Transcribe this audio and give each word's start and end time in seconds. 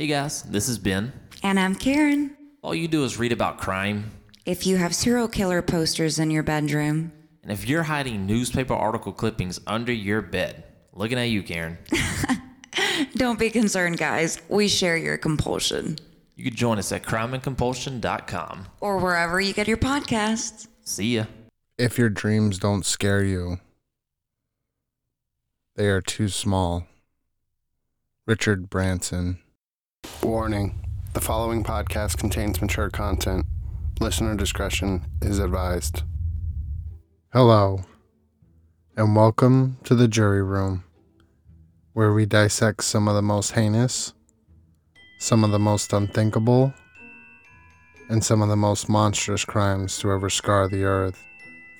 Hey 0.00 0.06
guys, 0.06 0.44
this 0.44 0.66
is 0.66 0.78
Ben. 0.78 1.12
And 1.42 1.60
I'm 1.60 1.74
Karen. 1.74 2.34
All 2.62 2.74
you 2.74 2.88
do 2.88 3.04
is 3.04 3.18
read 3.18 3.32
about 3.32 3.58
crime, 3.58 4.10
If 4.46 4.66
you 4.66 4.78
have 4.78 4.94
serial 4.94 5.28
killer 5.28 5.60
posters 5.60 6.18
in 6.18 6.30
your 6.30 6.42
bedroom, 6.42 7.12
and 7.42 7.52
if 7.52 7.68
you're 7.68 7.82
hiding 7.82 8.24
newspaper 8.24 8.72
article 8.72 9.12
clippings 9.12 9.60
under 9.66 9.92
your 9.92 10.22
bed, 10.22 10.64
looking 10.94 11.18
at 11.18 11.28
you, 11.28 11.42
Karen, 11.42 11.76
don't 13.14 13.38
be 13.38 13.50
concerned, 13.50 13.98
guys. 13.98 14.40
We 14.48 14.68
share 14.68 14.96
your 14.96 15.18
compulsion. 15.18 15.98
you 16.34 16.44
can 16.44 16.54
join 16.54 16.78
us 16.78 16.92
at 16.92 17.02
crimeandcompulsion.com. 17.02 18.68
Or 18.80 18.96
wherever 18.96 19.38
you 19.38 19.52
get 19.52 19.68
your 19.68 19.76
podcasts. 19.76 20.66
See 20.82 21.16
ya. 21.16 21.24
If 21.76 21.98
your 21.98 22.08
dreams 22.08 22.58
don't 22.58 22.86
scare 22.86 23.22
you, 23.22 23.58
they 25.76 25.88
are 25.88 26.00
too 26.00 26.30
small. 26.30 26.86
Richard 28.26 28.70
Branson. 28.70 29.40
Warning 30.22 30.86
the 31.12 31.20
following 31.20 31.64
podcast 31.64 32.16
contains 32.16 32.60
mature 32.60 32.88
content. 32.88 33.44
Listener 34.00 34.36
discretion 34.36 35.04
is 35.20 35.40
advised. 35.40 36.04
Hello, 37.32 37.80
and 38.96 39.16
welcome 39.16 39.78
to 39.82 39.96
the 39.96 40.06
jury 40.06 40.42
room, 40.42 40.84
where 41.94 42.12
we 42.12 42.26
dissect 42.26 42.84
some 42.84 43.08
of 43.08 43.16
the 43.16 43.22
most 43.22 43.52
heinous, 43.52 44.14
some 45.18 45.42
of 45.42 45.50
the 45.50 45.58
most 45.58 45.92
unthinkable, 45.92 46.72
and 48.08 48.22
some 48.24 48.40
of 48.40 48.48
the 48.48 48.56
most 48.56 48.88
monstrous 48.88 49.44
crimes 49.44 49.98
to 49.98 50.12
ever 50.12 50.30
scar 50.30 50.68
the 50.68 50.84
earth. 50.84 51.20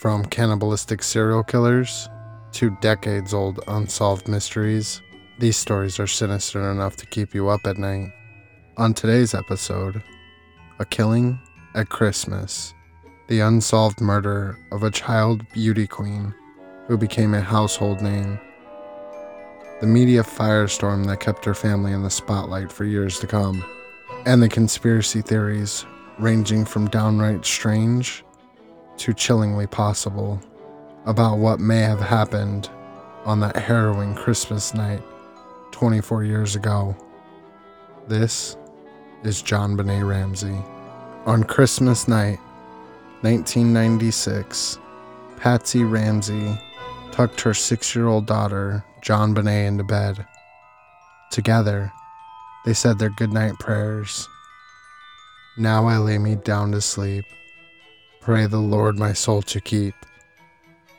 From 0.01 0.25
cannibalistic 0.25 1.03
serial 1.03 1.45
killers 1.45 2.09
to 2.53 2.77
decades 2.81 3.33
old 3.33 3.61
unsolved 3.69 4.27
mysteries, 4.29 5.03
these 5.41 5.57
stories 5.57 5.99
are 5.99 6.07
sinister 6.07 6.71
enough 6.71 6.97
to 6.97 7.07
keep 7.07 7.35
you 7.35 7.49
up 7.49 7.67
at 7.67 7.79
night. 7.79 8.13
On 8.77 8.93
today's 8.93 9.33
episode, 9.33 10.03
A 10.79 10.85
Killing 10.85 11.41
at 11.75 11.89
Christmas, 11.89 12.75
the 13.27 13.41
unsolved 13.41 14.03
murder 14.03 14.59
of 14.71 14.83
a 14.83 14.91
child 14.91 15.51
beauty 15.55 15.87
queen 15.87 16.35
who 16.87 16.99
became 16.99 17.33
a 17.33 17.41
household 17.41 18.03
name. 18.03 18.39
The 19.81 19.87
media 19.87 20.23
firestorm 20.23 21.07
that 21.07 21.21
kept 21.21 21.47
her 21.47 21.55
family 21.55 21.93
in 21.93 22.03
the 22.03 22.11
spotlight 22.11 22.71
for 22.71 22.85
years 22.85 23.19
to 23.21 23.27
come, 23.27 23.65
and 24.27 24.43
the 24.43 24.49
conspiracy 24.49 25.23
theories 25.23 25.87
ranging 26.19 26.67
from 26.67 26.91
downright 26.91 27.47
strange 27.47 28.25
to 28.99 29.15
chillingly 29.15 29.67
possible 29.67 30.39
about 31.07 31.39
what 31.39 31.61
may 31.61 31.81
have 31.81 32.01
happened 32.01 32.69
on 33.25 33.41
that 33.41 33.57
harrowing 33.57 34.15
Christmas 34.15 34.75
night 34.75 35.03
24 35.73 36.25
years 36.25 36.57
ago. 36.57 36.97
This 38.09 38.57
is 39.25 39.43
JonBenét 39.43 40.09
Ramsey. 40.09 40.57
On 41.27 41.45
Christmas 41.45 42.09
night, 42.09 42.39
1996, 43.23 44.79
Patsy 45.37 45.85
Ramsey 45.85 46.59
tucked 47.13 47.41
her 47.43 47.55
six 47.55 47.95
year 47.95 48.07
old 48.07 48.27
daughter, 48.27 48.85
JonBenét, 49.03 49.69
into 49.69 49.85
bed. 49.85 50.27
Together, 51.31 51.93
they 52.65 52.75
said 52.75 52.99
their 52.99 53.11
goodnight 53.11 53.59
prayers. 53.59 54.29
Now 55.57 55.87
I 55.87 55.99
lay 55.99 56.19
me 56.19 56.37
down 56.37 56.73
to 56.73 56.81
sleep. 56.81 57.25
Pray 58.21 58.47
the 58.47 58.59
Lord 58.59 58.99
my 58.99 59.13
soul 59.13 59.43
to 59.43 59.61
keep. 59.61 59.95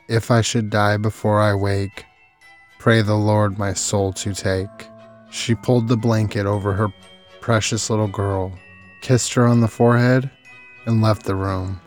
If 0.08 0.30
I 0.30 0.40
should 0.40 0.70
die 0.70 0.96
before 0.96 1.40
I 1.40 1.54
wake, 1.54 2.04
pray 2.82 3.00
the 3.00 3.14
Lord 3.14 3.60
my 3.60 3.72
soul 3.72 4.12
to 4.14 4.34
take. 4.34 4.88
She 5.30 5.54
pulled 5.54 5.86
the 5.86 5.96
blanket 5.96 6.46
over 6.46 6.72
her 6.72 6.92
precious 7.40 7.88
little 7.88 8.08
girl, 8.08 8.58
kissed 9.02 9.34
her 9.34 9.46
on 9.46 9.60
the 9.60 9.68
forehead, 9.68 10.28
and 10.84 11.00
left 11.00 11.22
the 11.22 11.36
room, 11.36 11.80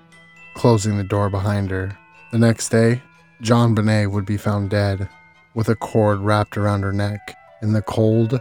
closing 0.54 0.96
the 0.96 1.04
door 1.04 1.30
behind 1.30 1.70
her. 1.70 1.98
The 2.32 2.38
next 2.38 2.70
day, 2.70 3.02
JonBenét 3.42 4.10
would 4.10 4.26
be 4.26 4.38
found 4.38 4.70
dead, 4.70 5.10
with 5.54 5.68
a 5.68 5.76
cord 5.76 6.20
wrapped 6.22 6.56
around 6.56 6.84
her 6.84 6.94
neck, 6.94 7.36
in 7.62 7.74
the 7.74 7.82
cold, 7.82 8.40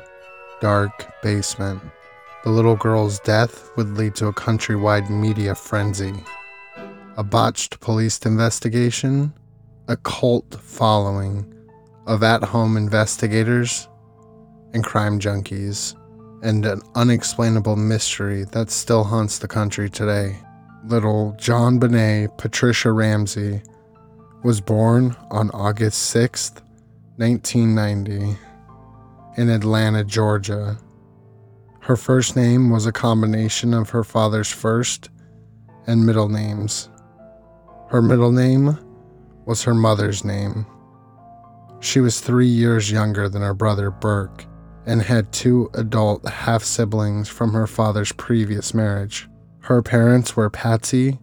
dark 0.61 1.13
basement. 1.25 1.83
The 2.45 2.51
little 2.51 2.77
girl's 2.77 3.19
death 3.19 3.69
would 3.77 3.99
lead 3.99 4.15
to 4.15 4.29
a 4.29 4.33
countrywide 4.33 5.11
media 5.11 5.57
frenzy. 5.57 6.15
A 7.17 7.25
botched 7.25 7.81
police 7.81 8.17
investigation, 8.19 9.33
a 9.89 9.97
cult 9.97 10.55
following 10.61 11.54
of 12.07 12.23
at 12.23 12.43
home 12.43 12.77
investigators 12.77 13.89
and 14.73 14.85
crime 14.85 15.19
junkies, 15.21 15.95
and 16.43 16.67
an 16.67 16.83
unexplainable 16.95 17.77
mystery 17.77 18.45
that 18.53 18.71
still 18.71 19.05
haunts 19.05 19.39
the 19.39 19.49
country 19.49 19.89
today. 19.89 20.37
Little 20.87 21.35
JonBenét 21.39 22.37
Patricia 22.37 22.93
Ramsey 22.93 23.63
was 24.43 24.61
born 24.61 25.17
on 25.31 25.51
August 25.53 26.03
6, 26.11 26.53
1990, 27.17 28.37
in 29.39 29.49
Atlanta, 29.49 30.05
Georgia. 30.05 30.77
Her 31.81 31.97
first 31.97 32.37
name 32.37 32.71
was 32.71 32.87
a 32.87 32.93
combination 32.93 33.73
of 33.73 33.91
her 33.91 34.05
father's 34.05 34.51
first 34.51 35.09
and 35.87 36.05
middle 36.05 36.29
names. 36.29 36.91
Her 37.89 38.03
middle 38.03 38.33
name 38.33 38.79
was 39.47 39.63
her 39.65 39.75
mother's 39.75 40.25
name. 40.25 40.67
She 41.85 42.01
was 42.01 42.19
three 42.19 42.49
years 42.49 42.91
younger 42.91 43.29
than 43.29 43.43
her 43.43 43.53
brother 43.53 43.91
Burke 43.91 44.47
and 44.87 45.03
had 45.03 45.31
two 45.33 45.69
adult 45.75 46.27
half 46.27 46.65
siblings 46.65 47.29
from 47.29 47.53
her 47.53 47.67
father's 47.67 48.11
previous 48.11 48.73
marriage. 48.73 49.29
Her 49.61 49.83
parents 49.83 50.35
were 50.35 50.49
Patsy 50.49 51.19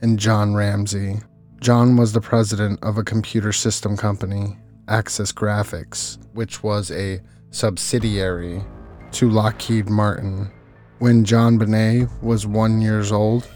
and 0.00 0.18
John 0.18 0.54
Ramsey. 0.54 1.20
John 1.60 1.98
was 1.98 2.14
the 2.14 2.22
president 2.22 2.82
of 2.82 2.96
a 2.96 3.04
computer 3.04 3.52
system 3.52 3.94
company, 3.94 4.56
Access 4.88 5.32
Graphics, 5.32 6.16
which 6.32 6.62
was 6.62 6.90
a 6.90 7.20
subsidiary 7.50 8.64
to 9.12 9.28
Lockheed 9.28 9.90
Martin. 9.90 10.50
When 10.98 11.26
JonBenét 11.26 12.22
was 12.22 12.46
one 12.46 12.80
years 12.80 13.12
old, 13.12 13.46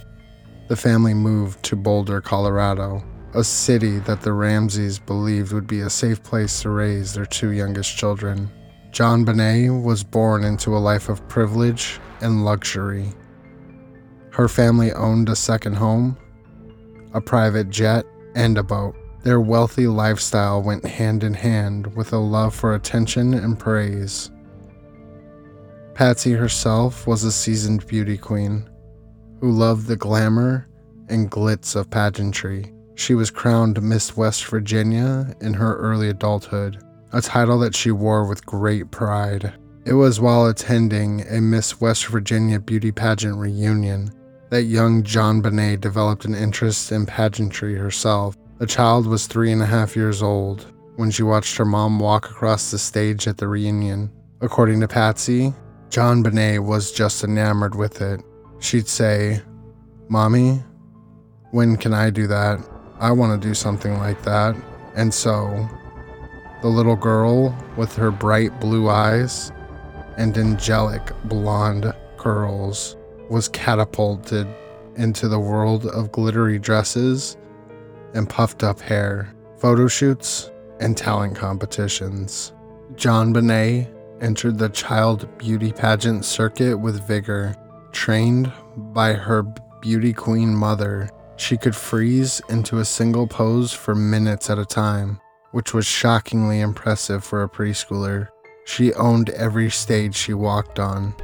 the 0.68 0.76
family 0.76 1.14
moved 1.14 1.62
to 1.64 1.74
Boulder, 1.74 2.20
Colorado, 2.20 3.02
a 3.34 3.44
city 3.44 3.98
that 4.00 4.22
the 4.22 4.32
Ramseys 4.32 4.98
believed 4.98 5.52
would 5.52 5.66
be 5.66 5.80
a 5.80 5.90
safe 5.90 6.22
place 6.22 6.62
to 6.62 6.70
raise 6.70 7.14
their 7.14 7.26
two 7.26 7.52
youngest 7.52 7.96
children. 7.96 8.50
JonBenét 8.90 9.82
was 9.82 10.02
born 10.02 10.42
into 10.42 10.76
a 10.76 10.78
life 10.78 11.08
of 11.08 11.26
privilege 11.28 12.00
and 12.20 12.44
luxury. 12.44 13.12
Her 14.30 14.48
family 14.48 14.92
owned 14.92 15.28
a 15.28 15.36
second 15.36 15.74
home, 15.74 16.16
a 17.14 17.20
private 17.20 17.70
jet, 17.70 18.04
and 18.34 18.58
a 18.58 18.62
boat. 18.62 18.96
Their 19.22 19.40
wealthy 19.40 19.86
lifestyle 19.86 20.62
went 20.62 20.84
hand 20.84 21.22
in 21.22 21.34
hand 21.34 21.94
with 21.94 22.12
a 22.12 22.18
love 22.18 22.54
for 22.54 22.74
attention 22.74 23.34
and 23.34 23.58
praise. 23.58 24.30
Patsy 25.94 26.32
herself 26.32 27.06
was 27.06 27.22
a 27.22 27.30
seasoned 27.30 27.86
beauty 27.86 28.16
queen 28.16 28.68
who 29.40 29.50
loved 29.50 29.86
the 29.86 29.96
glamour 29.96 30.66
and 31.08 31.30
glitz 31.30 31.76
of 31.76 31.90
pageantry. 31.90 32.72
She 33.00 33.14
was 33.14 33.30
crowned 33.30 33.80
Miss 33.80 34.14
West 34.14 34.44
Virginia 34.44 35.34
in 35.40 35.54
her 35.54 35.78
early 35.78 36.10
adulthood, 36.10 36.84
a 37.14 37.22
title 37.22 37.58
that 37.60 37.74
she 37.74 37.90
wore 37.90 38.26
with 38.26 38.44
great 38.44 38.90
pride. 38.90 39.54
It 39.86 39.94
was 39.94 40.20
while 40.20 40.46
attending 40.46 41.22
a 41.22 41.40
Miss 41.40 41.80
West 41.80 42.08
Virginia 42.08 42.60
beauty 42.60 42.92
pageant 42.92 43.38
reunion 43.38 44.10
that 44.50 44.64
young 44.64 45.02
JonBenét 45.02 45.80
developed 45.80 46.26
an 46.26 46.34
interest 46.34 46.92
in 46.92 47.06
pageantry 47.06 47.74
herself. 47.74 48.36
The 48.58 48.66
child 48.66 49.06
was 49.06 49.26
three 49.26 49.50
and 49.50 49.62
a 49.62 49.66
half 49.66 49.96
years 49.96 50.22
old 50.22 50.70
when 50.96 51.10
she 51.10 51.22
watched 51.22 51.56
her 51.56 51.64
mom 51.64 52.00
walk 52.00 52.30
across 52.30 52.70
the 52.70 52.78
stage 52.78 53.26
at 53.26 53.38
the 53.38 53.48
reunion. 53.48 54.12
According 54.42 54.78
to 54.80 54.88
Patsy, 54.88 55.54
JonBenét 55.88 56.62
was 56.62 56.92
just 56.92 57.24
enamored 57.24 57.74
with 57.74 58.02
it. 58.02 58.20
She'd 58.58 58.88
say, 58.88 59.40
Mommy, 60.10 60.62
when 61.52 61.78
can 61.78 61.94
I 61.94 62.10
do 62.10 62.26
that? 62.26 62.60
I 63.00 63.12
want 63.12 63.40
to 63.40 63.48
do 63.48 63.54
something 63.54 63.96
like 63.98 64.22
that. 64.22 64.54
And 64.94 65.12
so, 65.12 65.68
the 66.60 66.68
little 66.68 66.96
girl 66.96 67.56
with 67.76 67.96
her 67.96 68.10
bright 68.10 68.60
blue 68.60 68.90
eyes 68.90 69.50
and 70.18 70.36
angelic 70.36 71.10
blonde 71.24 71.92
curls 72.18 72.96
was 73.30 73.48
catapulted 73.48 74.46
into 74.96 75.28
the 75.28 75.38
world 75.38 75.86
of 75.86 76.12
glittery 76.12 76.58
dresses 76.58 77.38
and 78.12 78.28
puffed 78.28 78.62
up 78.62 78.80
hair, 78.80 79.34
photo 79.56 79.88
shoots, 79.88 80.50
and 80.80 80.96
talent 80.96 81.36
competitions. 81.36 82.52
JonBenét 82.94 83.88
entered 84.20 84.58
the 84.58 84.68
child 84.68 85.26
beauty 85.38 85.72
pageant 85.72 86.24
circuit 86.24 86.76
with 86.76 87.06
vigor. 87.06 87.56
Trained 87.92 88.52
by 88.76 89.14
her 89.14 89.42
beauty 89.80 90.12
queen 90.12 90.54
mother, 90.54 91.08
she 91.40 91.56
could 91.56 91.74
freeze 91.74 92.42
into 92.48 92.78
a 92.78 92.84
single 92.84 93.26
pose 93.26 93.72
for 93.72 93.94
minutes 93.94 94.50
at 94.50 94.58
a 94.58 94.64
time, 94.64 95.20
which 95.52 95.72
was 95.72 95.86
shockingly 95.86 96.60
impressive 96.60 97.24
for 97.24 97.42
a 97.42 97.48
preschooler. 97.48 98.28
She 98.66 98.92
owned 98.94 99.30
every 99.30 99.70
stage 99.70 100.14
she 100.14 100.34
walked 100.34 100.78
on, 100.78 101.14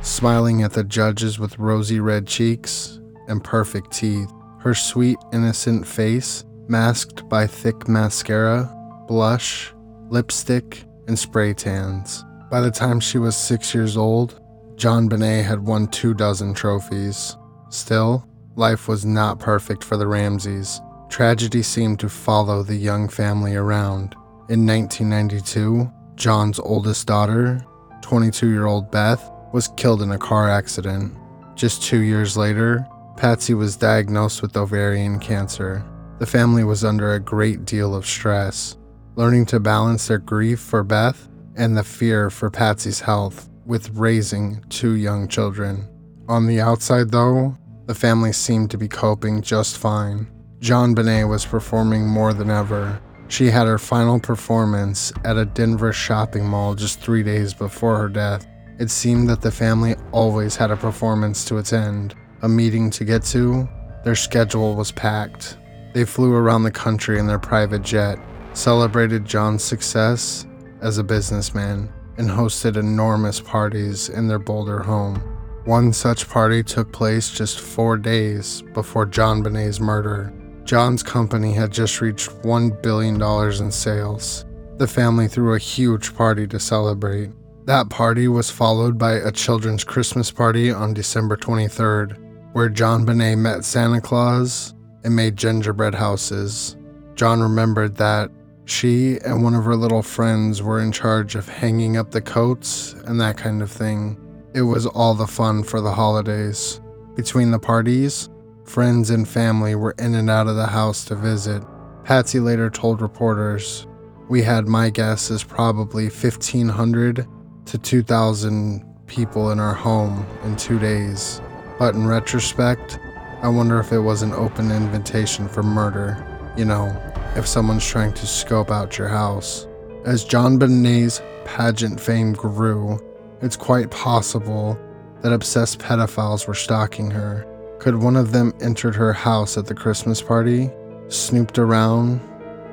smiling 0.00 0.62
at 0.62 0.72
the 0.72 0.84
judges 0.84 1.38
with 1.38 1.58
rosy 1.58 2.00
red 2.00 2.26
cheeks 2.26 2.98
and 3.28 3.44
perfect 3.44 3.92
teeth. 3.92 4.32
Her 4.60 4.74
sweet, 4.74 5.18
innocent 5.32 5.86
face 5.86 6.44
masked 6.66 7.28
by 7.28 7.46
thick 7.46 7.86
mascara, 7.86 8.72
blush, 9.06 9.72
lipstick, 10.08 10.84
and 11.06 11.18
spray 11.18 11.52
tans. 11.52 12.24
By 12.50 12.60
the 12.60 12.70
time 12.70 13.00
she 13.00 13.18
was 13.18 13.36
six 13.36 13.74
years 13.74 13.96
old, 13.96 14.40
JonBenét 14.76 15.44
had 15.44 15.60
won 15.60 15.88
two 15.88 16.14
dozen 16.14 16.54
trophies. 16.54 17.36
Still, 17.68 18.26
life 18.56 18.88
was 18.88 19.04
not 19.04 19.38
perfect 19.38 19.84
for 19.84 19.96
the 19.96 20.06
Ramseys. 20.06 20.80
Tragedy 21.08 21.62
seemed 21.62 22.00
to 22.00 22.08
follow 22.08 22.62
the 22.62 22.74
young 22.74 23.08
family 23.08 23.54
around. 23.54 24.14
In 24.48 24.66
1992, 24.66 25.90
John's 26.16 26.58
oldest 26.58 27.06
daughter, 27.06 27.64
22 28.02 28.48
year 28.50 28.66
old 28.66 28.90
Beth, 28.90 29.30
was 29.52 29.68
killed 29.76 30.02
in 30.02 30.10
a 30.12 30.18
car 30.18 30.50
accident. 30.50 31.14
Just 31.54 31.82
two 31.82 32.00
years 32.00 32.36
later, 32.36 32.86
Patsy 33.16 33.54
was 33.54 33.76
diagnosed 33.76 34.42
with 34.42 34.56
ovarian 34.56 35.18
cancer. 35.18 35.84
The 36.18 36.26
family 36.26 36.64
was 36.64 36.84
under 36.84 37.14
a 37.14 37.20
great 37.20 37.64
deal 37.64 37.94
of 37.94 38.06
stress, 38.06 38.76
learning 39.16 39.46
to 39.46 39.60
balance 39.60 40.08
their 40.08 40.18
grief 40.18 40.60
for 40.60 40.82
Beth 40.82 41.28
and 41.56 41.76
the 41.76 41.84
fear 41.84 42.30
for 42.30 42.50
Patsy's 42.50 43.00
health 43.00 43.48
with 43.64 43.90
raising 43.90 44.62
two 44.68 44.92
young 44.92 45.28
children. 45.28 45.88
On 46.28 46.46
the 46.46 46.60
outside, 46.60 47.10
though, 47.10 47.56
the 47.86 47.94
family 47.94 48.32
seemed 48.32 48.70
to 48.72 48.78
be 48.78 48.88
coping 48.88 49.40
just 49.40 49.78
fine. 49.78 50.26
JonBenét 50.60 51.28
was 51.28 51.46
performing 51.46 52.06
more 52.06 52.32
than 52.32 52.50
ever. 52.50 53.00
She 53.28 53.46
had 53.50 53.66
her 53.66 53.78
final 53.78 54.18
performance 54.18 55.12
at 55.24 55.36
a 55.36 55.44
Denver 55.44 55.92
shopping 55.92 56.44
mall 56.44 56.74
just 56.74 57.00
three 57.00 57.22
days 57.22 57.54
before 57.54 57.98
her 57.98 58.08
death. 58.08 58.46
It 58.78 58.90
seemed 58.90 59.28
that 59.28 59.40
the 59.40 59.50
family 59.50 59.94
always 60.12 60.56
had 60.56 60.70
a 60.70 60.76
performance 60.76 61.44
to 61.46 61.58
attend, 61.58 62.14
a 62.42 62.48
meeting 62.48 62.90
to 62.90 63.04
get 63.04 63.22
to. 63.26 63.68
Their 64.04 64.16
schedule 64.16 64.74
was 64.74 64.92
packed. 64.92 65.56
They 65.94 66.04
flew 66.04 66.34
around 66.34 66.64
the 66.64 66.70
country 66.70 67.18
in 67.18 67.26
their 67.26 67.38
private 67.38 67.82
jet, 67.82 68.18
celebrated 68.52 69.24
John's 69.24 69.64
success 69.64 70.46
as 70.80 70.98
a 70.98 71.04
businessman, 71.04 71.92
and 72.18 72.28
hosted 72.28 72.76
enormous 72.76 73.40
parties 73.40 74.08
in 74.08 74.28
their 74.28 74.38
Boulder 74.38 74.80
home. 74.80 75.35
One 75.66 75.92
such 75.92 76.28
party 76.28 76.62
took 76.62 76.92
place 76.92 77.28
just 77.28 77.58
four 77.58 77.96
days 77.96 78.62
before 78.72 79.04
JonBenét's 79.04 79.80
murder. 79.80 80.32
John's 80.62 81.02
company 81.02 81.54
had 81.54 81.72
just 81.72 82.00
reached 82.00 82.30
$1 82.42 82.80
billion 82.82 83.20
in 83.20 83.72
sales. 83.72 84.44
The 84.76 84.86
family 84.86 85.26
threw 85.26 85.54
a 85.54 85.58
huge 85.58 86.14
party 86.14 86.46
to 86.46 86.60
celebrate. 86.60 87.30
That 87.64 87.90
party 87.90 88.28
was 88.28 88.48
followed 88.48 88.96
by 88.96 89.14
a 89.14 89.32
children's 89.32 89.82
Christmas 89.82 90.30
party 90.30 90.70
on 90.70 90.94
December 90.94 91.36
23rd, 91.36 92.16
where 92.52 92.70
JonBenét 92.70 93.36
met 93.36 93.64
Santa 93.64 94.00
Claus 94.00 94.72
and 95.02 95.16
made 95.16 95.34
gingerbread 95.34 95.96
houses. 95.96 96.76
John 97.16 97.40
remembered 97.40 97.96
that 97.96 98.30
she 98.66 99.18
and 99.24 99.42
one 99.42 99.56
of 99.56 99.64
her 99.64 99.74
little 99.74 100.02
friends 100.02 100.62
were 100.62 100.80
in 100.80 100.92
charge 100.92 101.34
of 101.34 101.48
hanging 101.48 101.96
up 101.96 102.12
the 102.12 102.22
coats 102.22 102.92
and 103.06 103.20
that 103.20 103.36
kind 103.36 103.62
of 103.62 103.70
thing. 103.72 104.16
It 104.56 104.62
was 104.62 104.86
all 104.86 105.12
the 105.12 105.26
fun 105.26 105.64
for 105.64 105.82
the 105.82 105.92
holidays. 105.92 106.80
Between 107.14 107.50
the 107.50 107.58
parties, 107.58 108.30
friends 108.64 109.10
and 109.10 109.28
family 109.28 109.74
were 109.74 109.94
in 109.98 110.14
and 110.14 110.30
out 110.30 110.46
of 110.46 110.56
the 110.56 110.66
house 110.66 111.04
to 111.04 111.14
visit. 111.14 111.62
Patsy 112.04 112.40
later 112.40 112.70
told 112.70 113.02
reporters, 113.02 113.86
We 114.30 114.40
had 114.40 114.66
my 114.66 114.88
guess 114.88 115.30
is 115.30 115.44
probably 115.44 116.04
1,500 116.04 117.26
to 117.66 117.78
2,000 117.78 118.82
people 119.06 119.50
in 119.50 119.60
our 119.60 119.74
home 119.74 120.26
in 120.42 120.56
two 120.56 120.78
days. 120.78 121.42
But 121.78 121.94
in 121.94 122.06
retrospect, 122.06 122.98
I 123.42 123.48
wonder 123.48 123.78
if 123.78 123.92
it 123.92 124.00
was 124.00 124.22
an 124.22 124.32
open 124.32 124.70
invitation 124.70 125.48
for 125.48 125.62
murder. 125.62 126.16
You 126.56 126.64
know, 126.64 126.96
if 127.36 127.46
someone's 127.46 127.86
trying 127.86 128.14
to 128.14 128.26
scope 128.26 128.70
out 128.70 128.96
your 128.96 129.08
house. 129.08 129.66
As 130.06 130.24
JonBenét's 130.24 131.20
pageant 131.44 132.00
fame 132.00 132.32
grew, 132.32 132.98
it's 133.42 133.56
quite 133.56 133.90
possible 133.90 134.78
that 135.22 135.32
obsessed 135.32 135.78
pedophiles 135.78 136.46
were 136.46 136.54
stalking 136.54 137.10
her. 137.10 137.46
Could 137.78 137.96
one 137.96 138.16
of 138.16 138.32
them 138.32 138.52
entered 138.60 138.94
her 138.94 139.12
house 139.12 139.56
at 139.56 139.66
the 139.66 139.74
Christmas 139.74 140.22
party, 140.22 140.70
snooped 141.08 141.58
around, 141.58 142.20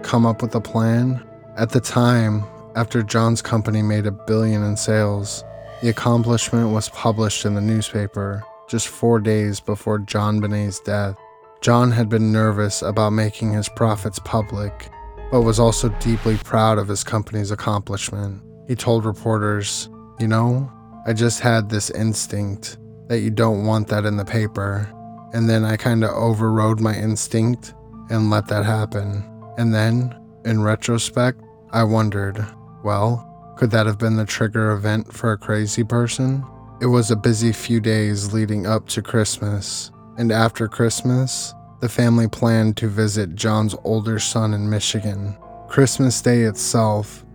come 0.02 0.26
up 0.26 0.42
with 0.42 0.56
a 0.56 0.62
plan? 0.62 1.24
At 1.58 1.70
the 1.70 1.82
time, 1.82 2.44
after 2.76 3.04
John's 3.04 3.42
company 3.42 3.82
made 3.82 4.06
a 4.06 4.12
billion 4.12 4.64
in 4.64 4.78
sales, 4.78 5.44
the 5.82 5.90
accomplishment 5.90 6.72
was 6.72 6.90
published 6.90 7.46
in 7.46 7.56
the 7.56 7.62
newspaper 7.62 8.44
just 8.70 8.88
four 8.88 9.20
days 9.20 9.60
before 9.60 10.00
JonBenét's 10.00 10.80
death. 10.80 11.16
John 11.62 11.92
had 11.92 12.10
been 12.10 12.32
nervous 12.32 12.82
about 12.82 13.12
making 13.12 13.54
his 13.54 13.70
profits 13.70 14.20
public, 14.20 14.90
but 15.32 15.42
was 15.42 15.60
also 15.60 15.90
deeply 16.00 16.38
proud 16.38 16.78
of 16.78 16.88
his 16.88 17.04
company's 17.04 17.52
accomplishment. 17.52 18.42
He 18.68 18.76
told 18.76 19.06
reporters, 19.06 19.90
You 20.20 20.28
know, 20.28 20.72
I 21.06 21.14
just 21.14 21.40
had 21.40 21.70
this 21.70 21.90
instinct 21.90 22.78
that 23.08 23.20
you 23.20 23.30
don't 23.30 23.66
want 23.66 23.88
that 23.90 24.06
in 24.06 24.18
the 24.18 24.26
paper. 24.26 24.90
And 25.34 25.50
then 25.50 25.66
I 25.66 25.78
kind 25.78 26.04
of 26.04 26.12
overrode 26.12 26.80
my 26.80 26.96
instinct 26.96 27.74
and 28.10 28.30
let 28.30 28.48
that 28.48 28.66
happen. 28.66 29.24
And 29.58 29.74
then, 29.74 30.16
in 30.46 30.62
retrospect, 30.62 31.42
I 31.72 31.84
wondered, 31.84 32.46
well, 32.84 33.30
could 33.58 33.72
that 33.72 33.86
have 33.86 33.98
been 33.98 34.16
the 34.16 34.26
trigger 34.26 34.72
event 34.72 35.12
for 35.12 35.32
a 35.32 35.38
crazy 35.38 35.84
person? 35.84 36.46
It 36.82 36.88
was 36.88 37.12
a 37.12 37.16
busy 37.16 37.52
few 37.52 37.80
days 37.80 38.34
leading 38.34 38.68
up 38.68 38.88
to 38.90 39.02
Christmas, 39.02 39.92
and 40.18 40.32
after 40.32 40.68
Christmas, 40.68 41.54
the 41.82 41.90
family 41.90 42.28
planned 42.28 42.78
to 42.78 42.88
visit 42.88 43.36
John's 43.36 43.76
older 43.84 44.20
son 44.20 44.54
in 44.54 44.70
Michigan. 44.70 45.38
Christmas 45.70 46.22
Day 46.22 46.42
itself 46.42 47.26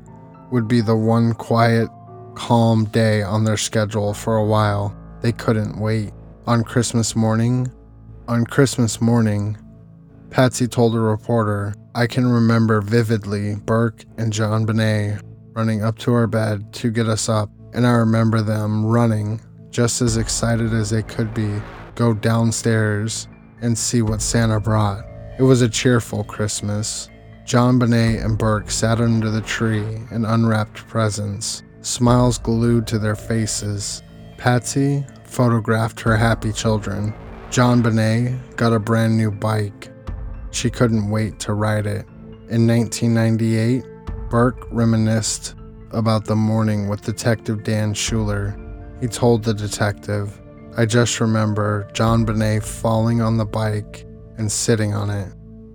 would 0.50 0.68
be 0.68 0.80
the 0.80 0.96
one 0.96 1.34
quiet, 1.34 1.88
calm 2.38 2.84
day 2.84 3.20
on 3.20 3.42
their 3.42 3.56
schedule 3.56 4.14
for 4.14 4.36
a 4.36 4.44
while. 4.44 4.96
They 5.22 5.32
couldn't 5.32 5.80
wait. 5.80 6.12
On 6.46 6.62
Christmas 6.62 7.16
morning, 7.16 7.70
on 8.28 8.46
Christmas 8.46 9.00
morning, 9.00 9.58
Patsy 10.30 10.68
told 10.68 10.94
a 10.94 11.00
reporter, 11.00 11.74
I 11.96 12.06
can 12.06 12.26
remember 12.28 12.80
vividly 12.80 13.56
Burke 13.56 14.04
and 14.18 14.32
JonBenét 14.32 15.20
running 15.54 15.82
up 15.82 15.98
to 15.98 16.14
our 16.14 16.28
bed 16.28 16.72
to 16.74 16.92
get 16.92 17.08
us 17.08 17.28
up, 17.28 17.50
and 17.74 17.84
I 17.84 17.90
remember 17.90 18.40
them 18.40 18.86
running, 18.86 19.40
just 19.70 20.00
as 20.00 20.16
excited 20.16 20.72
as 20.72 20.90
they 20.90 21.02
could 21.02 21.34
be, 21.34 21.60
go 21.96 22.14
downstairs 22.14 23.26
and 23.60 23.76
see 23.76 24.00
what 24.00 24.22
Santa 24.22 24.60
brought. 24.60 25.04
It 25.38 25.42
was 25.42 25.60
a 25.62 25.68
cheerful 25.68 26.22
Christmas. 26.22 27.10
JonBenét 27.44 28.24
and 28.24 28.38
Burke 28.38 28.70
sat 28.70 29.00
under 29.00 29.30
the 29.30 29.40
tree 29.40 30.02
and 30.12 30.24
unwrapped 30.24 30.86
presents, 30.86 31.64
smiles 31.82 32.38
glued 32.38 32.86
to 32.88 32.98
their 32.98 33.16
faces. 33.16 34.02
Patsy 34.36 35.04
photographed 35.24 36.00
her 36.00 36.16
happy 36.16 36.52
children. 36.52 37.14
JonBenét 37.50 38.56
got 38.56 38.72
a 38.72 38.78
brand 38.78 39.16
new 39.16 39.30
bike. 39.30 39.90
She 40.50 40.70
couldn't 40.70 41.10
wait 41.10 41.38
to 41.40 41.54
ride 41.54 41.86
it. 41.86 42.06
In 42.48 42.66
1998, 42.66 43.84
Burke 44.30 44.66
reminisced 44.70 45.54
about 45.92 46.24
the 46.24 46.36
morning 46.36 46.88
with 46.88 47.02
Detective 47.02 47.64
Dan 47.64 47.94
Schuler. 47.94 48.58
He 49.00 49.06
told 49.06 49.44
the 49.44 49.54
detective, 49.54 50.40
I 50.76 50.86
just 50.86 51.20
remember 51.20 51.88
JonBenét 51.92 52.62
falling 52.62 53.20
on 53.20 53.36
the 53.36 53.46
bike 53.46 54.06
and 54.36 54.50
sitting 54.50 54.94
on 54.94 55.10
it. 55.10 55.32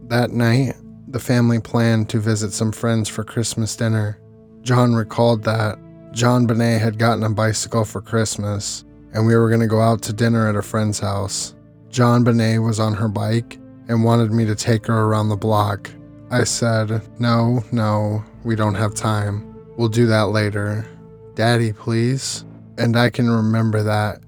That 0.09 0.31
night, 0.31 0.75
the 1.07 1.19
family 1.19 1.59
planned 1.59 2.09
to 2.09 2.19
visit 2.19 2.53
some 2.53 2.71
friends 2.71 3.09
for 3.09 3.23
Christmas 3.23 3.75
dinner. 3.75 4.19
John 4.61 4.95
recalled 4.95 5.43
that 5.43 5.77
JonBenét 6.13 6.79
had 6.79 6.99
gotten 6.99 7.23
a 7.23 7.29
bicycle 7.31 7.83
for 7.85 7.99
Christmas, 7.99 8.85
and 9.13 9.25
we 9.25 9.35
were 9.35 9.49
going 9.49 9.61
to 9.61 9.67
go 9.67 9.81
out 9.81 10.03
to 10.03 10.13
dinner 10.13 10.47
at 10.47 10.55
a 10.55 10.61
friend's 10.61 10.99
house. 10.99 11.55
JonBenét 11.89 12.63
was 12.63 12.79
on 12.79 12.93
her 12.93 13.07
bike 13.07 13.57
and 13.87 14.03
wanted 14.03 14.31
me 14.31 14.45
to 14.45 14.55
take 14.55 14.85
her 14.85 15.05
around 15.05 15.29
the 15.29 15.35
block. 15.35 15.89
I 16.29 16.43
said, 16.43 17.01
No, 17.19 17.63
no, 17.71 18.23
we 18.43 18.55
don't 18.55 18.75
have 18.75 18.93
time. 18.93 19.55
We'll 19.75 19.89
do 19.89 20.05
that 20.05 20.29
later. 20.29 20.85
Daddy, 21.33 21.73
please. 21.73 22.45
And 22.77 22.95
I 22.95 23.09
can 23.09 23.27
remember 23.27 23.81
that. 23.81 24.19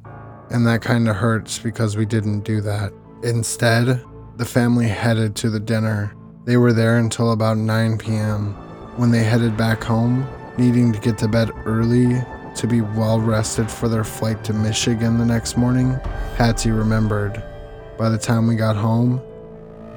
And 0.49 0.65
that 0.65 0.81
kind 0.81 1.07
of 1.07 1.15
hurts 1.15 1.59
because 1.59 1.95
we 1.95 2.07
didn't 2.07 2.41
do 2.41 2.61
that. 2.61 2.93
Instead, 3.23 4.03
the 4.37 4.45
family 4.45 4.87
headed 4.87 5.35
to 5.35 5.51
the 5.51 5.59
dinner. 5.59 6.15
They 6.45 6.57
were 6.57 6.73
there 6.73 6.97
until 6.97 7.31
about 7.31 7.57
9 7.57 7.99
p.m. 7.99 8.53
When 8.97 9.11
they 9.11 9.23
headed 9.23 9.55
back 9.55 9.83
home, 9.83 10.27
needing 10.57 10.91
to 10.93 10.99
get 10.99 11.17
to 11.19 11.27
bed 11.27 11.51
early 11.65 12.21
to 12.55 12.67
be 12.67 12.81
well 12.81 13.19
rested 13.19 13.69
for 13.69 13.89
their 13.89 14.03
flight 14.03 14.43
to 14.45 14.53
Michigan 14.53 15.17
the 15.17 15.25
next 15.25 15.57
morning, 15.57 15.99
Patsy 16.35 16.71
remembered. 16.71 17.43
By 17.97 18.09
the 18.09 18.17
time 18.17 18.47
we 18.47 18.55
got 18.55 18.75
home, 18.75 19.21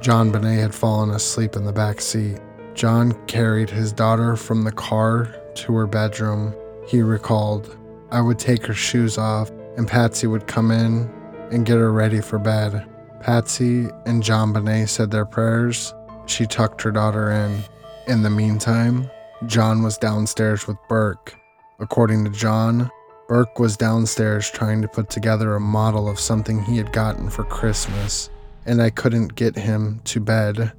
JonBenét 0.01 0.59
had 0.59 0.75
fallen 0.75 1.11
asleep 1.11 1.55
in 1.55 1.65
the 1.65 1.73
back 1.73 2.01
seat. 2.01 2.39
John 2.73 3.13
carried 3.27 3.69
his 3.69 3.91
daughter 3.91 4.35
from 4.35 4.63
the 4.63 4.71
car 4.71 5.33
to 5.55 5.75
her 5.75 5.87
bedroom. 5.87 6.53
He 6.87 7.01
recalled, 7.01 7.77
I 8.11 8.21
would 8.21 8.39
take 8.39 8.65
her 8.65 8.73
shoes 8.73 9.17
off 9.17 9.51
and 9.77 9.87
Patsy 9.87 10.27
would 10.27 10.47
come 10.47 10.71
in 10.71 11.09
and 11.51 11.65
get 11.65 11.77
her 11.77 11.91
ready 11.91 12.21
for 12.21 12.39
bed. 12.39 12.85
Patsy 13.21 13.89
and 14.05 14.23
JonBenét 14.23 14.89
said 14.89 15.11
their 15.11 15.25
prayers. 15.25 15.93
She 16.25 16.45
tucked 16.45 16.81
her 16.81 16.91
daughter 16.91 17.31
in. 17.31 17.63
In 18.07 18.23
the 18.23 18.29
meantime, 18.29 19.09
John 19.45 19.83
was 19.83 19.97
downstairs 19.97 20.67
with 20.67 20.77
Burke. 20.89 21.35
According 21.79 22.25
to 22.25 22.29
John, 22.31 22.91
Burke 23.29 23.57
was 23.57 23.77
downstairs 23.77 24.49
trying 24.49 24.81
to 24.81 24.87
put 24.87 25.09
together 25.09 25.55
a 25.55 25.61
model 25.61 26.09
of 26.09 26.19
something 26.19 26.61
he 26.63 26.75
had 26.75 26.91
gotten 26.91 27.29
for 27.29 27.45
Christmas, 27.45 28.29
and 28.65 28.81
I 28.81 28.89
couldn't 28.89 29.35
get 29.35 29.55
him 29.55 30.01
to 30.05 30.19
bed 30.19 30.73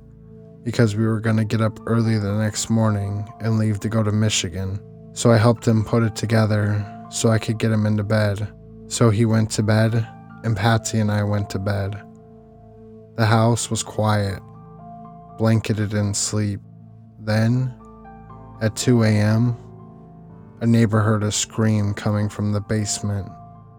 because 0.63 0.95
we 0.95 1.07
were 1.07 1.21
going 1.21 1.39
to 1.39 1.45
get 1.45 1.63
up 1.63 1.81
early 1.87 2.19
the 2.19 2.35
next 2.35 2.69
morning 2.69 3.27
and 3.41 3.57
leave 3.57 3.81
to 3.81 3.89
go 3.89 4.03
to 4.03 4.13
Michigan. 4.13 4.79
So 5.15 5.31
I 5.31 5.39
helped 5.39 5.67
him 5.67 5.83
put 5.83 6.03
it 6.03 6.15
together 6.15 6.85
so 7.09 7.31
I 7.31 7.39
could 7.39 7.59
get 7.59 7.73
him 7.73 7.87
into 7.87 8.05
bed. 8.05 8.53
So 8.89 9.09
he 9.09 9.25
went 9.25 9.51
to 9.53 9.63
bed, 9.63 10.07
and 10.45 10.55
Patsy 10.55 10.99
and 10.99 11.11
I 11.11 11.23
went 11.23 11.49
to 11.51 11.59
bed. 11.59 12.03
The 13.17 13.27
house 13.27 13.71
was 13.71 13.83
quiet, 13.83 14.41
blanketed 15.39 15.95
in 15.95 16.13
sleep. 16.13 16.61
Then, 17.21 17.75
at 18.61 18.77
2 18.77 19.03
a.m., 19.05 19.57
a 20.61 20.67
neighbor 20.67 21.01
heard 21.01 21.23
a 21.23 21.33
scream 21.33 21.95
coming 21.95 22.29
from 22.29 22.53
the 22.53 22.61
basement. 22.61 23.29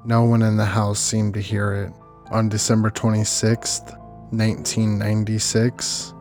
No 0.04 0.24
one 0.24 0.42
in 0.42 0.58
the 0.58 0.66
house 0.66 1.00
seemed 1.00 1.36
to 1.36 1.42
hear 1.42 1.74
it. 1.74 1.94
On 2.32 2.50
December 2.50 2.90
26th, 2.90 3.92
1996, 4.32 6.14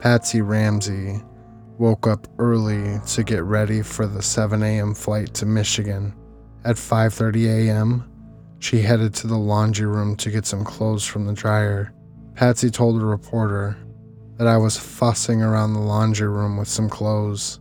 Patsy 0.00 0.42
Ramsey 0.42 1.22
woke 1.78 2.06
up 2.06 2.26
early 2.38 2.98
to 3.06 3.22
get 3.22 3.42
ready 3.42 3.82
for 3.82 4.06
the 4.06 4.20
7 4.20 4.62
a.m. 4.62 4.94
flight 4.94 5.32
to 5.34 5.46
Michigan. 5.46 6.14
At 6.64 6.76
5:30 6.76 7.68
a.m., 7.68 8.10
she 8.58 8.80
headed 8.82 9.14
to 9.14 9.26
the 9.26 9.38
laundry 9.38 9.86
room 9.86 10.16
to 10.16 10.30
get 10.30 10.46
some 10.46 10.64
clothes 10.64 11.04
from 11.04 11.26
the 11.26 11.32
dryer. 11.32 11.92
Patsy 12.34 12.70
told 12.70 13.00
a 13.00 13.04
reporter 13.04 13.76
that 14.36 14.46
I 14.46 14.56
was 14.56 14.76
fussing 14.76 15.42
around 15.42 15.72
the 15.72 15.80
laundry 15.80 16.28
room 16.28 16.56
with 16.56 16.68
some 16.68 16.88
clothes. 16.88 17.60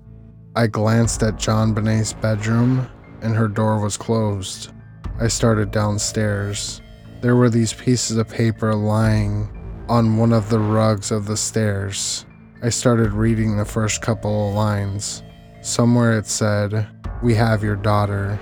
I 0.58 0.68
glanced 0.68 1.22
at 1.22 1.36
JonBenét's 1.36 2.14
bedroom 2.14 2.88
and 3.22 3.36
her 3.36 3.50
door 3.50 3.82
was 3.82 3.98
closed. 3.98 4.72
I 5.20 5.28
started 5.28 5.72
downstairs. 5.72 6.82
There 7.20 7.36
were 7.36 7.50
these 7.50 7.74
pieces 7.74 8.16
of 8.16 8.30
paper 8.30 8.74
lying 8.74 9.50
on 9.90 10.16
one 10.16 10.32
of 10.32 10.50
the 10.50 10.60
rugs 10.60 11.12
of 11.12 11.26
the 11.26 11.36
stairs. 11.36 12.26
I 12.64 12.70
started 12.70 13.12
reading 13.12 13.58
the 13.58 13.66
first 13.66 14.02
couple 14.02 14.48
of 14.48 14.56
lines. 14.56 15.24
Somewhere 15.62 16.18
it 16.18 16.26
said, 16.26 16.88
We 17.22 17.36
have 17.36 17.62
your 17.62 17.76
daughter. 17.76 18.40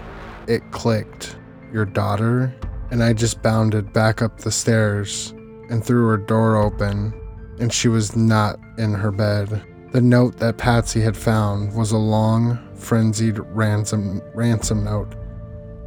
It 0.47 0.71
clicked. 0.71 1.35
Your 1.71 1.85
daughter? 1.85 2.53
And 2.91 3.03
I 3.03 3.13
just 3.13 3.41
bounded 3.41 3.91
back 3.91 4.21
up 4.21 4.37
the 4.37 4.51
stairs 4.51 5.33
and 5.71 5.83
threw 5.83 6.07
her 6.09 6.17
door 6.17 6.57
open, 6.57 7.11
and 7.59 7.73
she 7.73 7.87
was 7.87 8.15
not 8.15 8.59
in 8.77 8.93
her 8.93 9.11
bed. 9.11 9.63
The 9.93 10.01
note 10.01 10.37
that 10.37 10.57
Patsy 10.57 11.01
had 11.01 11.15
found 11.15 11.75
was 11.75 11.91
a 11.91 11.99
long, 11.99 12.57
frenzied 12.73 13.37
ransom, 13.37 14.23
ransom 14.33 14.83
note 14.83 15.13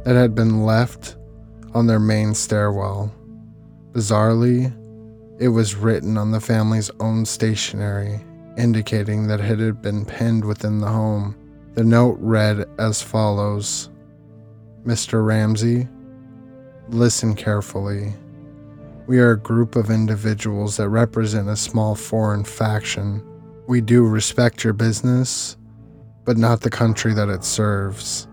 that 0.05 0.15
had 0.15 0.33
been 0.33 0.63
left 0.63 1.17
on 1.73 1.87
their 1.87 1.99
main 1.99 2.33
stairwell. 2.33 3.13
Bizarrely, 3.91 4.73
it 5.41 5.49
was 5.49 5.75
written 5.75 6.17
on 6.17 6.31
the 6.31 6.39
family's 6.39 6.89
own 7.01 7.25
stationery, 7.25 8.21
indicating 8.57 9.27
that 9.27 9.41
it 9.41 9.59
had 9.59 9.81
been 9.81 10.05
pinned 10.05 10.45
within 10.45 10.79
the 10.79 10.87
home. 10.87 11.35
The 11.73 11.83
note 11.83 12.17
read 12.21 12.63
as 12.79 13.01
follows 13.01 13.89
Mr. 14.85 15.25
Ramsey, 15.25 15.85
listen 16.87 17.35
carefully. 17.35 18.13
We 19.05 19.19
are 19.19 19.31
a 19.31 19.37
group 19.37 19.75
of 19.75 19.91
individuals 19.91 20.77
that 20.77 20.87
represent 20.87 21.49
a 21.49 21.57
small 21.57 21.93
foreign 21.93 22.45
faction. 22.45 23.21
We 23.67 23.81
do 23.81 24.07
respect 24.07 24.63
your 24.63 24.71
business, 24.71 25.57
but 26.23 26.37
not 26.37 26.61
the 26.61 26.69
country 26.69 27.13
that 27.13 27.27
it 27.27 27.43
serves. 27.43 28.29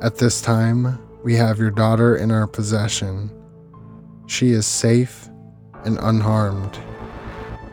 At 0.00 0.16
this 0.16 0.40
time, 0.40 0.98
we 1.22 1.34
have 1.34 1.58
your 1.58 1.70
daughter 1.70 2.16
in 2.16 2.30
our 2.30 2.46
possession. 2.46 3.30
She 4.26 4.52
is 4.52 4.66
safe 4.66 5.28
and 5.84 5.98
unharmed. 6.00 6.78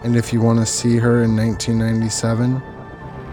And 0.04 0.18
if 0.18 0.34
you 0.34 0.42
want 0.42 0.60
to 0.60 0.66
see 0.66 0.98
her 0.98 1.24
in 1.24 1.38
1997, 1.38 2.62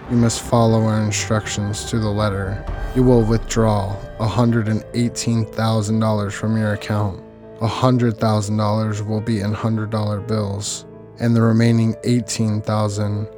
you 0.08 0.16
must 0.16 0.40
follow 0.40 0.84
our 0.84 1.02
instructions 1.02 1.84
to 1.90 1.98
the 1.98 2.10
letter. 2.10 2.64
You 2.94 3.02
will 3.02 3.24
withdraw 3.24 3.96
$118,000 4.20 6.32
from 6.32 6.56
your 6.56 6.74
account. 6.74 7.20
$100,000 7.58 9.04
will 9.04 9.20
be 9.20 9.40
in 9.40 9.52
$100 9.52 10.26
bills, 10.28 10.86
and 11.18 11.34
the 11.34 11.42
remaining 11.42 11.94
$18,000 12.04 13.34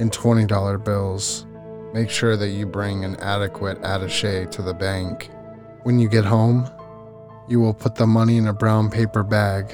in 0.00 0.10
$20 0.10 0.82
bills. 0.82 1.46
Make 1.92 2.10
sure 2.10 2.36
that 2.36 2.48
you 2.48 2.66
bring 2.66 3.04
an 3.04 3.16
adequate 3.16 3.78
attache 3.84 4.46
to 4.46 4.62
the 4.62 4.74
bank. 4.74 5.30
When 5.82 5.98
you 5.98 6.08
get 6.08 6.24
home, 6.24 6.68
you 7.48 7.60
will 7.60 7.74
put 7.74 7.94
the 7.94 8.06
money 8.06 8.36
in 8.38 8.48
a 8.48 8.52
brown 8.52 8.90
paper 8.90 9.22
bag. 9.22 9.72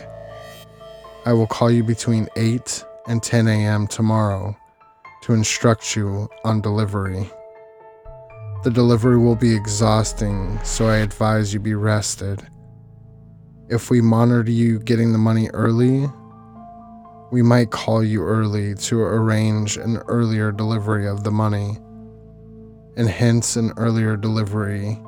I 1.24 1.32
will 1.32 1.46
call 1.46 1.70
you 1.70 1.84
between 1.84 2.28
8 2.36 2.84
and 3.06 3.22
10 3.22 3.48
a.m. 3.48 3.86
tomorrow 3.86 4.56
to 5.22 5.32
instruct 5.32 5.94
you 5.94 6.28
on 6.44 6.60
delivery. 6.60 7.30
The 8.64 8.70
delivery 8.70 9.18
will 9.18 9.36
be 9.36 9.54
exhausting, 9.54 10.58
so 10.64 10.86
I 10.88 10.96
advise 10.96 11.54
you 11.54 11.60
be 11.60 11.74
rested. 11.74 12.44
If 13.68 13.90
we 13.90 14.00
monitor 14.00 14.50
you 14.50 14.80
getting 14.80 15.12
the 15.12 15.18
money 15.18 15.50
early, 15.50 16.08
we 17.30 17.42
might 17.42 17.70
call 17.70 18.04
you 18.04 18.22
early 18.22 18.74
to 18.74 19.00
arrange 19.00 19.76
an 19.76 19.98
earlier 20.08 20.52
delivery 20.52 21.06
of 21.06 21.24
the 21.24 21.30
money, 21.30 21.78
and 22.96 23.08
hence 23.08 23.56
an 23.56 23.72
earlier 23.76 24.16
delivery 24.16 24.98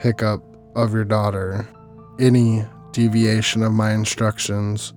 pickup 0.00 0.42
of 0.74 0.92
your 0.92 1.04
daughter. 1.04 1.68
Any 2.18 2.64
deviation 2.92 3.62
of 3.62 3.72
my 3.72 3.92
instructions 3.92 4.94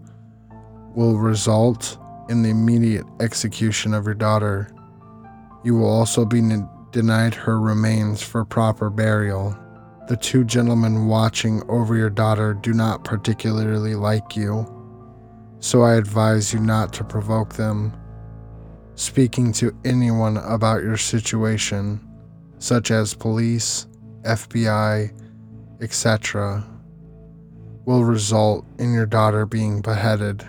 will 0.96 1.18
result 1.18 1.98
in 2.30 2.42
the 2.42 2.50
immediate 2.50 3.06
execution 3.20 3.94
of 3.94 4.06
your 4.06 4.16
daughter. 4.16 4.70
You 5.64 5.76
will 5.76 5.90
also 5.90 6.26
be 6.26 6.40
n- 6.40 6.70
denied 6.92 7.36
her 7.36 7.60
remains 7.60 8.22
for 8.22 8.46
proper 8.46 8.90
burial. 8.90 9.58
The 10.08 10.18
two 10.18 10.44
gentlemen 10.44 11.08
watching 11.08 11.62
over 11.70 11.96
your 11.96 12.10
daughter 12.10 12.54
do 12.54 12.74
not 12.74 13.04
particularly 13.04 13.96
like 13.96 14.36
you, 14.36 14.66
so 15.62 15.84
I 15.84 15.94
advise 15.94 16.54
you 16.54 16.60
not 16.60 16.92
to 16.94 17.04
provoke 17.04 17.54
them. 17.54 17.94
Speaking 18.96 19.54
to 19.54 19.76
anyone 19.86 20.38
about 20.38 20.84
your 20.84 20.98
situation, 20.98 22.06
such 22.58 22.92
as 22.92 23.14
police, 23.14 23.88
FBI, 24.24 25.14
etc., 25.80 26.66
will 27.86 28.04
result 28.04 28.66
in 28.80 28.92
your 28.92 29.06
daughter 29.06 29.46
being 29.46 29.82
beheaded. 29.82 30.46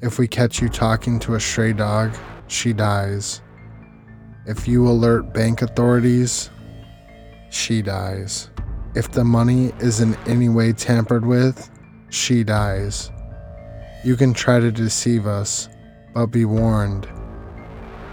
If 0.00 0.18
we 0.18 0.26
catch 0.26 0.62
you 0.62 0.68
talking 0.68 1.18
to 1.20 1.34
a 1.34 1.40
stray 1.40 1.74
dog, 1.74 2.16
she 2.46 2.72
dies. 2.72 3.42
If 4.46 4.66
you 4.66 4.88
alert 4.88 5.34
bank 5.34 5.60
authorities, 5.60 6.48
she 7.50 7.82
dies. 7.82 8.50
If 8.94 9.10
the 9.10 9.24
money 9.24 9.72
is 9.78 10.00
in 10.00 10.14
any 10.26 10.48
way 10.48 10.72
tampered 10.72 11.26
with, 11.26 11.70
she 12.08 12.44
dies. 12.44 13.10
You 14.04 14.16
can 14.16 14.32
try 14.32 14.60
to 14.60 14.70
deceive 14.70 15.26
us, 15.26 15.68
but 16.14 16.26
be 16.26 16.44
warned 16.44 17.08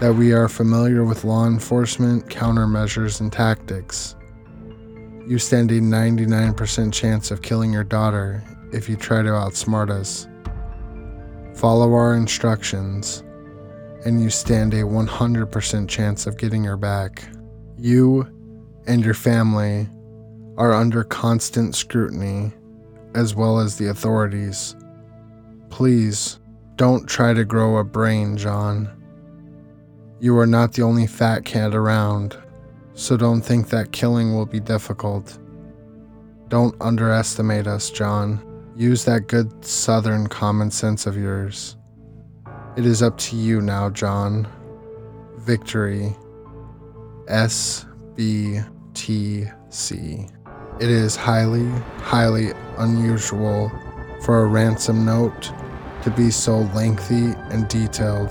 that 0.00 0.14
we 0.14 0.32
are 0.32 0.48
familiar 0.48 1.04
with 1.04 1.24
law 1.24 1.46
enforcement 1.46 2.26
countermeasures 2.26 3.20
and 3.20 3.32
tactics. 3.32 4.16
You 5.26 5.38
stand 5.38 5.70
a 5.70 5.80
99% 5.80 6.92
chance 6.92 7.30
of 7.30 7.42
killing 7.42 7.72
your 7.72 7.84
daughter 7.84 8.42
if 8.72 8.88
you 8.88 8.96
try 8.96 9.22
to 9.22 9.30
outsmart 9.30 9.90
us. 9.90 10.28
Follow 11.54 11.94
our 11.94 12.14
instructions, 12.14 13.22
and 14.04 14.20
you 14.20 14.28
stand 14.28 14.74
a 14.74 14.82
100% 14.82 15.88
chance 15.88 16.26
of 16.26 16.36
getting 16.36 16.64
her 16.64 16.76
back. 16.76 17.24
You 17.78 18.28
and 18.86 19.04
your 19.04 19.14
family 19.14 19.88
are 20.56 20.74
under 20.74 21.04
constant 21.04 21.74
scrutiny, 21.74 22.52
as 23.14 23.34
well 23.34 23.58
as 23.58 23.76
the 23.76 23.88
authorities. 23.88 24.76
Please 25.76 26.38
don't 26.76 27.06
try 27.06 27.34
to 27.34 27.44
grow 27.44 27.76
a 27.76 27.84
brain, 27.84 28.38
John. 28.38 28.88
You 30.20 30.38
are 30.38 30.46
not 30.46 30.72
the 30.72 30.80
only 30.80 31.06
fat 31.06 31.44
cat 31.44 31.74
around, 31.74 32.34
so 32.94 33.18
don't 33.18 33.42
think 33.42 33.68
that 33.68 33.92
killing 33.92 34.34
will 34.34 34.46
be 34.46 34.58
difficult. 34.58 35.38
Don't 36.48 36.74
underestimate 36.80 37.66
us, 37.66 37.90
John. 37.90 38.40
Use 38.74 39.04
that 39.04 39.28
good 39.28 39.62
southern 39.62 40.28
common 40.28 40.70
sense 40.70 41.06
of 41.06 41.14
yours. 41.14 41.76
It 42.78 42.86
is 42.86 43.02
up 43.02 43.18
to 43.18 43.36
you 43.36 43.60
now, 43.60 43.90
John. 43.90 44.48
Victory. 45.36 46.16
S 47.28 47.84
B 48.14 48.60
T 48.94 49.44
C. 49.68 50.26
It 50.80 50.88
is 50.88 51.16
highly, 51.16 51.68
highly 51.98 52.52
unusual 52.78 53.70
for 54.22 54.42
a 54.42 54.46
ransom 54.46 55.04
note 55.04 55.52
to 56.06 56.12
be 56.12 56.30
so 56.30 56.58
lengthy 56.72 57.34
and 57.50 57.66
detailed. 57.66 58.30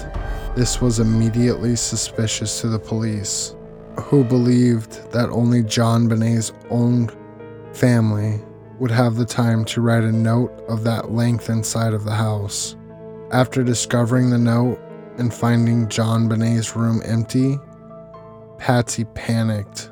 This 0.55 0.79
was 0.79 1.01
immediately 1.01 1.75
suspicious 1.75 2.61
to 2.61 2.69
the 2.69 2.79
police, 2.79 3.53
who 3.99 4.23
believed 4.23 5.11
that 5.11 5.29
only 5.29 5.61
JonBenét's 5.61 6.53
own 6.69 7.09
family 7.73 8.39
would 8.79 8.91
have 8.91 9.17
the 9.17 9.25
time 9.25 9.65
to 9.65 9.81
write 9.81 10.05
a 10.05 10.11
note 10.11 10.53
of 10.69 10.85
that 10.85 11.11
length 11.11 11.49
inside 11.49 11.93
of 11.93 12.05
the 12.05 12.15
house. 12.15 12.77
After 13.33 13.61
discovering 13.61 14.29
the 14.29 14.37
note 14.37 14.79
and 15.17 15.33
finding 15.33 15.87
JonBenét's 15.87 16.77
room 16.77 17.01
empty, 17.03 17.59
Patsy 18.57 19.03
panicked. 19.15 19.91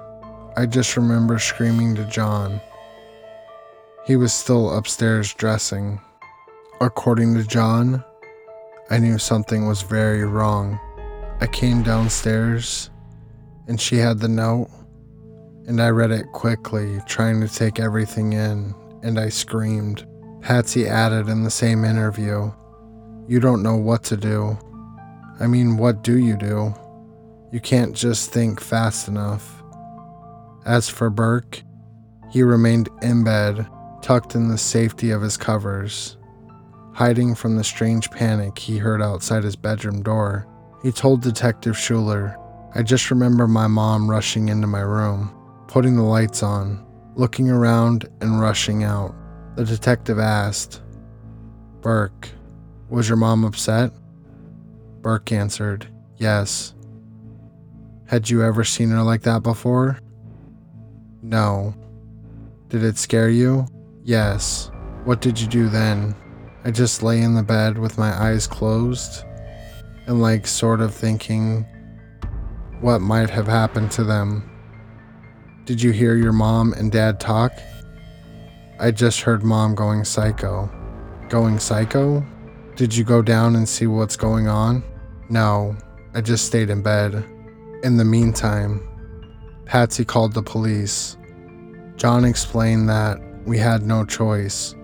I 0.55 0.67
just 0.67 0.95
remember 0.95 1.37
screaming 1.37 1.95
to 1.95 2.05
John. 2.05 2.61
He 4.05 4.15
was 4.15 4.31
still 4.31 4.73
upstairs 4.73 5.33
dressing. 5.33 5.99
According 6.83 7.35
to 7.35 7.45
John, 7.45 8.03
I 8.89 8.99
knew 8.99 9.17
something 9.17 9.69
was 9.69 9.83
very 9.83 10.25
wrong. 10.25 10.77
I 11.39 11.47
came 11.47 11.81
downstairs 11.81 12.89
and 13.69 13.79
she 13.79 13.95
had 13.95 14.19
the 14.19 14.27
note, 14.27 14.69
and 15.65 15.81
I 15.81 15.91
read 15.91 16.11
it 16.11 16.33
quickly, 16.33 16.99
trying 17.07 17.39
to 17.39 17.47
take 17.47 17.79
everything 17.79 18.33
in, 18.33 18.75
and 19.01 19.17
I 19.17 19.29
screamed. 19.29 20.05
Patsy 20.41 20.85
added 20.85 21.29
in 21.29 21.45
the 21.45 21.49
same 21.49 21.85
interview, 21.85 22.51
You 23.29 23.39
don't 23.39 23.63
know 23.63 23.77
what 23.77 24.03
to 24.05 24.17
do. 24.17 24.57
I 25.39 25.47
mean, 25.47 25.77
what 25.77 26.03
do 26.03 26.17
you 26.17 26.35
do? 26.35 26.73
You 27.53 27.61
can't 27.61 27.95
just 27.95 28.31
think 28.31 28.59
fast 28.59 29.07
enough. 29.07 29.63
As 30.65 30.89
for 30.89 31.09
Burke, 31.09 31.63
he 32.29 32.43
remained 32.43 32.89
in 33.01 33.23
bed, 33.23 33.65
tucked 34.01 34.35
in 34.35 34.49
the 34.49 34.57
safety 34.57 35.11
of 35.11 35.21
his 35.21 35.37
covers, 35.37 36.17
hiding 36.93 37.35
from 37.35 37.55
the 37.55 37.63
strange 37.63 38.09
panic 38.11 38.57
he 38.57 38.77
heard 38.77 39.01
outside 39.01 39.43
his 39.43 39.55
bedroom 39.55 40.03
door. 40.03 40.47
He 40.83 40.91
told 40.91 41.21
Detective 41.21 41.77
Schuler, 41.77 42.37
I 42.75 42.83
just 42.83 43.09
remember 43.11 43.47
my 43.47 43.67
mom 43.67 44.09
rushing 44.09 44.49
into 44.49 44.67
my 44.67 44.81
room, 44.81 45.33
putting 45.67 45.95
the 45.95 46.03
lights 46.03 46.43
on, 46.43 46.85
looking 47.15 47.49
around, 47.49 48.07
and 48.21 48.39
rushing 48.39 48.83
out. 48.83 49.15
The 49.55 49.65
detective 49.65 50.19
asked, 50.19 50.81
Burke, 51.81 52.29
was 52.89 53.07
your 53.07 53.17
mom 53.17 53.43
upset? 53.43 53.91
Burke 55.01 55.31
answered, 55.31 55.87
Yes. 56.17 56.73
Had 58.05 58.29
you 58.29 58.43
ever 58.43 58.63
seen 58.63 58.89
her 58.89 59.01
like 59.01 59.21
that 59.23 59.43
before? 59.43 59.99
No. 61.21 61.73
Did 62.69 62.83
it 62.83 62.97
scare 62.97 63.29
you? 63.29 63.67
Yes. 64.03 64.71
What 65.03 65.21
did 65.21 65.39
you 65.39 65.47
do 65.47 65.69
then? 65.69 66.15
I 66.65 66.71
just 66.71 67.03
lay 67.03 67.21
in 67.21 67.35
the 67.35 67.43
bed 67.43 67.77
with 67.77 67.97
my 67.97 68.11
eyes 68.11 68.47
closed 68.47 69.25
and, 70.07 70.21
like, 70.21 70.47
sort 70.47 70.79
of 70.81 70.93
thinking 70.93 71.65
what 72.79 72.99
might 72.99 73.29
have 73.29 73.47
happened 73.47 73.91
to 73.91 74.03
them. 74.03 74.49
Did 75.65 75.81
you 75.81 75.91
hear 75.91 76.15
your 76.15 76.33
mom 76.33 76.73
and 76.73 76.91
dad 76.91 77.19
talk? 77.19 77.53
I 78.79 78.91
just 78.91 79.21
heard 79.21 79.43
mom 79.43 79.75
going 79.75 80.03
psycho. 80.03 80.69
Going 81.29 81.59
psycho? 81.59 82.25
Did 82.75 82.95
you 82.95 83.03
go 83.03 83.21
down 83.21 83.55
and 83.55 83.67
see 83.67 83.87
what's 83.87 84.15
going 84.15 84.47
on? 84.47 84.83
No, 85.29 85.77
I 86.13 86.21
just 86.21 86.45
stayed 86.45 86.69
in 86.69 86.81
bed. 86.81 87.25
In 87.83 87.97
the 87.97 88.05
meantime, 88.05 88.87
Patsy 89.65 90.03
called 90.03 90.33
the 90.33 90.43
police. 90.43 91.17
John 91.95 92.25
explained 92.25 92.89
that 92.89 93.19
we 93.45 93.57
had 93.57 93.83
no 93.83 94.05
choice. 94.05 94.75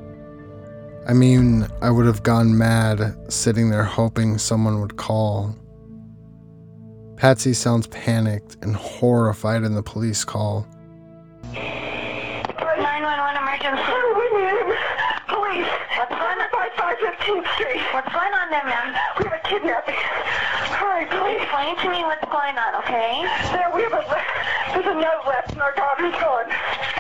I 1.10 1.14
mean, 1.14 1.68
I 1.82 1.90
would 1.90 2.06
have 2.06 2.22
gone 2.22 2.56
mad 2.56 3.18
sitting 3.34 3.72
there 3.72 3.84
hoping 3.84 4.38
someone 4.38 4.80
would 4.80 4.96
call. 4.96 5.56
Patsy 7.18 7.54
sounds 7.54 7.88
panicked 7.88 8.58
and 8.62 8.76
horrified 8.76 9.64
in 9.64 9.74
the 9.74 9.82
police 9.82 10.24
call. 10.24 10.68
911 11.52 13.38
emergency. 13.42 14.89
Police. 15.50 15.66
What's 15.98 16.14
going 16.14 16.38
on? 16.38 16.50
5515th 16.54 17.48
Street. 17.58 17.82
What's 17.90 18.14
going 18.14 18.34
on 18.38 18.54
there, 18.54 18.62
ma'am? 18.70 18.94
We 19.18 19.26
have 19.26 19.34
a 19.34 19.42
kidnapping. 19.50 19.98
Hurry, 20.78 21.10
please. 21.10 21.42
Explain 21.42 21.74
to 21.82 21.90
me 21.90 22.06
what's 22.06 22.22
going 22.30 22.54
on, 22.54 22.78
okay? 22.86 23.26
There, 23.50 23.66
we 23.74 23.82
have 23.82 23.98
a, 23.98 24.06
there's 24.78 24.86
a 24.86 24.94
note 24.94 25.26
left 25.26 25.50
and 25.50 25.62
our 25.66 25.74
daughter's 25.74 26.14
gone. 26.22 26.46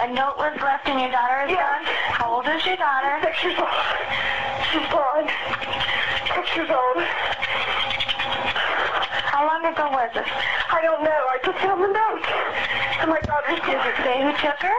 A 0.02 0.08
note 0.10 0.34
was 0.42 0.58
left 0.66 0.90
and 0.90 0.98
your 0.98 1.12
daughter 1.14 1.46
is 1.46 1.52
Yes. 1.54 1.62
gone? 1.62 1.86
How 2.18 2.34
old 2.42 2.48
is 2.50 2.66
your 2.66 2.78
daughter? 2.82 3.22
Six 3.22 3.38
years 3.46 3.60
old. 3.62 3.70
She's 4.74 4.88
gone. 4.90 5.30
Six 6.34 6.46
years 6.58 6.70
old. 6.74 6.98
How 9.30 9.46
long 9.46 9.62
ago 9.62 9.94
was 9.94 10.10
it? 10.18 10.26
I 10.26 10.82
don't 10.82 11.06
know. 11.06 11.22
I 11.30 11.38
just 11.46 11.60
found 11.62 11.86
the 11.86 11.92
note. 11.94 12.26
And 12.98 13.14
my 13.14 13.22
daughter's 13.30 13.62
Does 13.62 13.86
it 13.94 13.98
say 14.02 14.26
who 14.26 14.34
took 14.42 14.58
her? 14.58 14.78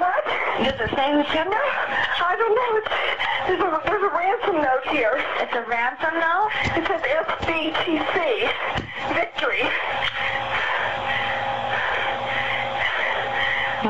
What? 0.00 0.24
Does 0.64 0.80
it 0.80 0.96
say 0.96 1.12
who 1.12 1.22
took 1.24 1.52
her? 1.52 1.66
I 2.24 2.34
don't 2.38 2.54
know. 2.56 2.76
It's, 2.80 2.88
there's, 3.46 3.60
a, 3.60 3.82
there's 3.84 4.02
a 4.02 4.08
ransom 4.16 4.56
note 4.56 4.86
here. 4.88 5.22
It's 5.40 5.52
a 5.52 5.60
ransom 5.68 6.14
note? 6.16 6.48
It 6.72 6.88
says 6.88 7.02
SBTC. 7.04 8.48
Victory. 9.12 9.68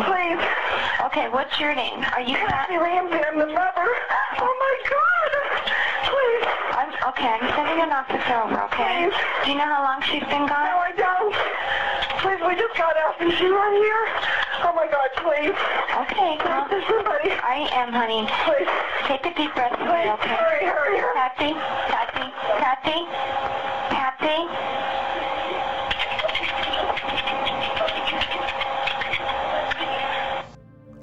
Please. 0.02 0.59
Okay, 1.10 1.26
what's 1.28 1.50
your 1.58 1.74
name? 1.74 1.98
Are 2.14 2.22
you 2.22 2.38
Patsy 2.38 2.78
Ramsey, 2.78 3.18
I'm 3.18 3.34
the 3.34 3.50
mother. 3.50 3.88
Oh 4.38 4.54
my 4.62 4.74
God. 4.86 5.30
Please. 6.06 6.46
I'm, 6.78 6.90
okay, 7.10 7.34
I'm 7.34 7.50
sending 7.58 7.82
an 7.82 7.90
officer 7.90 8.38
over, 8.38 8.62
okay? 8.70 9.10
Please. 9.10 9.18
Do 9.42 9.50
you 9.50 9.58
know 9.58 9.66
how 9.66 9.82
long 9.82 9.98
she's 10.06 10.22
been 10.30 10.46
gone? 10.46 10.70
No. 10.70 10.78
I 10.78 10.94
don't. 10.94 11.34
Please, 12.22 12.38
we 12.46 12.54
just 12.54 12.78
got 12.78 12.94
out. 12.94 13.18
Is 13.26 13.34
she 13.42 13.50
right 13.50 13.74
here? 13.74 14.04
Oh 14.62 14.70
my 14.70 14.86
God, 14.86 15.10
please. 15.18 15.58
Okay, 16.06 16.38
well, 16.46 16.70
There's 16.70 16.86
somebody. 16.86 17.34
I 17.42 17.66
am, 17.74 17.90
honey. 17.90 18.30
Please. 18.46 18.70
Take 19.10 19.26
a 19.26 19.34
deep 19.34 19.50
breath, 19.58 19.74
Please, 19.82 20.14
okay? 20.14 20.30
hurry, 20.30 20.62
hurry, 20.62 20.94
hurry. 20.94 21.18
Patsy, 21.18 21.58
Patsy, 21.90 22.26
Patsy, 22.62 22.98
Patsy. 23.90 25.09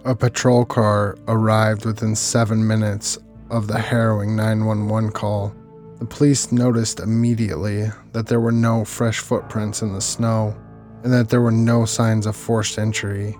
A 0.08 0.16
patrol 0.16 0.64
car 0.64 1.18
arrived 1.28 1.84
within 1.84 2.16
seven 2.16 2.66
minutes 2.66 3.20
of 3.50 3.68
the 3.68 3.78
harrowing 3.78 4.38
911 4.38 5.12
call. 5.12 5.54
The 6.00 6.06
police 6.06 6.50
noticed 6.50 7.02
immediately 7.02 7.90
that 8.14 8.28
there 8.28 8.40
were 8.40 8.54
no 8.54 8.86
fresh 8.86 9.20
footprints 9.20 9.82
in 9.82 9.92
the 9.92 10.00
snow 10.00 10.56
and 11.04 11.12
that 11.12 11.28
there 11.28 11.42
were 11.42 11.52
no 11.52 11.84
signs 11.84 12.26
of 12.26 12.38
forced 12.38 12.80
entry. 12.80 13.38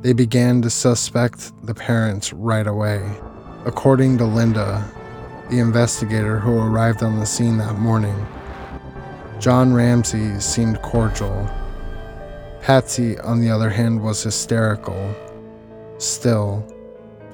They 0.00 0.14
began 0.14 0.62
to 0.62 0.70
suspect 0.70 1.52
the 1.66 1.74
parents 1.74 2.32
right 2.32 2.66
away. 2.66 3.02
According 3.66 4.16
to 4.18 4.24
Linda, 4.24 4.90
the 5.50 5.58
investigator 5.58 6.38
who 6.38 6.56
arrived 6.58 7.02
on 7.02 7.20
the 7.20 7.26
scene 7.26 7.58
that 7.58 7.78
morning, 7.78 8.26
John 9.38 9.74
Ramsey 9.74 10.40
seemed 10.40 10.80
cordial. 10.80 11.46
Patsy, 12.62 13.18
on 13.18 13.42
the 13.42 13.50
other 13.50 13.68
hand, 13.68 14.02
was 14.02 14.22
hysterical. 14.22 15.14
Still, 15.98 16.64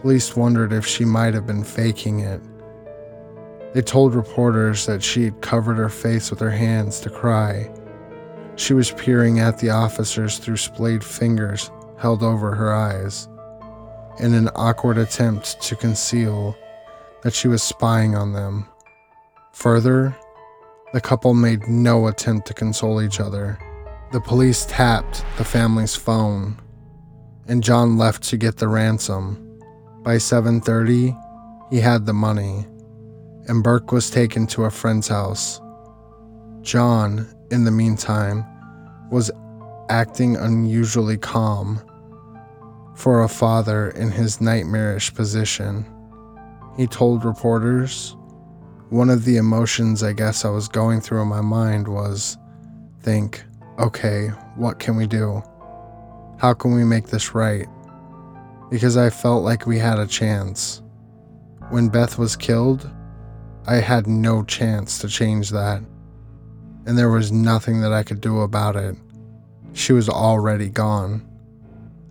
police 0.01 0.35
wondered 0.35 0.73
if 0.73 0.87
she 0.87 1.05
might 1.05 1.35
have 1.35 1.47
been 1.47 1.65
faking 1.65 2.21
it. 2.21 2.41
They 3.75 3.83
told 3.83 4.15
reporters 4.15 4.87
that 4.87 5.03
she 5.03 5.25
had 5.25 5.43
covered 5.43 5.77
her 5.77 5.91
face 5.91 6.31
with 6.31 6.41
her 6.41 6.51
hands 6.51 6.99
to 7.01 7.11
cry. 7.11 7.71
She 8.57 8.73
was 8.73 8.91
peering 8.93 9.39
at 9.39 9.59
the 9.59 9.71
officers 9.71 10.39
through 10.39 10.57
splayed 10.57 11.05
fingers 11.05 11.71
held 11.99 12.23
over 12.23 12.55
her 12.55 12.73
eyes, 12.73 13.29
in 14.19 14.33
an 14.33 14.49
awkward 14.55 14.97
attempt 14.97 15.61
to 15.63 15.77
conceal 15.77 16.57
that 17.23 17.35
she 17.35 17.49
was 17.49 17.63
spying 17.63 18.17
on 18.17 18.33
them. 18.33 18.67
Further, 19.53 20.17
the 20.95 21.01
couple 21.01 21.35
made 21.35 21.69
no 21.69 22.07
attempt 22.07 22.47
to 22.47 22.55
console 22.55 23.03
each 23.03 23.21
other. 23.21 23.59
The 24.13 24.21
police 24.21 24.65
tapped 24.67 25.25
the 25.37 25.45
family's 25.45 25.97
phone 25.97 26.57
and 27.49 27.63
John 27.63 27.97
left 27.99 28.23
to 28.25 28.37
get 28.37 28.57
the 28.57 28.69
ransom. 28.69 29.61
By 30.03 30.17
7:30, 30.19 31.17
he 31.71 31.81
had 31.81 32.07
the 32.07 32.13
money, 32.13 32.67
and 33.47 33.63
Burke 33.63 33.93
was 33.93 34.11
taken 34.11 34.47
to 34.49 34.65
a 34.65 34.71
friend's 34.71 35.09
house. 35.09 35.61
John, 36.63 37.27
in 37.51 37.65
the 37.65 37.71
meantime, 37.71 38.45
was 39.11 39.31
acting 39.91 40.37
unusually 40.37 41.19
calm 41.19 41.81
for 42.95 43.23
a 43.23 43.29
father 43.29 43.91
in 43.91 44.11
his 44.11 44.41
nightmarish 44.41 45.15
position. 45.15 45.85
He 46.77 46.87
told 46.87 47.25
reporters, 47.25 48.17
one 48.91 49.11
of 49.11 49.25
the 49.25 49.37
emotions 49.37 50.03
I 50.03 50.13
guess 50.13 50.45
I 50.45 50.51
was 50.51 50.69
going 50.69 51.01
through 51.01 51.23
in 51.23 51.29
my 51.29 51.41
mind 51.41 51.89
was 51.89 52.37
think, 53.01 53.45
okay, 53.79 54.29
what 54.57 54.79
can 54.79 54.97
we 54.97 55.07
do? 55.07 55.43
How 56.45 56.53
can 56.53 56.75
we 56.75 56.85
make 56.85 57.07
this 57.07 57.35
right? 57.35 57.67
because 58.71 58.99
I 58.99 59.09
felt 59.09 59.45
like 59.45 59.65
we 59.65 59.79
had 59.79 59.99
a 59.99 60.07
chance. 60.07 60.83
When 61.71 61.89
Beth 61.89 62.19
was 62.19 62.37
killed, 62.37 62.91
I 63.67 63.77
had 63.77 64.07
no 64.07 64.43
chance 64.43 64.99
to 64.99 65.09
change 65.09 65.49
that, 65.53 65.81
and 66.85 66.99
there 66.99 67.09
was 67.09 67.33
nothing 67.33 67.81
that 67.81 67.95
I 67.95 68.03
could 68.03 68.21
do 68.21 68.41
about 68.41 68.77
it. 68.77 68.95
She 69.73 69.95
was 69.95 70.11
already 70.11 70.69
gone. 70.69 71.27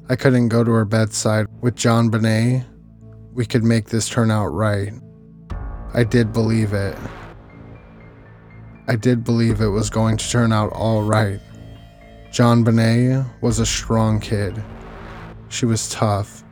I 0.10 0.16
couldn't 0.16 0.48
go 0.48 0.64
to 0.64 0.72
her 0.72 0.86
bedside. 0.86 1.46
With 1.62 1.76
JonBenét, 1.76 2.66
we 3.34 3.46
could 3.46 3.64
make 3.64 3.90
this 3.90 4.10
turn 4.10 4.32
out 4.32 4.48
right. 4.48 4.94
I 5.94 6.04
did 6.04 6.34
believe 6.34 6.74
it. 6.74 6.98
I 8.88 8.96
did 8.96 9.24
believe 9.24 9.62
it 9.62 9.68
was 9.68 9.92
going 9.92 10.18
to 10.18 10.28
turn 10.28 10.52
out 10.52 10.74
all 10.74 11.04
right. 11.04 11.40
JonBenét 12.34 13.30
was 13.42 13.60
a 13.60 13.66
strong 13.66 14.20
kid. 14.20 14.64
She 15.50 15.68
was 15.68 15.88
tough. 15.92 16.44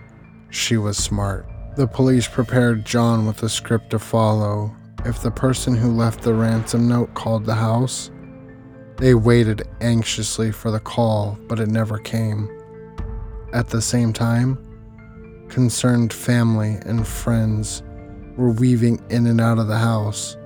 She 0.52 0.78
was 0.78 0.96
smart. 0.96 1.48
The 1.76 1.88
police 1.88 2.28
prepared 2.28 2.86
John 2.86 3.26
with 3.26 3.42
a 3.42 3.50
script 3.50 3.90
to 3.90 3.98
follow. 3.98 4.76
If 5.06 5.24
the 5.24 5.32
person 5.32 5.76
who 5.76 5.90
left 5.90 6.22
the 6.22 6.36
ransom 6.36 6.88
note 6.88 7.12
called 7.16 7.46
the 7.46 7.56
house, 7.56 8.12
they 8.98 9.16
waited 9.16 9.64
anxiously 9.82 10.52
for 10.52 10.70
the 10.70 10.80
call, 10.80 11.40
but 11.48 11.60
it 11.60 11.70
never 11.70 11.98
came. 11.98 12.48
At 13.52 13.70
the 13.70 13.82
same 13.82 14.14
time, 14.14 14.60
concerned 15.50 16.14
family 16.14 16.78
and 16.86 17.08
friends 17.08 17.82
were 18.38 18.52
weaving 18.52 19.04
in 19.10 19.26
and 19.26 19.42
out 19.42 19.58
of 19.58 19.66
the 19.66 19.80
house. 19.80 20.38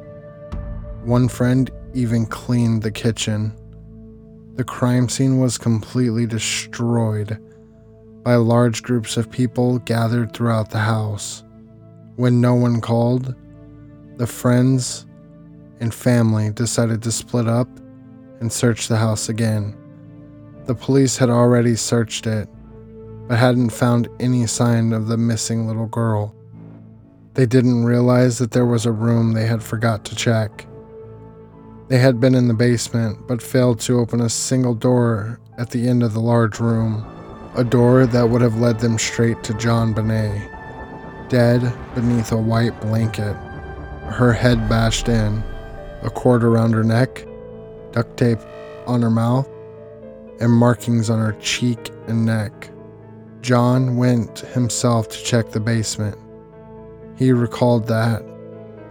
One 1.04 1.28
friend 1.28 1.70
even 1.94 2.26
cleaned 2.26 2.84
the 2.84 2.92
kitchen. 2.92 3.54
The 4.56 4.64
crime 4.64 5.10
scene 5.10 5.40
was 5.40 5.58
completely 5.58 6.26
destroyed 6.26 7.38
by 8.24 8.36
large 8.36 8.84
groups 8.84 9.18
of 9.18 9.30
people 9.30 9.80
gathered 9.80 10.34
throughout 10.34 10.70
the 10.70 10.80
house. 10.80 11.44
When 12.16 12.40
no 12.40 12.56
one 12.56 12.80
called, 12.80 13.36
the 14.16 14.26
friends 14.26 15.06
and 15.82 15.94
family 15.94 16.52
decided 16.52 17.04
to 17.04 17.12
split 17.12 17.50
up 17.50 17.68
and 18.40 18.52
search 18.52 18.88
the 18.88 18.96
house 18.96 19.28
again. 19.28 19.76
The 20.66 20.76
police 20.76 21.18
had 21.18 21.30
already 21.30 21.76
searched 21.76 22.26
it, 22.26 22.48
but 23.28 23.38
hadn't 23.38 23.72
found 23.72 24.08
any 24.22 24.48
sign 24.48 24.94
of 24.94 25.08
the 25.08 25.18
missing 25.18 25.68
little 25.68 25.88
girl. 25.88 26.34
They 27.34 27.46
didn't 27.46 27.84
realize 27.84 28.38
that 28.38 28.52
there 28.52 28.66
was 28.66 28.86
a 28.86 28.92
room 28.94 29.34
they 29.34 29.46
had 29.48 29.62
forgot 29.62 30.06
to 30.06 30.16
check. 30.16 30.66
They 31.88 32.00
had 32.00 32.20
been 32.20 32.34
in 32.34 32.48
the 32.48 32.56
basement, 32.56 33.28
but 33.28 33.44
failed 33.44 33.80
to 33.82 34.00
open 34.00 34.20
a 34.20 34.30
single 34.30 34.74
door 34.74 35.40
at 35.60 35.70
the 35.70 35.88
end 35.88 36.02
of 36.02 36.14
the 36.14 36.20
large 36.20 36.60
room, 36.60 37.06
a 37.56 37.64
door 37.64 38.08
that 38.08 38.28
would 38.28 38.42
have 38.42 38.60
led 38.60 38.80
them 38.80 38.98
straight 38.98 39.44
to 39.44 39.54
JonBenét, 39.54 41.30
dead 41.30 41.72
beneath 41.94 42.32
a 42.32 42.38
white 42.38 42.80
blanket, 42.82 43.36
her 44.10 44.34
head 44.34 44.68
bashed 44.68 45.10
in, 45.10 45.44
a 46.02 46.10
cord 46.10 46.44
around 46.44 46.74
her 46.74 46.84
neck, 46.84 47.24
duct 47.92 48.18
tape 48.18 48.40
on 48.88 49.04
her 49.04 49.12
mouth, 49.12 49.48
and 50.40 50.52
markings 50.52 51.12
on 51.12 51.20
her 51.20 51.34
cheek 51.40 51.92
and 52.08 52.26
neck. 52.26 52.72
John 53.42 53.96
went 53.96 54.40
himself 54.40 55.08
to 55.10 55.24
check 55.24 55.52
the 55.52 55.60
basement. 55.60 56.18
He 57.16 57.32
recalled 57.32 57.88
that 57.88 58.24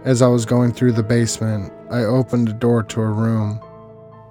as 0.05 0.21
I 0.21 0.27
was 0.27 0.45
going 0.45 0.71
through 0.71 0.91
the 0.91 1.03
basement, 1.03 1.73
I 1.89 2.03
opened 2.03 2.47
a 2.47 2.53
door 2.53 2.83
to 2.83 3.01
a 3.01 3.11
room, 3.11 3.59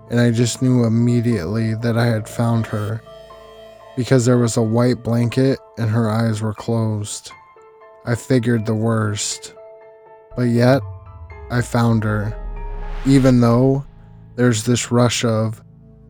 and 0.09 0.21
I 0.21 0.31
just 0.31 0.63
knew 0.63 0.85
immediately 0.85 1.75
that 1.75 1.99
I 1.99 2.07
had 2.07 2.29
found 2.29 2.65
her 2.67 3.03
because 3.97 4.25
there 4.25 4.39
was 4.39 4.57
a 4.57 4.63
white 4.63 5.03
blanket 5.03 5.59
and 5.77 5.91
her 5.91 6.09
eyes 6.09 6.41
were 6.41 6.55
closed. 6.55 7.33
I 8.07 8.15
figured 8.15 8.67
the 8.67 8.75
worst, 8.75 9.53
but 10.37 10.45
yet 10.45 10.81
I 11.51 11.61
found 11.61 12.05
her, 12.05 12.33
even 13.05 13.41
though 13.41 13.85
there's 14.37 14.65
this 14.65 14.93
rush 14.93 15.25
of, 15.25 15.61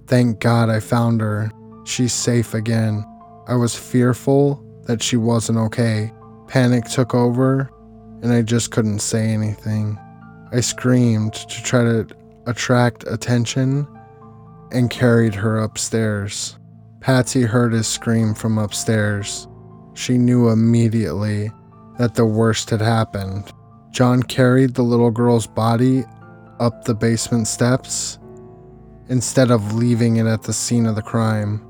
thank 0.06 0.40
God 0.40 0.68
I 0.68 0.80
found 0.80 1.22
her, 1.22 1.50
she's 1.84 2.12
safe 2.12 2.52
again. 2.52 3.02
I 3.48 3.54
was 3.54 3.74
fearful 3.74 4.62
that 4.86 5.02
she 5.02 5.16
wasn't 5.16 5.58
okay. 5.58 6.12
Panic 6.48 6.84
took 6.84 7.14
over, 7.14 7.70
and 8.24 8.32
I 8.32 8.40
just 8.40 8.70
couldn't 8.70 9.00
say 9.00 9.28
anything. 9.28 9.98
I 10.50 10.60
screamed 10.60 11.34
to 11.34 11.62
try 11.62 11.82
to 11.82 12.06
attract 12.46 13.04
attention 13.06 13.86
and 14.72 14.88
carried 14.88 15.34
her 15.34 15.58
upstairs. 15.58 16.56
Patsy 17.00 17.42
heard 17.42 17.74
his 17.74 17.86
scream 17.86 18.34
from 18.34 18.56
upstairs. 18.56 19.46
She 19.92 20.16
knew 20.16 20.48
immediately 20.48 21.52
that 21.98 22.14
the 22.14 22.24
worst 22.24 22.70
had 22.70 22.80
happened. 22.80 23.52
John 23.90 24.22
carried 24.22 24.72
the 24.72 24.82
little 24.82 25.10
girl's 25.10 25.46
body 25.46 26.04
up 26.60 26.84
the 26.84 26.94
basement 26.94 27.46
steps 27.46 28.18
instead 29.10 29.50
of 29.50 29.74
leaving 29.74 30.16
it 30.16 30.26
at 30.26 30.44
the 30.44 30.52
scene 30.54 30.86
of 30.86 30.94
the 30.94 31.02
crime. 31.02 31.62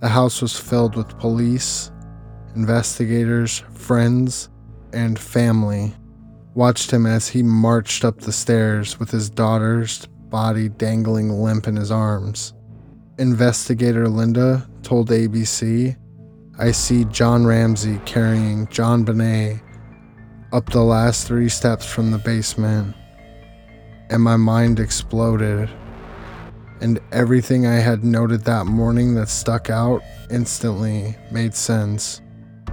The 0.00 0.08
house 0.08 0.42
was 0.42 0.58
filled 0.58 0.96
with 0.96 1.16
police, 1.20 1.92
investigators, 2.56 3.62
friends, 3.72 4.48
and 4.92 5.18
family. 5.18 5.94
Watched 6.54 6.90
him 6.90 7.06
as 7.06 7.28
he 7.28 7.42
marched 7.42 8.04
up 8.04 8.20
the 8.20 8.32
stairs 8.32 8.98
with 8.98 9.10
his 9.10 9.30
daughter's 9.30 10.06
body 10.06 10.68
dangling 10.68 11.30
limp 11.30 11.66
in 11.66 11.76
his 11.76 11.90
arms. 11.90 12.54
Investigator 13.18 14.08
Linda 14.08 14.68
told 14.82 15.10
ABC, 15.10 15.96
I 16.58 16.72
see 16.72 17.04
John 17.06 17.46
Ramsey 17.46 18.00
carrying 18.04 18.66
JonBenét 18.66 19.60
up 20.52 20.70
the 20.70 20.82
last 20.82 21.26
three 21.26 21.48
steps 21.48 21.86
from 21.86 22.10
the 22.10 22.18
basement, 22.18 22.94
and 24.10 24.22
my 24.22 24.36
mind 24.36 24.80
exploded. 24.80 25.70
And 26.80 26.98
everything 27.12 27.66
I 27.66 27.76
had 27.76 28.04
noted 28.04 28.44
that 28.44 28.66
morning 28.66 29.14
that 29.14 29.28
stuck 29.28 29.70
out 29.70 30.02
instantly 30.30 31.16
made 31.30 31.54
sense. 31.54 32.22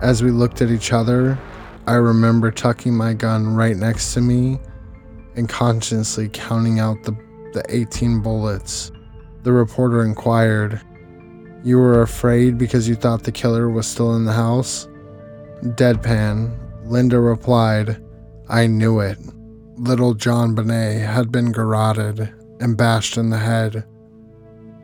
As 0.02 0.24
we 0.24 0.32
looked 0.32 0.62
at 0.62 0.72
each 0.72 0.94
other, 0.94 1.38
I 1.88 1.94
remember 1.94 2.52
tucking 2.52 2.94
my 2.94 3.14
gun 3.14 3.56
right 3.56 3.78
next 3.78 4.14
to 4.14 4.22
me 4.22 4.60
and 5.38 5.48
consciously 5.48 6.30
counting 6.34 6.82
out 6.82 7.02
the, 7.04 7.14
the 7.54 7.64
18 7.70 8.22
bullets. 8.22 8.92
The 9.44 9.54
reporter 9.54 10.04
inquired, 10.04 10.82
You 11.64 11.78
were 11.78 12.02
afraid 12.02 12.58
because 12.58 12.90
you 12.90 12.96
thought 12.96 13.24
the 13.24 13.32
killer 13.32 13.70
was 13.70 13.88
still 13.88 14.18
in 14.18 14.26
the 14.26 14.34
house? 14.34 14.90
Deadpan, 15.64 16.60
Linda 16.84 17.22
replied, 17.22 18.04
I 18.50 18.68
knew 18.68 19.00
it. 19.00 19.18
Little 19.78 20.14
JonBenét 20.14 21.06
had 21.06 21.32
been 21.32 21.54
garroted 21.54 22.34
and 22.60 22.76
bashed 22.76 23.16
in 23.16 23.30
the 23.30 23.38
head. 23.38 23.86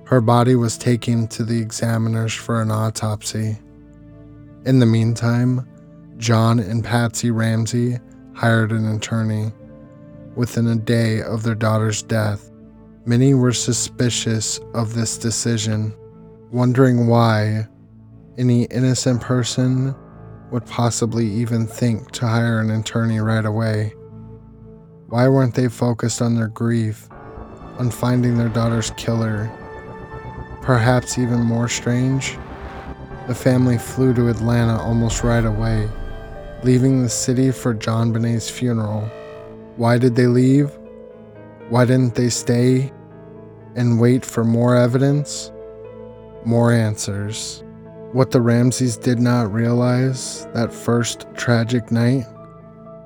Her 0.05 0.21
body 0.21 0.55
was 0.55 0.77
taken 0.77 1.27
to 1.29 1.43
the 1.43 1.59
examiners 1.59 2.33
for 2.33 2.61
an 2.61 2.71
autopsy. 2.71 3.57
In 4.65 4.79
the 4.79 4.85
meantime, 4.85 5.67
John 6.17 6.59
and 6.59 6.83
Patsy 6.83 7.31
Ramsey 7.31 7.99
hired 8.33 8.71
an 8.71 8.95
attorney. 8.95 9.51
Within 10.35 10.67
a 10.67 10.75
day 10.75 11.21
of 11.21 11.43
their 11.43 11.55
daughter's 11.55 12.01
death, 12.01 12.51
many 13.05 13.33
were 13.33 13.53
suspicious 13.53 14.59
of 14.73 14.93
this 14.93 15.17
decision, 15.17 15.93
wondering 16.51 17.07
why 17.07 17.67
any 18.37 18.63
innocent 18.65 19.21
person 19.21 19.95
would 20.51 20.65
possibly 20.65 21.27
even 21.27 21.67
think 21.67 22.11
to 22.11 22.27
hire 22.27 22.59
an 22.59 22.71
attorney 22.71 23.19
right 23.19 23.45
away. 23.45 23.93
Why 25.07 25.27
weren't 25.27 25.55
they 25.55 25.67
focused 25.67 26.21
on 26.21 26.35
their 26.35 26.47
grief, 26.47 27.09
on 27.77 27.91
finding 27.91 28.37
their 28.37 28.49
daughter's 28.49 28.91
killer? 28.91 29.51
Perhaps 30.61 31.17
even 31.17 31.41
more 31.41 31.67
strange, 31.67 32.37
the 33.27 33.35
family 33.35 33.77
flew 33.77 34.13
to 34.13 34.29
Atlanta 34.29 34.81
almost 34.81 35.23
right 35.23 35.45
away, 35.45 35.89
leaving 36.63 37.03
the 37.03 37.09
city 37.09 37.51
for 37.51 37.75
JonBenét's 37.75 38.49
funeral. 38.49 39.01
Why 39.75 39.97
did 39.97 40.15
they 40.15 40.27
leave? 40.27 40.71
Why 41.69 41.83
didn't 41.83 42.15
they 42.15 42.29
stay 42.29 42.91
and 43.75 43.99
wait 43.99 44.23
for 44.23 44.45
more 44.45 44.75
evidence? 44.75 45.51
More 46.45 46.71
answers. 46.71 47.63
What 48.13 48.31
the 48.31 48.41
Ramseys 48.41 48.95
did 48.95 49.19
not 49.19 49.51
realize 49.51 50.45
that 50.53 50.73
first 50.73 51.25
tragic 51.35 51.91
night, 51.91 52.25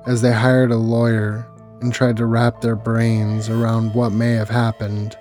as 0.06 0.22
they 0.22 0.32
hired 0.32 0.70
a 0.70 0.76
lawyer 0.76 1.46
and 1.80 1.92
tried 1.92 2.16
to 2.18 2.26
wrap 2.26 2.60
their 2.60 2.76
brains 2.76 3.48
around 3.48 3.94
what 3.94 4.10
may 4.10 4.32
have 4.32 4.50
happened, 4.50 5.16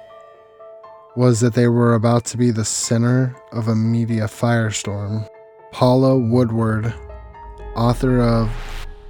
was 1.16 1.40
that 1.40 1.56
they 1.56 1.68
were 1.68 1.96
about 1.96 2.26
to 2.26 2.38
be 2.38 2.52
the 2.52 2.66
center 2.66 3.36
of 3.52 3.68
a 3.68 3.76
media 3.76 4.26
firestorm. 4.26 5.28
Paula 5.72 6.18
Woodward, 6.18 6.94
author 7.78 8.20
of 8.20 8.50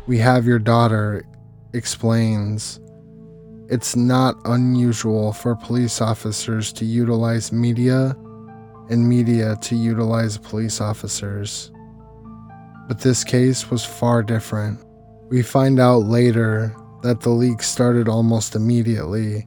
We 0.08 0.17
Have 0.19 0.45
Your 0.45 0.60
Daughter, 0.60 1.25
explains 1.73 2.80
it's 3.69 3.95
not 3.95 4.36
unusual 4.45 5.34
for 5.34 5.56
police 5.56 6.01
officers 6.01 6.71
to 6.73 6.86
utilize 6.86 7.51
media 7.51 8.15
and 8.89 9.08
media 9.08 9.58
to 9.62 9.75
utilize 9.75 10.38
police 10.38 10.80
officers. 10.80 11.71
But 12.88 12.99
this 12.99 13.23
case 13.23 13.69
was 13.69 13.84
far 13.84 14.23
different. 14.23 14.84
We 15.30 15.43
find 15.43 15.80
out 15.80 16.03
later 16.03 16.73
that 17.03 17.21
the 17.21 17.30
leak 17.30 17.62
started 17.62 18.08
almost 18.08 18.56
immediately. 18.56 19.45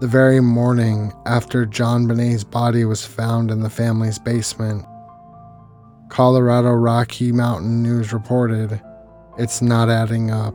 The 0.00 0.06
very 0.06 0.40
morning 0.40 1.12
after 1.26 1.66
JonBenét's 1.66 2.44
body 2.44 2.84
was 2.84 3.04
found 3.04 3.50
in 3.50 3.60
the 3.60 3.70
family's 3.70 4.18
basement, 4.18 4.84
Colorado 6.08 6.70
Rocky 6.70 7.32
Mountain 7.32 7.82
News 7.82 8.12
reported 8.12 8.80
it's 9.38 9.60
not 9.60 9.90
adding 9.90 10.30
up. 10.30 10.54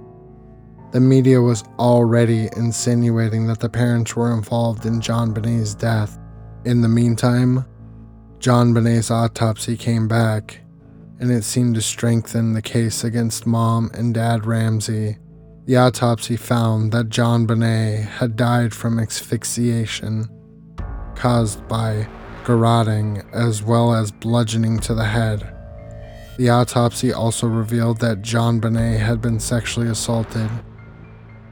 The 0.91 0.99
media 0.99 1.41
was 1.41 1.63
already 1.77 2.49
insinuating 2.57 3.47
that 3.47 3.59
the 3.59 3.69
parents 3.69 4.15
were 4.15 4.33
involved 4.33 4.85
in 4.85 4.99
JonBenét's 4.99 5.75
death. 5.75 6.17
In 6.65 6.81
the 6.81 6.89
meantime, 6.89 7.65
JonBenét's 8.39 9.11
autopsy 9.11 9.77
came 9.77 10.07
back, 10.07 10.59
and 11.19 11.31
it 11.31 11.43
seemed 11.43 11.75
to 11.75 11.81
strengthen 11.81 12.53
the 12.53 12.61
case 12.61 13.03
against 13.03 13.45
mom 13.45 13.91
and 13.93 14.13
dad 14.13 14.45
Ramsey. 14.45 15.17
The 15.65 15.77
autopsy 15.77 16.37
found 16.37 16.91
that 16.91 17.09
JonBenét 17.09 18.05
had 18.05 18.35
died 18.35 18.73
from 18.73 18.99
asphyxiation 18.99 20.27
caused 21.15 21.67
by 21.67 22.07
garroting 22.43 23.23
as 23.33 23.63
well 23.63 23.93
as 23.93 24.11
bludgeoning 24.11 24.79
to 24.79 24.93
the 24.93 25.05
head. 25.05 25.47
The 26.37 26.49
autopsy 26.49 27.13
also 27.13 27.47
revealed 27.47 27.99
that 27.99 28.21
JonBenét 28.21 28.99
had 28.99 29.21
been 29.21 29.39
sexually 29.39 29.87
assaulted. 29.87 30.49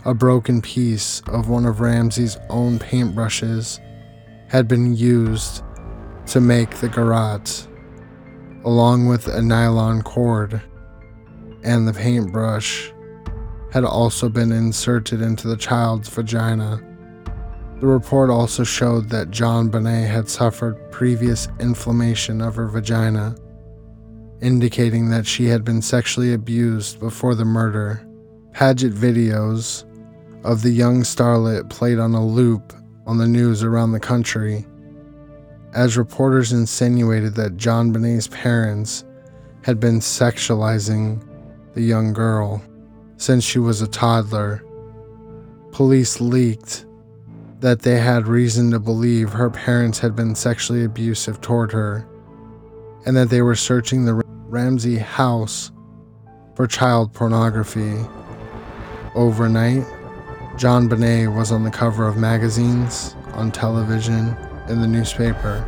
A 0.05 0.13
broken 0.13 0.61
piece 0.61 1.21
of 1.27 1.49
one 1.49 1.65
of 1.65 1.81
Ramsey's 1.81 2.37
own 2.49 2.79
paintbrushes 2.79 3.79
had 4.47 4.67
been 4.67 4.95
used 4.95 5.63
to 6.27 6.39
make 6.41 6.71
the 6.77 6.89
garrote, 6.89 7.67
along 8.63 9.07
with 9.07 9.27
a 9.27 9.41
nylon 9.41 10.01
cord, 10.01 10.61
and 11.63 11.87
the 11.87 11.93
paintbrush 11.93 12.91
had 13.71 13.83
also 13.83 14.29
been 14.29 14.51
inserted 14.51 15.21
into 15.21 15.47
the 15.47 15.57
child's 15.57 16.09
vagina. 16.09 16.81
The 17.79 17.87
report 17.87 18.29
also 18.29 18.65
showed 18.65 19.09
that 19.09 19.31
JonBenét 19.31 20.07
had 20.07 20.27
suffered 20.27 20.91
previous 20.91 21.47
inflammation 21.61 22.41
of 22.41 22.55
her 22.55 22.67
vagina, 22.67 23.35
indicating 24.41 25.09
that 25.09 25.25
she 25.25 25.45
had 25.45 25.63
been 25.63 25.81
sexually 25.81 26.33
abused 26.33 26.99
before 26.99 27.35
the 27.35 27.45
murder. 27.45 28.05
Paget 28.51 28.93
videos 28.93 29.85
of 30.43 30.61
the 30.61 30.71
young 30.71 31.03
starlet 31.03 31.69
played 31.69 31.99
on 31.99 32.13
a 32.13 32.25
loop 32.25 32.73
on 33.07 33.17
the 33.17 33.27
news 33.27 33.63
around 33.63 33.93
the 33.93 33.99
country, 33.99 34.65
as 35.73 35.97
reporters 35.97 36.51
insinuated 36.51 37.35
that 37.35 37.55
JonBenét's 37.55 38.27
parents 38.27 39.05
had 39.63 39.79
been 39.79 39.99
sexualizing 39.99 41.25
the 41.75 41.81
young 41.81 42.11
girl 42.11 42.61
since 43.15 43.45
she 43.45 43.59
was 43.59 43.81
a 43.81 43.87
toddler. 43.87 44.65
Police 45.71 46.19
leaked 46.19 46.85
that 47.59 47.81
they 47.81 47.97
had 47.97 48.27
reason 48.27 48.71
to 48.71 48.79
believe 48.79 49.33
her 49.33 49.49
parents 49.49 49.99
had 49.99 50.15
been 50.15 50.33
sexually 50.33 50.83
abusive 50.83 51.41
toward 51.41 51.71
her 51.71 52.07
and 53.05 53.15
that 53.17 53.29
they 53.29 53.41
were 53.41 53.55
searching 53.55 54.05
the 54.05 54.21
Ramsey 54.47 54.97
house 54.97 55.71
for 56.55 56.67
child 56.67 57.13
pornography. 57.13 57.95
Overnight, 59.15 59.83
JonBenét 60.55 61.35
was 61.35 61.51
on 61.51 61.63
the 61.63 61.71
cover 61.71 62.07
of 62.07 62.17
magazines, 62.17 63.15
on 63.33 63.51
television, 63.51 64.35
in 64.67 64.81
the 64.81 64.87
newspaper. 64.87 65.65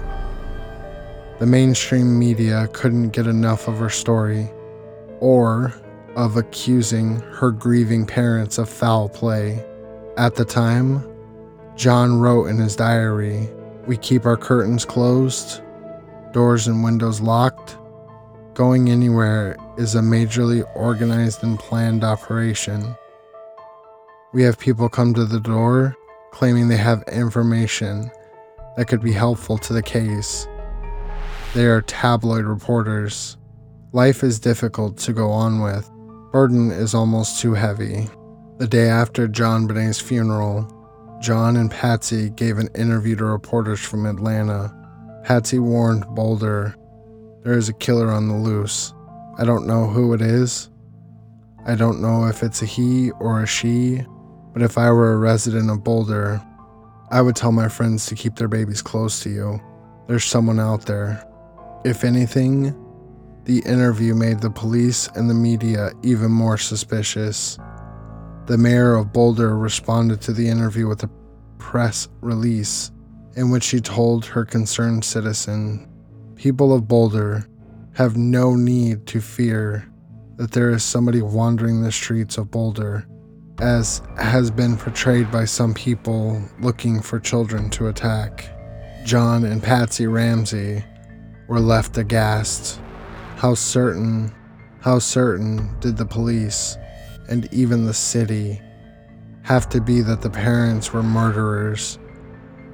The 1.40 1.46
mainstream 1.46 2.20
media 2.20 2.68
couldn't 2.72 3.10
get 3.10 3.28
enough 3.28 3.68
of 3.68 3.80
her 3.80 3.90
story 3.90 4.50
or 5.20 5.74
of 6.16 6.38
accusing 6.38 7.20
her 7.22 7.52
grieving 7.52 8.06
parents 8.06 8.58
of 8.58 8.70
foul 8.70 9.10
play. 9.10 9.66
At 10.18 10.36
the 10.36 10.46
time, 10.46 11.11
John 11.82 12.20
wrote 12.20 12.46
in 12.46 12.60
his 12.60 12.76
diary 12.76 13.50
We 13.88 13.98
keep 13.98 14.28
our 14.28 14.38
curtains 14.38 14.86
closed, 14.86 15.64
doors 16.32 16.68
and 16.68 16.84
windows 16.84 17.20
locked. 17.20 17.76
Going 18.54 18.92
anywhere 18.92 19.58
is 19.80 19.96
a 19.96 20.00
majorly 20.00 20.64
organized 20.76 21.44
and 21.44 21.58
planned 21.58 22.04
operation. 22.04 22.96
We 24.32 24.44
have 24.44 24.60
people 24.60 24.90
come 24.90 25.16
to 25.16 25.26
the 25.26 25.40
door 25.40 25.96
claiming 26.30 26.68
they 26.68 26.78
have 26.78 27.02
information 27.12 28.12
that 28.78 28.88
could 28.88 29.02
be 29.02 29.12
helpful 29.12 29.58
to 29.58 29.74
the 29.74 29.82
case. 29.82 30.48
They 31.56 31.66
are 31.66 31.82
tabloid 31.82 32.46
reporters. 32.46 33.38
Life 33.92 34.24
is 34.24 34.40
difficult 34.40 35.00
to 35.00 35.14
go 35.14 35.32
on 35.32 35.64
with. 35.64 35.90
Burden 36.32 36.70
is 36.70 36.94
almost 36.94 37.42
too 37.42 37.56
heavy. 37.56 38.08
The 38.60 38.68
day 38.68 38.88
after 38.88 39.28
JonBenét's 39.28 40.00
funeral, 40.00 40.78
John 41.22 41.56
and 41.56 41.70
Patsy 41.70 42.32
gave 42.32 42.58
an 42.58 42.70
interview 42.74 43.16
to 43.18 43.26
reporters 43.26 43.80
from 43.80 44.08
Atlanta. 44.08 44.76
Patsy 45.24 45.60
warned 45.60 46.04
Boulder, 46.16 46.76
There 47.44 47.54
is 47.54 47.70
a 47.70 47.74
killer 47.74 48.12
on 48.12 48.28
the 48.28 48.36
loose. 48.36 48.92
I 49.38 49.46
don't 49.46 49.68
know 49.68 49.86
who 49.86 50.14
it 50.14 50.22
is. 50.22 50.72
I 51.64 51.76
don't 51.76 52.02
know 52.02 52.26
if 52.26 52.42
it's 52.42 52.64
a 52.64 52.66
he 52.66 53.12
or 53.20 53.44
a 53.44 53.46
she, 53.46 54.04
but 54.52 54.64
if 54.64 54.80
I 54.80 54.90
were 54.92 55.14
a 55.14 55.18
resident 55.18 55.70
of 55.70 55.84
Boulder, 55.84 56.42
I 57.12 57.22
would 57.22 57.36
tell 57.36 57.52
my 57.52 57.68
friends 57.68 58.08
to 58.08 58.16
keep 58.16 58.36
their 58.36 58.48
babies 58.48 58.82
close 58.82 59.20
to 59.20 59.30
you. 59.30 59.62
There's 60.08 60.26
someone 60.26 60.60
out 60.60 60.88
there. 60.88 61.24
If 61.86 62.04
anything, 62.04 62.76
the 63.46 63.60
interview 63.60 64.16
made 64.16 64.40
the 64.40 64.50
police 64.50 65.08
and 65.16 65.30
the 65.30 65.36
media 65.36 65.92
even 66.02 66.32
more 66.32 66.58
suspicious. 66.58 67.60
The 68.48 68.58
mayor 68.58 68.96
of 68.96 69.14
Boulder 69.14 69.58
responded 69.58 70.22
to 70.22 70.34
the 70.34 70.48
interview 70.48 70.88
with 70.88 71.04
a 71.04 71.10
press 71.58 72.10
release 72.22 72.92
in 73.36 73.50
which 73.50 73.64
she 73.64 73.80
told 73.80 74.26
her 74.26 74.44
concerned 74.44 75.06
citizen 75.06 75.88
People 76.42 76.74
of 76.74 76.88
Boulder 76.88 77.46
have 77.94 78.18
no 78.18 78.56
need 78.56 79.06
to 79.06 79.22
fear 79.22 79.88
that 80.38 80.52
there 80.54 80.72
is 80.72 80.84
somebody 80.84 81.22
wandering 81.22 81.84
the 81.84 81.92
streets 81.92 82.40
of 82.40 82.50
Boulder, 82.50 83.06
as 83.60 84.02
has 84.18 84.50
been 84.50 84.76
portrayed 84.76 85.32
by 85.32 85.46
some 85.46 85.72
people 85.76 86.42
looking 86.60 87.00
for 87.00 87.20
children 87.20 87.70
to 87.70 87.90
attack. 87.90 88.50
John 89.06 89.44
and 89.44 89.62
Patsy 89.62 90.08
Ramsey 90.08 90.84
were 91.48 91.60
left 91.60 91.96
aghast. 92.00 92.82
How 93.36 93.54
certain, 93.54 94.34
how 94.80 94.98
certain 94.98 95.80
did 95.80 95.96
the 95.96 96.08
police 96.08 96.76
and 97.32 97.52
even 97.54 97.86
the 97.86 97.94
city 97.94 98.62
have 99.44 99.68
to 99.70 99.82
be 99.82 100.02
that 100.02 100.22
the 100.22 100.30
parents 100.30 100.92
were 100.92 101.02
murderers 101.02 101.98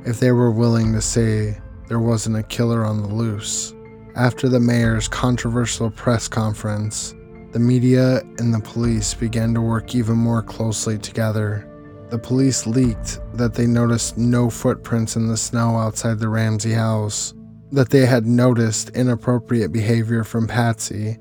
if 0.04 0.20
they 0.20 0.32
were 0.32 0.52
willing 0.52 0.92
to 0.94 1.02
say 1.02 1.58
there 1.88 2.00
wasn't 2.00 2.36
a 2.36 2.44
killer 2.44 2.84
on 2.84 3.02
the 3.02 3.08
loose. 3.08 3.74
After 4.16 4.50
the 4.50 4.60
mayor's 4.60 5.08
controversial 5.08 5.92
press 5.92 6.28
conference, 6.28 7.14
the 7.52 7.60
media 7.60 8.22
and 8.40 8.54
the 8.54 8.60
police 8.60 9.14
began 9.14 9.54
to 9.54 9.62
work 9.62 9.94
even 9.94 10.18
more 10.18 10.42
closely 10.42 10.98
together. 10.98 11.70
The 12.10 12.18
police 12.18 12.66
leaked 12.66 13.20
that 13.34 13.54
they 13.54 13.68
noticed 13.68 14.18
no 14.18 14.50
footprints 14.50 15.16
in 15.16 15.28
the 15.28 15.38
snow 15.38 15.78
outside 15.78 16.20
the 16.20 16.30
Ramsey 16.30 16.74
house, 16.74 17.34
that 17.72 17.90
they 17.90 18.06
had 18.06 18.26
noticed 18.26 18.90
inappropriate 18.90 19.72
behavior 19.72 20.24
from 20.24 20.48
Patsy 20.48 21.18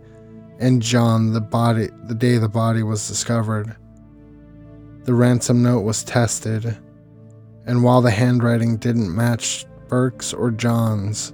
and 0.58 0.80
John 0.80 1.32
the 1.32 1.40
body 1.40 1.88
the 2.04 2.14
day 2.14 2.38
the 2.38 2.48
body 2.48 2.82
was 2.82 3.06
discovered. 3.06 3.76
The 5.04 5.14
ransom 5.14 5.62
note 5.62 5.82
was 5.82 6.02
tested, 6.02 6.76
and 7.66 7.82
while 7.82 8.02
the 8.02 8.10
handwriting 8.10 8.76
didn't 8.76 9.14
match 9.14 9.66
Burke's 9.88 10.32
or 10.32 10.50
John's, 10.50 11.32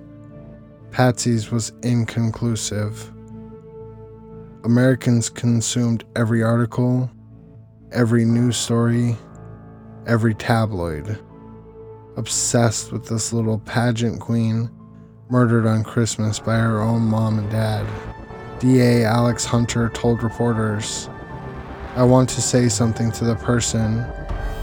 Patsy's 0.90 1.50
was 1.50 1.72
inconclusive. 1.82 3.10
Americans 4.64 5.30
consumed 5.30 6.04
every 6.14 6.42
article, 6.42 7.10
every 7.92 8.24
news 8.24 8.56
story, 8.56 9.16
every 10.06 10.34
tabloid, 10.34 11.18
obsessed 12.16 12.92
with 12.92 13.08
this 13.08 13.32
little 13.32 13.58
pageant 13.60 14.20
queen 14.20 14.70
murdered 15.30 15.66
on 15.66 15.82
Christmas 15.82 16.38
by 16.38 16.58
her 16.58 16.80
own 16.80 17.02
mom 17.02 17.38
and 17.38 17.50
dad. 17.50 17.86
DA 18.62 19.04
Alex 19.04 19.44
Hunter 19.44 19.88
told 19.88 20.22
reporters, 20.22 21.10
I 21.96 22.04
want 22.04 22.28
to 22.28 22.40
say 22.40 22.68
something 22.68 23.10
to 23.10 23.24
the 23.24 23.34
person 23.34 24.06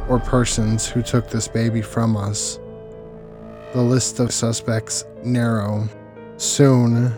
or 0.07 0.19
persons 0.19 0.87
who 0.87 1.01
took 1.01 1.29
this 1.29 1.49
baby 1.49 1.81
from 1.81 2.15
us. 2.15 2.61
The 3.73 3.81
list 3.81 4.21
of 4.21 4.31
suspects 4.31 5.03
narrow. 5.25 5.89
Soon, 6.37 7.13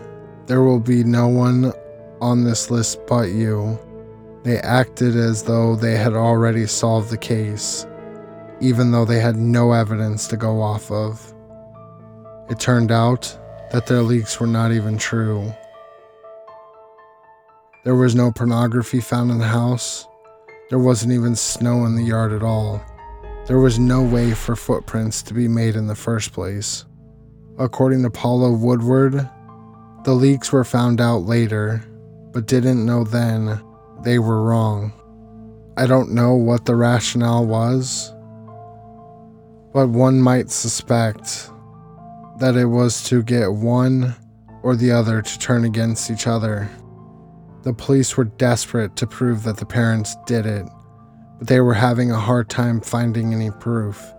there 0.48 0.64
will 0.64 0.80
be 0.80 1.04
no 1.04 1.28
one 1.28 1.72
on 2.20 2.44
this 2.46 2.72
list 2.72 3.00
but 3.06 3.30
you. 3.30 3.78
They 4.42 4.58
acted 4.58 5.16
as 5.16 5.44
though 5.44 5.76
they 5.76 5.96
had 5.96 6.14
already 6.14 6.66
solved 6.66 7.12
the 7.12 7.18
case, 7.18 7.86
even 8.60 8.90
though 8.90 9.06
they 9.06 9.20
had 9.20 9.36
no 9.36 9.72
evidence 9.74 10.28
to 10.30 10.36
go 10.36 10.60
off 10.60 10.90
of. 10.90 11.32
It 12.50 12.60
turned 12.60 12.92
out 12.92 13.38
that 13.72 13.86
their 13.86 14.02
leaks 14.02 14.40
were 14.40 14.48
not 14.48 14.72
even 14.72 14.98
true. 14.98 15.54
There 17.84 17.96
was 17.96 18.14
no 18.14 18.32
pornography 18.32 19.00
found 19.00 19.32
in 19.32 19.40
the 19.40 19.48
house. 19.48 20.06
There 20.70 20.78
wasn't 20.78 21.14
even 21.14 21.36
snow 21.36 21.84
in 21.86 21.96
the 21.96 22.04
yard 22.04 22.32
at 22.32 22.44
all. 22.44 22.80
There 23.48 23.58
was 23.58 23.80
no 23.80 24.04
way 24.04 24.36
for 24.36 24.56
footprints 24.56 25.24
to 25.24 25.34
be 25.34 25.48
made 25.48 25.76
in 25.76 25.88
the 25.88 25.96
first 25.96 26.32
place. 26.32 26.86
According 27.58 28.04
to 28.04 28.12
Paula 28.12 28.52
Woodward, 28.52 29.28
the 30.04 30.14
leaks 30.14 30.52
were 30.52 30.64
found 30.64 31.02
out 31.02 31.24
later, 31.24 31.84
but 32.32 32.46
didn't 32.46 32.86
know 32.86 33.04
then 33.04 33.60
they 34.04 34.20
were 34.20 34.44
wrong. 34.44 34.94
I 35.76 35.88
don't 35.88 36.12
know 36.12 36.36
what 36.36 36.66
the 36.66 36.76
rationale 36.76 37.48
was, 37.48 38.14
but 39.74 39.88
one 39.88 40.22
might 40.22 40.52
suspect 40.52 41.50
that 42.38 42.56
it 42.56 42.66
was 42.66 43.04
to 43.06 43.24
get 43.24 43.52
one 43.52 44.14
or 44.62 44.76
the 44.76 44.92
other 44.92 45.24
to 45.24 45.40
turn 45.40 45.66
against 45.66 46.12
each 46.12 46.28
other. 46.28 46.70
The 47.64 47.74
police 47.74 48.18
were 48.18 48.24
desperate 48.24 48.96
to 48.96 49.06
prove 49.06 49.44
that 49.44 49.58
the 49.58 49.66
parents 49.66 50.16
did 50.26 50.48
it, 50.48 50.68
but 51.38 51.48
they 51.48 51.60
were 51.60 51.76
having 51.76 52.10
a 52.10 52.20
hard 52.20 52.50
time 52.50 52.82
finding 52.82 53.34
any 53.34 53.52
proof. 53.52 54.14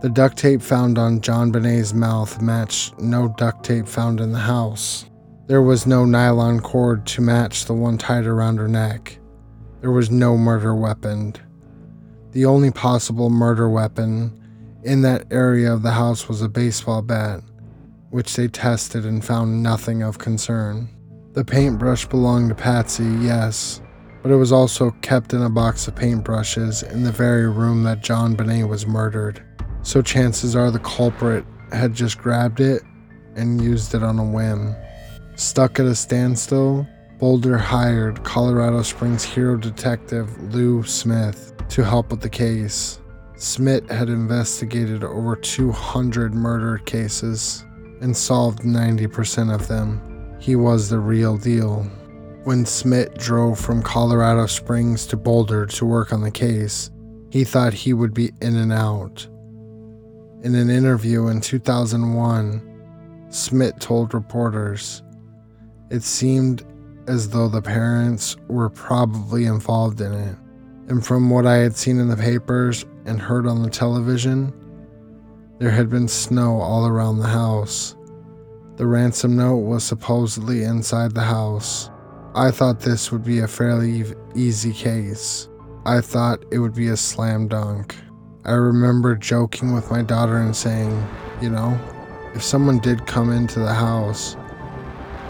The 0.00 0.08
duct 0.08 0.38
tape 0.38 0.62
found 0.62 0.98
on 0.98 1.20
JonBenét's 1.20 1.92
mouth 1.92 2.40
matched 2.40 2.98
no 2.98 3.28
duct 3.36 3.64
tape 3.64 3.86
found 3.86 4.20
in 4.20 4.32
the 4.32 4.38
house. 4.38 5.04
There 5.48 5.62
was 5.62 5.86
no 5.86 6.06
nylon 6.06 6.60
cord 6.60 7.06
to 7.08 7.20
match 7.20 7.66
the 7.66 7.74
one 7.74 7.98
tied 7.98 8.26
around 8.26 8.56
her 8.56 8.68
neck. 8.68 9.18
There 9.80 9.92
was 9.92 10.10
no 10.10 10.38
murder 10.38 10.74
weapon. 10.74 11.34
The 12.30 12.46
only 12.46 12.70
possible 12.70 13.28
murder 13.28 13.68
weapon 13.68 14.40
in 14.82 15.02
that 15.02 15.26
area 15.30 15.72
of 15.72 15.82
the 15.82 15.92
house 15.92 16.26
was 16.26 16.40
a 16.40 16.48
baseball 16.48 17.02
bat, 17.02 17.42
which 18.10 18.34
they 18.34 18.48
tested 18.48 19.04
and 19.04 19.22
found 19.22 19.62
nothing 19.62 20.02
of 20.02 20.18
concern. 20.18 20.88
The 21.34 21.44
paintbrush 21.46 22.04
belonged 22.06 22.50
to 22.50 22.54
Patsy, 22.54 23.08
yes, 23.22 23.80
but 24.22 24.30
it 24.30 24.36
was 24.36 24.52
also 24.52 24.90
kept 25.00 25.32
in 25.32 25.40
a 25.40 25.48
box 25.48 25.88
of 25.88 25.94
paintbrushes 25.94 26.82
in 26.92 27.04
the 27.04 27.10
very 27.10 27.48
room 27.48 27.84
that 27.84 28.02
JonBenét 28.02 28.68
was 28.68 28.86
murdered. 28.86 29.42
So 29.80 30.02
chances 30.02 30.54
are 30.54 30.70
the 30.70 30.78
culprit 30.80 31.46
had 31.72 31.94
just 31.94 32.18
grabbed 32.18 32.60
it 32.60 32.82
and 33.34 33.62
used 33.62 33.94
it 33.94 34.02
on 34.02 34.18
a 34.18 34.24
whim. 34.24 34.76
Stuck 35.34 35.80
at 35.80 35.86
a 35.86 35.94
standstill, 35.94 36.86
Boulder 37.18 37.56
hired 37.56 38.22
Colorado 38.24 38.82
Springs 38.82 39.24
hero 39.24 39.56
detective 39.56 40.52
Lou 40.52 40.82
Smith 40.82 41.54
to 41.70 41.82
help 41.82 42.10
with 42.10 42.20
the 42.20 42.28
case. 42.28 43.00
Smith 43.36 43.88
had 43.88 44.10
investigated 44.10 45.02
over 45.02 45.34
200 45.34 46.34
murder 46.34 46.76
cases 46.76 47.64
and 48.02 48.14
solved 48.14 48.64
90% 48.64 49.54
of 49.54 49.66
them. 49.66 50.11
He 50.42 50.56
was 50.56 50.88
the 50.88 50.98
real 50.98 51.36
deal. 51.36 51.84
When 52.42 52.66
Smith 52.66 53.16
drove 53.16 53.60
from 53.60 53.80
Colorado 53.80 54.46
Springs 54.46 55.06
to 55.06 55.16
Boulder 55.16 55.66
to 55.66 55.86
work 55.86 56.12
on 56.12 56.20
the 56.20 56.32
case, 56.32 56.90
he 57.30 57.44
thought 57.44 57.72
he 57.72 57.92
would 57.92 58.12
be 58.12 58.32
in 58.40 58.56
and 58.56 58.72
out. 58.72 59.24
In 60.42 60.56
an 60.56 60.68
interview 60.68 61.28
in 61.28 61.40
2001, 61.40 63.28
Smith 63.28 63.78
told 63.78 64.14
reporters, 64.14 65.04
It 65.90 66.02
seemed 66.02 66.64
as 67.06 67.28
though 67.28 67.46
the 67.46 67.62
parents 67.62 68.36
were 68.48 68.68
probably 68.68 69.44
involved 69.44 70.00
in 70.00 70.12
it. 70.12 70.36
And 70.88 71.06
from 71.06 71.30
what 71.30 71.46
I 71.46 71.58
had 71.58 71.76
seen 71.76 72.00
in 72.00 72.08
the 72.08 72.16
papers 72.16 72.84
and 73.04 73.20
heard 73.20 73.46
on 73.46 73.62
the 73.62 73.70
television, 73.70 74.52
there 75.60 75.70
had 75.70 75.88
been 75.88 76.08
snow 76.08 76.60
all 76.60 76.88
around 76.88 77.20
the 77.20 77.28
house. 77.28 77.94
The 78.82 78.88
ransom 78.88 79.36
note 79.36 79.58
was 79.58 79.84
supposedly 79.84 80.64
inside 80.64 81.12
the 81.12 81.20
house. 81.20 81.88
I 82.34 82.50
thought 82.50 82.80
this 82.80 83.12
would 83.12 83.22
be 83.22 83.38
a 83.38 83.46
fairly 83.46 84.04
easy 84.34 84.72
case. 84.72 85.48
I 85.86 86.00
thought 86.00 86.44
it 86.50 86.58
would 86.58 86.74
be 86.74 86.88
a 86.88 86.96
slam 86.96 87.46
dunk. 87.46 87.94
I 88.44 88.54
remember 88.54 89.14
joking 89.14 89.72
with 89.72 89.88
my 89.92 90.02
daughter 90.02 90.36
and 90.38 90.56
saying, 90.56 91.06
you 91.40 91.48
know, 91.48 91.78
if 92.34 92.42
someone 92.42 92.80
did 92.80 93.06
come 93.06 93.30
into 93.30 93.60
the 93.60 93.72
house, 93.72 94.36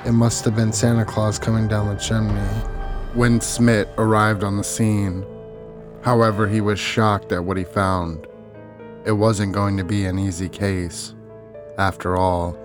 it 0.07 0.13
must 0.13 0.47
have 0.47 0.57
been 0.57 0.73
Santa 0.73 1.05
Claus 1.05 1.39
coming 1.39 1.69
down 1.69 1.95
the 1.95 2.01
chimney. 2.01 2.41
When 3.13 3.39
Smith 3.43 3.87
arrived 3.99 4.45
on 4.45 4.57
the 4.57 4.65
scene, 4.65 5.27
however, 6.01 6.49
he 6.49 6.63
was 6.63 6.81
shocked 6.81 7.33
at 7.33 7.45
what 7.45 7.59
he 7.59 7.65
found. 7.65 8.27
It 9.05 9.13
wasn't 9.13 9.53
going 9.53 9.77
to 9.77 9.85
be 9.85 10.07
an 10.07 10.19
easy 10.19 10.49
case. 10.49 11.15
After 11.77 12.17
all, 12.17 12.57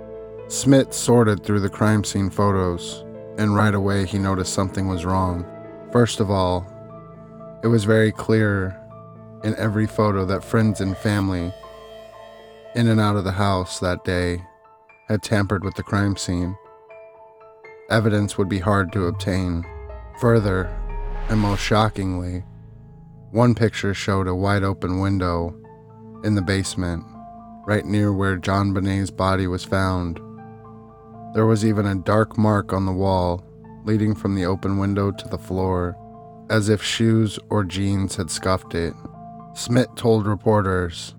Smith 0.50 0.94
sorted 0.94 1.44
through 1.44 1.60
the 1.60 1.70
crime 1.70 2.06
scene 2.06 2.30
photos, 2.30 3.04
and 3.38 3.54
right 3.54 3.76
away 3.76 4.06
he 4.06 4.18
noticed 4.18 4.54
something 4.54 4.88
was 4.88 5.04
wrong. 5.04 5.46
First 5.92 6.22
of 6.22 6.32
all, 6.32 6.66
it 7.64 7.68
was 7.68 7.84
very 7.84 8.14
clear 8.14 8.80
in 9.44 9.56
every 9.56 9.86
photo 9.86 10.26
that 10.26 10.46
friends 10.46 10.80
and 10.80 10.98
family 10.98 11.54
in 12.76 12.88
and 12.88 13.00
out 13.00 13.18
of 13.18 13.26
the 13.26 13.32
house 13.34 13.80
that 13.80 14.06
day 14.06 14.42
had 15.10 15.22
tampered 15.22 15.66
with 15.66 15.76
the 15.76 15.84
crime 15.84 16.16
scene. 16.16 16.56
Evidence 17.90 18.38
would 18.38 18.48
be 18.48 18.60
hard 18.60 18.92
to 18.94 19.08
obtain. 19.08 19.66
Further, 20.22 20.66
and 21.30 21.40
most 21.40 21.62
shockingly, 21.62 22.44
one 23.32 23.54
picture 23.54 23.94
showed 23.94 24.28
a 24.28 24.36
wide 24.36 24.64
open 24.64 25.00
window 25.00 25.54
in 26.24 26.36
the 26.36 26.42
basement, 26.42 27.04
right 27.66 27.86
near 27.86 28.14
where 28.14 28.38
JonBenét's 28.38 29.12
body 29.12 29.48
was 29.48 29.66
found. 29.66 30.22
There 31.34 31.46
was 31.46 31.66
even 31.66 31.86
a 31.86 31.96
dark 31.96 32.38
mark 32.38 32.74
on 32.74 32.86
the 32.86 32.92
wall 32.92 33.44
leading 33.84 34.14
from 34.14 34.36
the 34.36 34.46
open 34.46 34.78
window 34.78 35.12
to 35.12 35.28
the 35.30 35.38
floor, 35.38 35.96
as 36.50 36.68
if 36.70 36.84
shoes 36.84 37.40
or 37.50 37.64
jeans 37.64 38.16
had 38.16 38.30
scuffed 38.30 38.76
it. 38.76 38.94
Smith 39.54 39.88
told 39.96 40.28
reporters, 40.28 41.16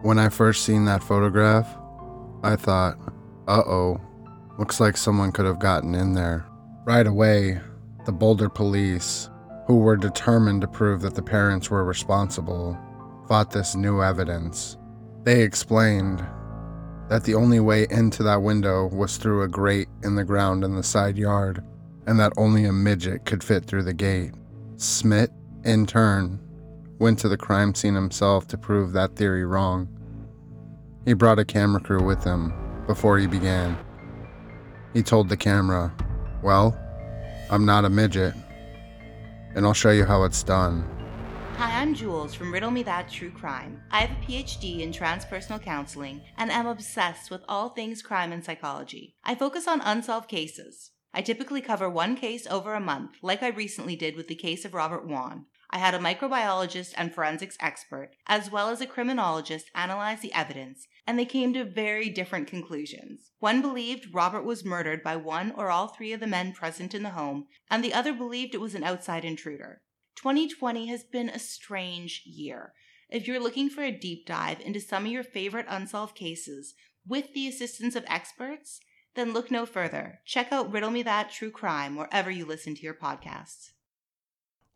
When 0.00 0.18
I 0.18 0.28
first 0.28 0.64
seen 0.64 0.84
that 0.84 1.02
photograph, 1.02 1.68
I 2.42 2.56
thought, 2.56 2.96
uh 3.48 3.62
oh, 3.66 4.00
looks 4.58 4.80
like 4.80 4.96
someone 4.96 5.32
could 5.32 5.46
have 5.46 5.58
gotten 5.58 5.94
in 5.94 6.14
there. 6.14 6.46
Right 6.84 7.06
away, 7.06 7.60
the 8.06 8.12
Boulder 8.12 8.48
police, 8.48 9.28
who 9.66 9.78
were 9.78 9.96
determined 9.96 10.60
to 10.60 10.68
prove 10.68 11.02
that 11.02 11.14
the 11.14 11.22
parents 11.22 11.70
were 11.70 11.84
responsible, 11.84 12.78
fought 13.28 13.50
this 13.50 13.74
new 13.74 14.02
evidence. 14.02 14.76
They 15.24 15.42
explained 15.42 16.24
that 17.12 17.24
the 17.24 17.34
only 17.34 17.60
way 17.60 17.86
into 17.90 18.22
that 18.22 18.40
window 18.40 18.86
was 18.86 19.18
through 19.18 19.42
a 19.42 19.48
grate 19.48 19.90
in 20.02 20.14
the 20.14 20.24
ground 20.24 20.64
in 20.64 20.74
the 20.74 20.82
side 20.82 21.18
yard, 21.18 21.62
and 22.06 22.18
that 22.18 22.32
only 22.38 22.64
a 22.64 22.72
midget 22.72 23.26
could 23.26 23.44
fit 23.44 23.66
through 23.66 23.82
the 23.82 23.92
gate. 23.92 24.32
Smith, 24.78 25.28
in 25.62 25.84
turn, 25.84 26.40
went 26.98 27.18
to 27.18 27.28
the 27.28 27.36
crime 27.36 27.74
scene 27.74 27.94
himself 27.94 28.48
to 28.48 28.56
prove 28.56 28.92
that 28.92 29.14
theory 29.14 29.44
wrong. 29.44 29.86
He 31.04 31.12
brought 31.12 31.38
a 31.38 31.44
camera 31.44 31.82
crew 31.82 32.02
with 32.02 32.24
him 32.24 32.54
before 32.86 33.18
he 33.18 33.26
began. 33.26 33.76
He 34.94 35.02
told 35.02 35.28
the 35.28 35.36
camera, 35.36 35.94
Well, 36.42 36.74
I'm 37.50 37.66
not 37.66 37.84
a 37.84 37.90
midget, 37.90 38.32
and 39.54 39.66
I'll 39.66 39.74
show 39.74 39.90
you 39.90 40.06
how 40.06 40.22
it's 40.24 40.42
done. 40.42 40.88
Hi, 41.56 41.80
I'm 41.80 41.94
Jules 41.94 42.34
from 42.34 42.52
Riddle 42.52 42.70
Me 42.70 42.82
That 42.82 43.08
True 43.08 43.30
Crime. 43.30 43.80
I 43.90 44.00
have 44.00 44.10
a 44.10 44.20
PhD 44.24 44.80
in 44.80 44.90
transpersonal 44.90 45.62
counseling 45.62 46.22
and 46.36 46.50
am 46.50 46.66
obsessed 46.66 47.30
with 47.30 47.42
all 47.48 47.68
things 47.68 48.02
crime 48.02 48.32
and 48.32 48.44
psychology. 48.44 49.14
I 49.22 49.34
focus 49.34 49.68
on 49.68 49.80
unsolved 49.82 50.28
cases. 50.28 50.90
I 51.14 51.22
typically 51.22 51.60
cover 51.60 51.88
one 51.88 52.16
case 52.16 52.46
over 52.46 52.74
a 52.74 52.80
month, 52.80 53.12
like 53.22 53.42
I 53.42 53.48
recently 53.48 53.94
did 53.94 54.16
with 54.16 54.28
the 54.28 54.34
case 54.34 54.64
of 54.64 54.74
Robert 54.74 55.06
Wone. 55.06 55.44
I 55.70 55.78
had 55.78 55.94
a 55.94 55.98
microbiologist 55.98 56.94
and 56.96 57.14
forensics 57.14 57.56
expert, 57.60 58.10
as 58.26 58.50
well 58.50 58.68
as 58.68 58.80
a 58.80 58.86
criminologist, 58.86 59.70
analyze 59.74 60.20
the 60.20 60.32
evidence, 60.34 60.86
and 61.06 61.18
they 61.18 61.24
came 61.24 61.52
to 61.52 61.64
very 61.64 62.10
different 62.10 62.48
conclusions. 62.48 63.30
One 63.38 63.62
believed 63.62 64.12
Robert 64.12 64.44
was 64.44 64.64
murdered 64.64 65.02
by 65.02 65.16
one 65.16 65.52
or 65.52 65.70
all 65.70 65.88
three 65.88 66.12
of 66.12 66.20
the 66.20 66.26
men 66.26 66.52
present 66.52 66.94
in 66.94 67.02
the 67.02 67.10
home, 67.10 67.46
and 67.70 67.84
the 67.84 67.94
other 67.94 68.12
believed 68.12 68.54
it 68.54 68.60
was 68.60 68.74
an 68.74 68.84
outside 68.84 69.24
intruder. 69.24 69.80
2020 70.16 70.86
has 70.86 71.04
been 71.04 71.28
a 71.28 71.38
strange 71.38 72.22
year. 72.24 72.72
If 73.08 73.26
you're 73.26 73.42
looking 73.42 73.68
for 73.68 73.82
a 73.82 73.90
deep 73.90 74.26
dive 74.26 74.60
into 74.60 74.80
some 74.80 75.04
of 75.04 75.12
your 75.12 75.24
favorite 75.24 75.66
unsolved 75.68 76.14
cases 76.14 76.74
with 77.06 77.32
the 77.34 77.48
assistance 77.48 77.96
of 77.96 78.04
experts, 78.06 78.80
then 79.14 79.32
look 79.32 79.50
no 79.50 79.66
further. 79.66 80.20
Check 80.24 80.52
out 80.52 80.72
Riddle 80.72 80.90
Me 80.90 81.02
That 81.02 81.30
True 81.30 81.50
Crime 81.50 81.96
wherever 81.96 82.30
you 82.30 82.46
listen 82.46 82.74
to 82.74 82.82
your 82.82 82.94
podcasts. 82.94 83.72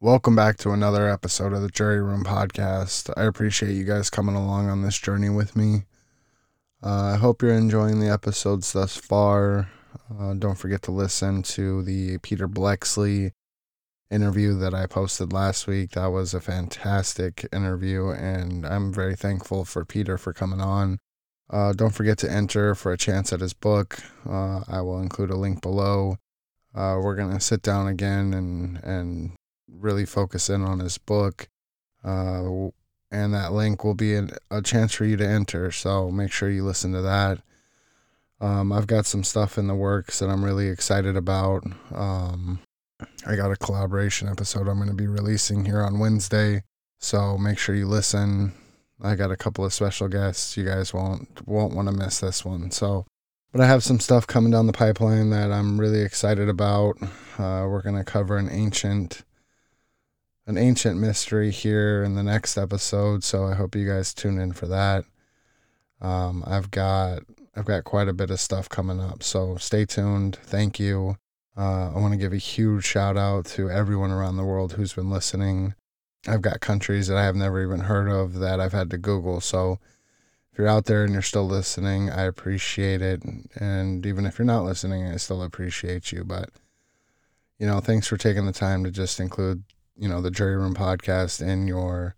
Welcome 0.00 0.36
back 0.36 0.58
to 0.58 0.72
another 0.72 1.08
episode 1.08 1.54
of 1.54 1.62
the 1.62 1.70
Jury 1.70 2.02
Room 2.02 2.22
Podcast. 2.22 3.10
I 3.16 3.22
appreciate 3.24 3.72
you 3.72 3.84
guys 3.84 4.10
coming 4.10 4.34
along 4.34 4.68
on 4.68 4.82
this 4.82 4.98
journey 4.98 5.30
with 5.30 5.56
me. 5.56 5.84
Uh, 6.82 7.14
I 7.14 7.16
hope 7.16 7.40
you're 7.40 7.54
enjoying 7.54 8.00
the 8.00 8.12
episodes 8.12 8.74
thus 8.74 8.96
far. 8.96 9.70
Uh, 10.10 10.34
don't 10.34 10.58
forget 10.58 10.82
to 10.82 10.92
listen 10.92 11.42
to 11.44 11.82
the 11.82 12.18
Peter 12.18 12.46
Blexley 12.46 13.32
interview 14.10 14.54
that 14.58 14.74
I 14.74 14.86
posted 14.86 15.32
last 15.32 15.66
week. 15.66 15.92
That 15.92 16.06
was 16.06 16.34
a 16.34 16.40
fantastic 16.40 17.46
interview, 17.52 18.08
and 18.10 18.66
I'm 18.66 18.92
very 18.92 19.16
thankful 19.16 19.64
for 19.64 19.84
Peter 19.84 20.16
for 20.16 20.32
coming 20.32 20.60
on. 20.60 20.98
Uh, 21.48 21.72
don't 21.72 21.94
forget 21.94 22.18
to 22.18 22.30
enter 22.30 22.74
for 22.74 22.92
a 22.92 22.98
chance 22.98 23.32
at 23.32 23.40
his 23.40 23.52
book. 23.52 23.98
Uh, 24.28 24.62
I 24.68 24.80
will 24.80 25.00
include 25.00 25.30
a 25.30 25.36
link 25.36 25.60
below. 25.62 26.16
Uh, 26.74 26.98
we're 27.02 27.16
gonna 27.16 27.40
sit 27.40 27.62
down 27.62 27.86
again 27.88 28.34
and 28.34 28.82
and 28.84 29.32
really 29.68 30.06
focus 30.06 30.48
in 30.48 30.62
on 30.62 30.80
his 30.80 30.98
book. 30.98 31.48
Uh, 32.04 32.68
and 33.10 33.34
that 33.34 33.52
link 33.52 33.84
will 33.84 33.94
be 33.94 34.14
an, 34.14 34.30
a 34.50 34.62
chance 34.62 34.94
for 34.94 35.04
you 35.04 35.16
to 35.16 35.26
enter. 35.26 35.70
So 35.70 36.10
make 36.10 36.32
sure 36.32 36.50
you 36.50 36.64
listen 36.64 36.92
to 36.92 37.02
that. 37.02 37.40
Um, 38.40 38.72
I've 38.72 38.86
got 38.86 39.06
some 39.06 39.24
stuff 39.24 39.56
in 39.56 39.66
the 39.66 39.74
works 39.74 40.18
that 40.18 40.28
I'm 40.28 40.44
really 40.44 40.68
excited 40.68 41.16
about. 41.16 41.64
Um, 41.94 42.60
I 43.26 43.36
got 43.36 43.50
a 43.50 43.56
collaboration 43.56 44.28
episode 44.28 44.68
I'm 44.68 44.76
going 44.76 44.88
to 44.88 44.94
be 44.94 45.06
releasing 45.06 45.64
here 45.64 45.82
on 45.82 45.98
Wednesday. 45.98 46.62
So 46.98 47.36
make 47.36 47.58
sure 47.58 47.74
you 47.74 47.86
listen. 47.86 48.52
I 49.02 49.14
got 49.14 49.30
a 49.30 49.36
couple 49.36 49.64
of 49.64 49.74
special 49.74 50.08
guests. 50.08 50.56
You 50.56 50.64
guys 50.64 50.94
won't 50.94 51.46
won't 51.46 51.74
want 51.74 51.88
to 51.88 51.94
miss 51.94 52.20
this 52.20 52.44
one. 52.44 52.70
So, 52.70 53.04
but 53.52 53.60
I 53.60 53.66
have 53.66 53.82
some 53.82 54.00
stuff 54.00 54.26
coming 54.26 54.52
down 54.52 54.66
the 54.66 54.72
pipeline 54.72 55.30
that 55.30 55.52
I'm 55.52 55.78
really 55.78 56.00
excited 56.00 56.48
about. 56.48 56.96
Uh, 57.38 57.66
we're 57.68 57.82
going 57.82 57.96
to 57.96 58.04
cover 58.04 58.38
an 58.38 58.48
ancient 58.50 59.24
an 60.46 60.56
ancient 60.56 60.98
mystery 60.98 61.50
here 61.50 62.02
in 62.02 62.14
the 62.14 62.22
next 62.22 62.56
episode. 62.56 63.24
So 63.24 63.44
I 63.44 63.54
hope 63.54 63.74
you 63.74 63.86
guys 63.86 64.14
tune 64.14 64.38
in 64.38 64.52
for 64.52 64.66
that. 64.68 65.04
Um, 66.00 66.44
I've 66.46 66.70
got 66.70 67.24
I've 67.54 67.64
got 67.66 67.84
quite 67.84 68.08
a 68.08 68.14
bit 68.14 68.30
of 68.30 68.40
stuff 68.40 68.68
coming 68.68 69.00
up. 69.00 69.22
So 69.22 69.56
stay 69.56 69.84
tuned. 69.84 70.36
Thank 70.36 70.78
you. 70.78 71.16
Uh, 71.56 71.90
I 71.94 71.98
want 71.98 72.12
to 72.12 72.18
give 72.18 72.32
a 72.32 72.38
huge 72.38 72.84
shout 72.84 73.16
out 73.16 73.46
to 73.46 73.70
everyone 73.70 74.10
around 74.10 74.36
the 74.36 74.44
world 74.44 74.74
who's 74.74 74.92
been 74.92 75.10
listening. 75.10 75.74
I've 76.28 76.42
got 76.42 76.60
countries 76.60 77.06
that 77.06 77.16
I 77.16 77.24
have 77.24 77.36
never 77.36 77.62
even 77.62 77.80
heard 77.80 78.08
of 78.08 78.34
that 78.40 78.60
I've 78.60 78.72
had 78.72 78.90
to 78.90 78.98
Google. 78.98 79.40
So 79.40 79.78
if 80.52 80.58
you're 80.58 80.68
out 80.68 80.86
there 80.86 81.04
and 81.04 81.12
you're 81.12 81.22
still 81.22 81.46
listening, 81.46 82.10
I 82.10 82.22
appreciate 82.22 83.00
it. 83.00 83.22
And 83.54 84.04
even 84.04 84.26
if 84.26 84.38
you're 84.38 84.46
not 84.46 84.64
listening, 84.64 85.06
I 85.06 85.16
still 85.16 85.42
appreciate 85.42 86.12
you. 86.12 86.24
But, 86.24 86.50
you 87.58 87.66
know, 87.66 87.80
thanks 87.80 88.06
for 88.06 88.16
taking 88.16 88.46
the 88.46 88.52
time 88.52 88.82
to 88.84 88.90
just 88.90 89.20
include, 89.20 89.64
you 89.96 90.08
know, 90.08 90.20
the 90.20 90.30
Jury 90.30 90.56
Room 90.56 90.74
podcast 90.74 91.46
in 91.46 91.68
your 91.68 92.14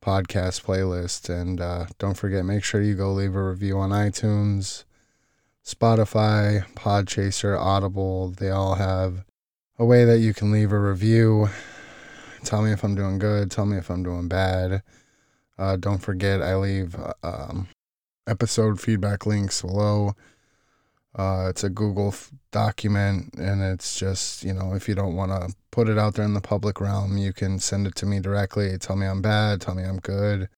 podcast 0.00 0.64
playlist. 0.64 1.28
And 1.28 1.60
uh, 1.60 1.86
don't 1.98 2.16
forget, 2.16 2.44
make 2.44 2.64
sure 2.64 2.82
you 2.82 2.94
go 2.94 3.12
leave 3.12 3.36
a 3.36 3.42
review 3.42 3.78
on 3.78 3.90
iTunes, 3.90 4.84
Spotify, 5.64 6.66
Podchaser, 6.74 7.58
Audible. 7.58 8.30
They 8.30 8.50
all 8.50 8.74
have 8.74 9.24
a 9.78 9.84
way 9.84 10.04
that 10.04 10.18
you 10.18 10.34
can 10.34 10.50
leave 10.50 10.72
a 10.72 10.78
review. 10.78 11.48
Tell 12.44 12.62
me 12.62 12.72
if 12.72 12.82
I'm 12.82 12.94
doing 12.94 13.18
good. 13.18 13.50
Tell 13.50 13.66
me 13.66 13.76
if 13.76 13.90
I'm 13.90 14.02
doing 14.02 14.28
bad. 14.28 14.82
Uh, 15.58 15.76
don't 15.76 15.98
forget, 15.98 16.42
I 16.42 16.56
leave 16.56 16.96
um, 17.22 17.68
episode 18.26 18.80
feedback 18.80 19.26
links 19.26 19.62
below. 19.62 20.14
Uh, 21.14 21.46
it's 21.50 21.62
a 21.62 21.68
Google 21.68 22.08
f- 22.08 22.32
document, 22.50 23.34
and 23.34 23.62
it's 23.62 23.98
just, 23.98 24.42
you 24.44 24.54
know, 24.54 24.74
if 24.74 24.88
you 24.88 24.94
don't 24.94 25.14
want 25.14 25.30
to 25.30 25.54
put 25.70 25.88
it 25.88 25.98
out 25.98 26.14
there 26.14 26.24
in 26.24 26.34
the 26.34 26.40
public 26.40 26.80
realm, 26.80 27.18
you 27.18 27.32
can 27.32 27.58
send 27.58 27.86
it 27.86 27.94
to 27.96 28.06
me 28.06 28.18
directly. 28.18 28.76
Tell 28.78 28.96
me 28.96 29.06
I'm 29.06 29.20
bad. 29.20 29.60
Tell 29.60 29.74
me 29.74 29.84
I'm 29.84 29.98
good. 29.98 30.48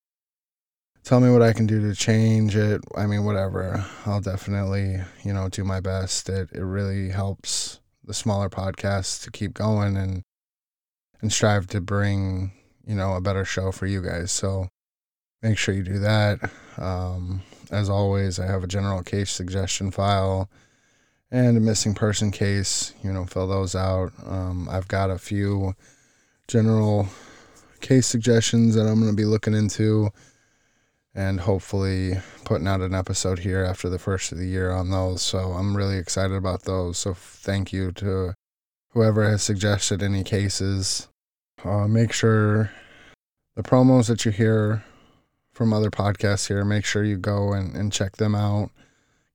Tell 1.04 1.20
me 1.20 1.30
what 1.30 1.42
I 1.42 1.52
can 1.52 1.66
do 1.66 1.86
to 1.86 1.94
change 1.94 2.56
it. 2.56 2.80
I 2.96 3.04
mean, 3.04 3.26
whatever. 3.26 3.84
I'll 4.06 4.22
definitely, 4.22 5.02
you 5.22 5.34
know, 5.34 5.50
do 5.50 5.62
my 5.62 5.78
best. 5.80 6.30
It 6.30 6.48
it 6.52 6.64
really 6.64 7.10
helps 7.10 7.80
the 8.02 8.14
smaller 8.14 8.48
podcasts 8.48 9.22
to 9.24 9.30
keep 9.30 9.52
going 9.52 9.98
and 9.98 10.22
and 11.20 11.30
strive 11.30 11.66
to 11.68 11.82
bring, 11.82 12.52
you 12.86 12.94
know, 12.94 13.16
a 13.16 13.20
better 13.20 13.44
show 13.44 13.70
for 13.70 13.84
you 13.84 14.00
guys. 14.00 14.32
So 14.32 14.68
make 15.42 15.58
sure 15.58 15.74
you 15.74 15.82
do 15.82 15.98
that. 15.98 16.50
Um, 16.78 17.42
as 17.70 17.90
always, 17.90 18.40
I 18.40 18.46
have 18.46 18.64
a 18.64 18.66
general 18.66 19.02
case 19.02 19.30
suggestion 19.30 19.90
file 19.90 20.48
and 21.30 21.54
a 21.58 21.60
missing 21.60 21.94
person 21.94 22.30
case. 22.30 22.94
You 23.02 23.12
know, 23.12 23.26
fill 23.26 23.46
those 23.46 23.74
out. 23.74 24.12
Um, 24.24 24.70
I've 24.70 24.88
got 24.88 25.10
a 25.10 25.18
few 25.18 25.74
general 26.48 27.08
case 27.82 28.06
suggestions 28.06 28.74
that 28.74 28.86
I'm 28.86 29.00
going 29.00 29.12
to 29.12 29.16
be 29.16 29.26
looking 29.26 29.52
into 29.52 30.10
and 31.14 31.40
hopefully 31.40 32.14
putting 32.44 32.66
out 32.66 32.80
an 32.80 32.94
episode 32.94 33.38
here 33.40 33.62
after 33.64 33.88
the 33.88 33.98
first 33.98 34.32
of 34.32 34.38
the 34.38 34.48
year 34.48 34.70
on 34.72 34.90
those. 34.90 35.22
So 35.22 35.38
I'm 35.38 35.76
really 35.76 35.96
excited 35.96 36.34
about 36.34 36.62
those. 36.62 36.98
So 36.98 37.14
thank 37.14 37.72
you 37.72 37.92
to 37.92 38.34
whoever 38.90 39.28
has 39.28 39.42
suggested 39.42 40.02
any 40.02 40.24
cases. 40.24 41.08
Uh, 41.64 41.86
make 41.86 42.12
sure 42.12 42.72
the 43.54 43.62
promos 43.62 44.08
that 44.08 44.24
you 44.24 44.32
hear 44.32 44.84
from 45.52 45.72
other 45.72 45.90
podcasts 45.90 46.48
here, 46.48 46.64
make 46.64 46.84
sure 46.84 47.04
you 47.04 47.16
go 47.16 47.52
and, 47.52 47.76
and 47.76 47.92
check 47.92 48.16
them 48.16 48.34
out. 48.34 48.70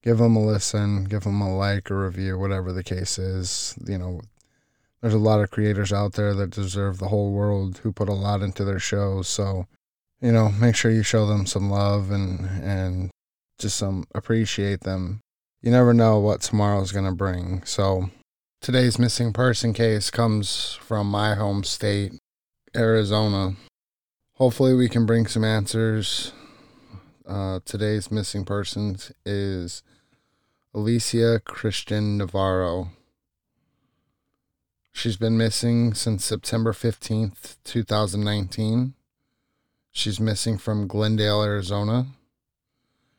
Give 0.02 0.18
them 0.18 0.36
a 0.36 0.46
listen, 0.46 1.06
give 1.06 1.24
them 1.24 1.42
a 1.42 1.56
like 1.56 1.92
or 1.92 2.06
review, 2.06 2.38
whatever 2.38 2.72
the 2.72 2.84
case 2.84 3.18
is. 3.18 3.78
You 3.86 3.98
know, 3.98 4.22
there's 5.02 5.14
a 5.14 5.18
lot 5.18 5.42
of 5.42 5.52
creators 5.52 5.92
out 5.92 6.14
there 6.14 6.34
that 6.36 6.52
deserve 6.52 7.00
the 7.00 7.08
whole 7.08 7.32
world 7.32 7.80
who 7.80 7.92
put 7.92 8.10
a 8.10 8.14
lot 8.14 8.42
into 8.42 8.64
their 8.64 8.80
shows. 8.80 9.28
So, 9.28 9.68
you 10.22 10.32
know, 10.32 10.50
make 10.60 10.76
sure 10.76 10.92
you 10.92 11.04
show 11.04 11.26
them 11.26 11.46
some 11.46 11.70
love 11.70 12.12
and 12.12 12.46
and 12.62 13.12
just 13.58 13.78
some 13.78 14.06
appreciate 14.16 14.82
them. 14.82 15.22
You 15.62 15.72
never 15.72 15.94
know 15.94 16.20
what 16.20 16.42
tomorrow's 16.42 16.92
going 16.92 17.06
to 17.06 17.12
bring. 17.12 17.64
So, 17.66 18.10
today's 18.62 18.98
missing 18.98 19.34
person 19.34 19.74
case 19.74 20.10
comes 20.10 20.78
from 20.82 21.08
my 21.08 21.36
home 21.36 21.64
state, 21.64 22.14
Arizona. 22.76 23.56
Hopefully, 24.36 24.74
we 24.74 24.88
can 24.88 25.06
bring 25.06 25.28
some 25.28 25.44
answers. 25.44 26.32
Uh, 27.28 27.60
today's 27.66 28.10
missing 28.10 28.46
person 28.46 28.98
is 29.26 29.84
Alicia 30.74 31.42
Christian 31.44 32.18
Navarro. 32.18 32.90
She's 34.94 35.18
been 35.18 35.38
missing 35.38 35.94
since 35.94 36.26
September 36.26 36.74
15th, 36.74 37.58
2019. 37.64 38.96
She's 39.92 40.20
missing 40.20 40.58
from 40.58 40.88
Glendale, 40.88 41.44
Arizona. 41.44 42.08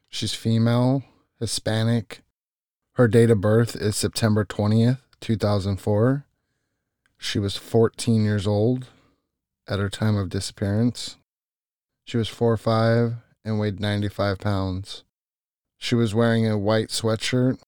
She's 0.08 0.34
female, 0.34 1.02
Hispanic. 1.38 2.22
Her 2.94 3.08
date 3.08 3.30
of 3.30 3.40
birth 3.40 3.76
is 3.76 3.96
September 3.96 4.44
20th, 4.44 4.98
2004. 5.20 6.26
She 7.18 7.38
was 7.38 7.56
14 7.56 8.24
years 8.24 8.46
old 8.46 8.86
at 9.68 9.78
her 9.78 9.88
time 9.88 10.16
of 10.16 10.30
disappearance. 10.30 11.16
She 12.04 12.16
was 12.16 12.28
4'5 12.28 13.22
and 13.44 13.60
weighed 13.60 13.80
95 13.80 14.38
pounds. 14.38 15.04
She 15.78 15.94
was 15.94 16.14
wearing 16.14 16.46
a 16.46 16.58
white 16.58 16.88
sweatshirt, 16.88 17.60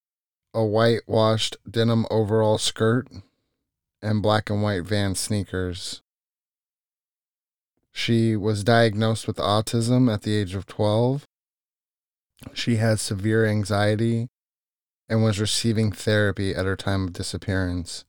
a 0.53 0.65
white 0.65 1.03
washed 1.07 1.57
denim 1.71 2.07
overall 2.11 2.59
skirt, 2.59 3.09
and 4.03 4.23
black 4.23 4.51
and 4.51 4.63
white 4.63 4.85
van 4.85 5.15
sneakers. 5.15 6.03
She 7.93 8.37
was 8.37 8.65
diagnosed 8.65 9.27
with 9.27 9.37
autism 9.37 10.13
at 10.13 10.23
the 10.23 10.35
age 10.35 10.55
of 10.55 10.67
12. 10.67 11.27
She 12.55 12.77
had 12.77 12.99
severe 12.99 13.47
anxiety 13.47 14.29
and 15.09 15.23
was 15.23 15.39
receiving 15.39 15.93
therapy 15.93 16.55
at 16.55 16.65
her 16.65 16.77
time 16.77 17.05
of 17.05 17.13
disappearance. 17.13 18.05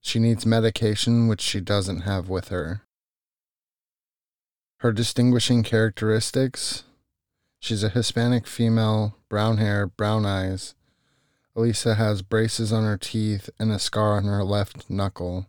She 0.00 0.18
needs 0.18 0.46
medication, 0.46 1.28
which 1.28 1.40
she 1.40 1.60
doesn't 1.60 2.02
have 2.02 2.28
with 2.28 2.48
her. 2.48 2.82
Her 4.80 4.92
distinguishing 4.92 5.62
characteristics 5.62 6.84
she's 7.58 7.82
a 7.82 7.88
Hispanic 7.88 8.46
female, 8.46 9.16
brown 9.28 9.56
hair, 9.56 9.86
brown 9.86 10.24
eyes. 10.24 10.74
Elisa 11.56 11.94
has 11.94 12.22
braces 12.22 12.72
on 12.72 12.84
her 12.84 12.98
teeth 12.98 13.48
and 13.58 13.72
a 13.72 13.78
scar 13.78 14.18
on 14.18 14.24
her 14.24 14.44
left 14.44 14.88
knuckle. 14.90 15.46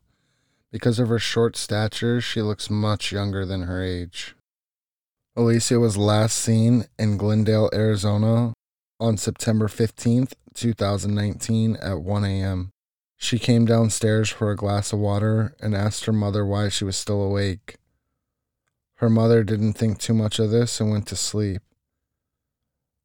Because 0.78 1.00
of 1.00 1.10
her 1.10 1.18
short 1.18 1.58
stature, 1.58 2.22
she 2.22 2.40
looks 2.40 2.70
much 2.70 3.12
younger 3.12 3.48
than 3.48 3.64
her 3.64 3.82
age. 3.82 4.36
Alicia 5.36 5.80
was 5.80 5.98
last 5.98 6.38
seen 6.38 6.86
in 7.00 7.18
Glendale, 7.18 7.72
Arizona 7.74 8.54
on 9.00 9.18
September 9.18 9.68
15th, 9.68 10.34
2019 10.54 11.78
at 11.78 12.02
1 12.02 12.26
a.m. 12.26 12.70
She 13.18 13.40
came 13.40 13.66
downstairs 13.66 14.30
for 14.30 14.52
a 14.52 14.56
glass 14.56 14.94
of 14.94 15.00
water 15.00 15.56
and 15.60 15.74
asked 15.74 16.06
her 16.06 16.14
mother 16.14 16.46
why 16.46 16.70
she 16.70 16.84
was 16.84 16.96
still 16.96 17.24
awake. 17.24 17.78
Her 18.98 19.10
mother 19.10 19.44
didn't 19.44 19.74
think 19.74 19.98
too 19.98 20.14
much 20.14 20.38
of 20.38 20.52
this 20.52 20.80
and 20.80 20.92
went 20.92 21.08
to 21.08 21.16
sleep. 21.16 21.64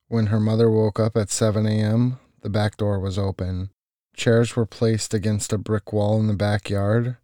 When 0.09 0.27
her 0.27 0.41
mother 0.41 0.71
woke 0.71 1.01
up 1.01 1.17
at 1.17 1.31
7 1.31 1.65
a.m., 1.65 2.19
the 2.43 2.51
back 2.51 2.77
door 2.77 3.01
was 3.01 3.19
open. 3.19 3.71
Chairs 4.15 4.57
were 4.57 4.67
placed 4.67 5.15
against 5.15 5.55
a 5.55 5.59
brick 5.59 5.91
wall 5.91 6.21
in 6.21 6.27
the 6.27 6.35
backyard, 6.35 7.17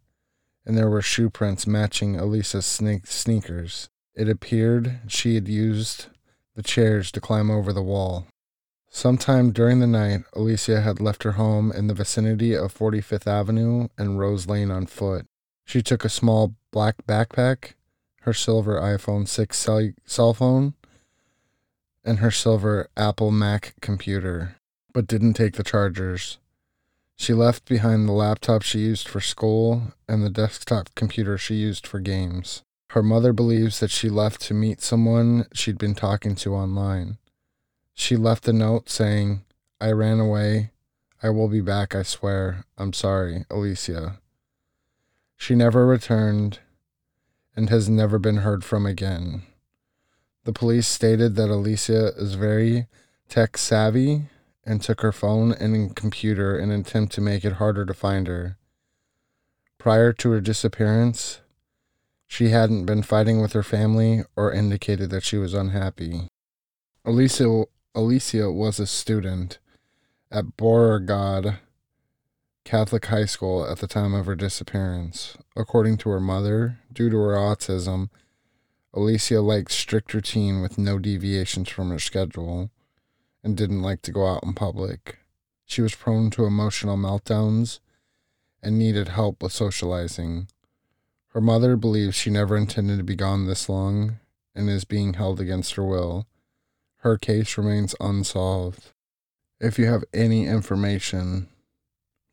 and 0.69 0.77
there 0.77 0.87
were 0.87 1.01
shoe 1.01 1.31
prints 1.31 1.65
matching 1.65 2.15
Elisa's 2.15 2.63
sne- 2.63 3.07
sneakers. 3.07 3.89
It 4.13 4.29
appeared 4.29 4.99
she 5.07 5.33
had 5.33 5.47
used 5.47 6.09
the 6.53 6.61
chairs 6.61 7.11
to 7.13 7.19
climb 7.19 7.49
over 7.49 7.73
the 7.73 7.81
wall. 7.81 8.27
Sometime 8.87 9.51
during 9.51 9.79
the 9.79 9.87
night, 9.87 10.25
Alicia 10.33 10.81
had 10.81 11.01
left 11.01 11.23
her 11.23 11.31
home 11.31 11.71
in 11.71 11.87
the 11.87 11.95
vicinity 11.95 12.53
of 12.53 12.71
45th 12.71 13.25
Avenue 13.25 13.87
and 13.97 14.19
Rose 14.19 14.45
Lane 14.45 14.69
on 14.69 14.85
foot. 14.85 15.25
She 15.65 15.81
took 15.81 16.05
a 16.05 16.09
small 16.09 16.53
black 16.71 16.97
backpack, 17.07 17.73
her 18.21 18.33
silver 18.33 18.79
iPhone 18.79 19.27
6 19.27 19.57
cell, 19.57 19.89
cell 20.05 20.35
phone, 20.35 20.75
and 22.03 22.19
her 22.19 22.29
silver 22.29 22.89
Apple 22.95 23.31
Mac 23.31 23.73
computer, 23.81 24.57
but 24.93 25.07
didn't 25.07 25.33
take 25.33 25.53
the 25.53 25.63
chargers. 25.63 26.37
She 27.19 27.33
left 27.33 27.65
behind 27.65 28.07
the 28.07 28.13
laptop 28.13 28.61
she 28.61 28.79
used 28.79 29.09
for 29.09 29.19
school 29.19 29.91
and 30.07 30.23
the 30.23 30.29
desktop 30.29 30.95
computer 30.95 31.37
she 31.37 31.55
used 31.55 31.85
for 31.85 31.99
games. 31.99 32.63
Her 32.91 33.03
mother 33.03 33.33
believes 33.33 33.81
that 33.81 33.91
she 33.91 34.09
left 34.09 34.39
to 34.43 34.53
meet 34.53 34.81
someone 34.81 35.45
she'd 35.53 35.77
been 35.77 35.95
talking 35.95 36.33
to 36.35 36.55
online. 36.55 37.17
She 37.93 38.15
left 38.15 38.47
a 38.47 38.53
note 38.53 38.89
saying, 38.89 39.41
I 39.81 39.91
ran 39.91 40.21
away. 40.21 40.71
I 41.21 41.29
will 41.31 41.49
be 41.49 41.59
back, 41.59 41.93
I 41.93 42.03
swear. 42.03 42.63
I'm 42.77 42.93
sorry, 42.93 43.43
Alicia. 43.49 44.19
She 45.35 45.55
never 45.55 45.85
returned 45.85 46.59
and 47.53 47.69
has 47.69 47.89
never 47.89 48.17
been 48.17 48.37
heard 48.37 48.63
from 48.63 48.85
again. 48.85 49.41
The 50.45 50.53
police 50.53 50.87
stated 50.87 51.35
that 51.35 51.49
Alicia 51.49 52.13
is 52.15 52.35
very 52.35 52.87
tech 53.27 53.57
savvy 53.57 54.29
and 54.65 54.81
took 54.81 55.01
her 55.01 55.11
phone 55.11 55.51
and 55.53 55.95
computer 55.95 56.57
in 56.57 56.71
an 56.71 56.81
attempt 56.81 57.13
to 57.13 57.21
make 57.21 57.43
it 57.43 57.53
harder 57.53 57.85
to 57.85 57.93
find 57.93 58.27
her. 58.27 58.57
Prior 59.77 60.11
to 60.13 60.31
her 60.31 60.41
disappearance, 60.41 61.41
she 62.27 62.49
hadn't 62.49 62.85
been 62.85 63.01
fighting 63.01 63.41
with 63.41 63.53
her 63.53 63.63
family 63.63 64.23
or 64.35 64.51
indicated 64.51 65.09
that 65.09 65.23
she 65.23 65.37
was 65.37 65.53
unhappy. 65.53 66.27
Alicia, 67.05 67.65
Alicia 67.95 68.51
was 68.51 68.79
a 68.79 68.85
student 68.85 69.57
at 70.31 70.57
Bourgade 70.57 71.57
Catholic 72.65 73.07
High 73.07 73.25
School 73.25 73.65
at 73.65 73.79
the 73.79 73.87
time 73.87 74.13
of 74.13 74.27
her 74.27 74.35
disappearance. 74.35 75.35
According 75.55 75.97
to 75.99 76.09
her 76.09 76.19
mother, 76.19 76.77
due 76.93 77.09
to 77.09 77.17
her 77.17 77.35
autism, 77.35 78.09
Alicia 78.93 79.41
liked 79.41 79.71
strict 79.71 80.13
routine 80.13 80.61
with 80.61 80.77
no 80.77 80.99
deviations 80.99 81.69
from 81.69 81.89
her 81.89 81.97
schedule 81.97 82.69
and 83.43 83.55
didn't 83.55 83.81
like 83.81 84.01
to 84.03 84.11
go 84.11 84.27
out 84.27 84.43
in 84.43 84.53
public. 84.53 85.19
She 85.65 85.81
was 85.81 85.95
prone 85.95 86.29
to 86.31 86.45
emotional 86.45 86.97
meltdowns 86.97 87.79
and 88.61 88.77
needed 88.77 89.09
help 89.09 89.41
with 89.41 89.51
socializing. 89.51 90.47
Her 91.29 91.41
mother 91.41 91.75
believes 91.75 92.15
she 92.15 92.29
never 92.29 92.57
intended 92.57 92.97
to 92.97 93.03
be 93.03 93.15
gone 93.15 93.45
this 93.45 93.69
long 93.69 94.19
and 94.55 94.69
is 94.69 94.83
being 94.83 95.13
held 95.13 95.39
against 95.39 95.75
her 95.75 95.83
will. 95.83 96.27
Her 96.97 97.17
case 97.17 97.57
remains 97.57 97.95
unsolved. 97.99 98.93
If 99.59 99.77
you 99.77 99.85
have 99.85 100.03
any 100.13 100.45
information, 100.45 101.47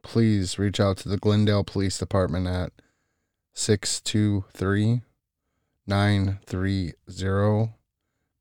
please 0.02 0.58
reach 0.58 0.80
out 0.80 0.96
to 0.98 1.08
the 1.08 1.18
Glendale 1.18 1.64
Police 1.64 1.98
Department 1.98 2.46
at 2.46 2.72
623 3.54 5.02
930 5.86 6.92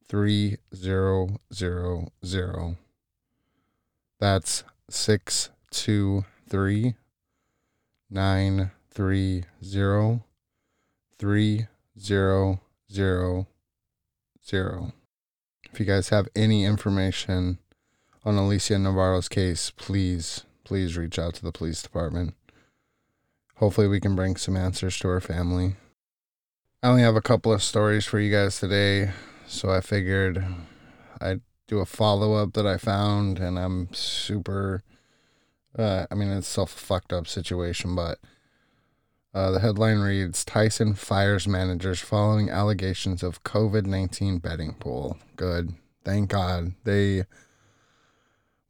3000. 0.08 2.78
That's 4.20 4.64
623 4.90 6.96
930 8.10 9.44
3000. 11.18 13.42
If 15.72 15.80
you 15.80 15.86
guys 15.86 16.10
have 16.10 16.28
any 16.36 16.64
information 16.64 17.60
on 18.24 18.36
Alicia 18.36 18.80
Navarro's 18.80 19.28
case, 19.28 19.72
please, 19.72 20.46
please 20.64 20.98
reach 20.98 21.20
out 21.20 21.34
to 21.36 21.44
the 21.44 21.52
police 21.52 21.82
department. 21.82 22.36
Hopefully, 23.58 23.88
we 23.88 24.00
can 24.00 24.16
bring 24.16 24.36
some 24.36 24.56
answers 24.56 24.98
to 25.00 25.08
her 25.08 25.22
family. 25.22 25.76
I 26.82 26.90
only 26.90 27.02
have 27.02 27.16
a 27.16 27.22
couple 27.22 27.52
of 27.52 27.64
stories 27.64 28.06
for 28.06 28.20
you 28.20 28.32
guys 28.32 28.60
today, 28.60 29.12
so 29.48 29.70
I 29.70 29.82
figured 29.82 30.44
I'd 31.22 31.42
do 31.68 31.80
a 31.80 31.86
follow 31.86 32.34
up 32.34 32.54
that 32.54 32.66
I 32.66 32.78
found, 32.78 33.40
and 33.40 33.58
I'm 33.58 33.94
super. 33.94 34.84
Uh, 35.78 36.06
I 36.10 36.16
mean, 36.16 36.30
it's 36.30 36.58
a 36.58 36.66
fucked 36.66 37.12
up 37.12 37.28
situation, 37.28 37.96
but 37.96 38.20
uh, 39.34 39.52
the 39.52 39.60
headline 39.60 40.00
reads 40.00 40.46
Tyson 40.46 40.94
fires 40.94 41.48
managers 41.48 42.00
following 42.00 42.50
allegations 42.50 43.22
of 43.22 43.44
COVID 43.44 43.86
19 43.86 44.38
betting 44.38 44.74
pool. 44.76 45.18
Good. 45.36 45.74
Thank 46.06 46.30
God. 46.30 46.74
They 46.86 47.26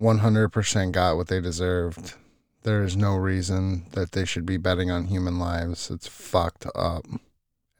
100% 0.01 0.91
got 0.91 1.17
what 1.17 1.27
they 1.27 1.39
deserved. 1.39 2.15
There 2.63 2.83
is 2.83 2.97
no 2.97 3.15
reason 3.15 3.85
that 3.91 4.13
they 4.13 4.25
should 4.25 4.45
be 4.45 4.57
betting 4.57 4.89
on 4.89 5.05
human 5.05 5.37
lives. 5.37 5.91
It's 5.91 6.07
fucked 6.07 6.65
up. 6.73 7.05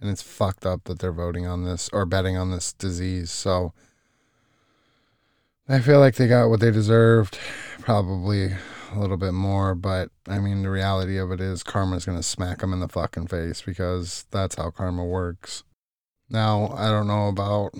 And 0.02 0.10
it's 0.10 0.22
fucked 0.22 0.66
up 0.66 0.84
that 0.86 1.00
they're 1.00 1.12
voting 1.12 1.48
on 1.48 1.64
this 1.64 1.90
or 1.94 2.06
betting 2.06 2.38
on 2.38 2.52
this 2.52 2.74
disease. 2.74 3.32
So 3.32 3.74
I 5.68 5.80
feel 5.80 6.00
like 6.00 6.16
they 6.16 6.28
got 6.28 6.50
what 6.50 6.60
they 6.60 6.72
deserved. 6.72 7.40
Probably 7.80 8.52
a 8.94 9.00
little 9.00 9.18
bit 9.18 9.34
more, 9.34 9.76
but 9.76 10.10
I 10.28 10.40
mean, 10.40 10.64
the 10.64 10.70
reality 10.70 11.18
of 11.18 11.32
it 11.32 11.42
is 11.42 11.64
karma's 11.64 12.06
going 12.06 12.18
to 12.18 12.24
smack 12.24 12.60
them 12.60 12.74
in 12.74 12.80
the 12.80 12.88
fucking 12.88 13.28
face 13.28 13.62
because 13.62 14.26
that's 14.32 14.56
how 14.56 14.70
karma 14.70 15.04
works. 15.04 15.64
Now, 16.30 16.74
I 16.76 16.90
don't 16.90 17.08
know 17.08 17.28
about 17.28 17.74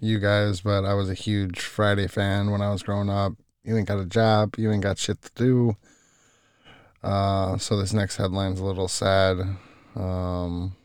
you 0.00 0.18
guys, 0.18 0.60
but 0.60 0.84
I 0.84 0.94
was 0.94 1.10
a 1.10 1.14
huge 1.14 1.60
Friday 1.60 2.06
fan 2.06 2.50
when 2.50 2.60
I 2.60 2.70
was 2.70 2.82
growing 2.82 3.10
up. 3.10 3.34
You 3.62 3.76
ain't 3.76 3.88
got 3.88 4.00
a 4.00 4.06
job, 4.06 4.54
you 4.58 4.70
ain't 4.70 4.82
got 4.82 4.98
shit 4.98 5.20
to 5.22 5.30
do. 5.34 5.76
Uh, 7.02 7.58
so 7.58 7.76
this 7.76 7.92
next 7.92 8.16
headline's 8.16 8.60
a 8.60 8.64
little 8.64 8.88
sad. 8.88 9.38
Um, 9.94 10.76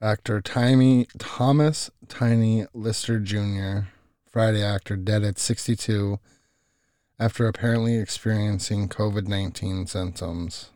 actor 0.00 0.40
Tiny 0.40 1.06
Thomas 1.18 1.90
Tiny 2.08 2.66
Lister 2.74 3.18
Jr., 3.18 3.88
Friday 4.30 4.62
actor, 4.62 4.96
dead 4.96 5.22
at 5.22 5.38
62 5.38 6.18
after 7.18 7.46
apparently 7.46 7.96
experiencing 7.96 8.88
COVID 8.88 9.26
19 9.26 9.86
symptoms. 9.86 10.70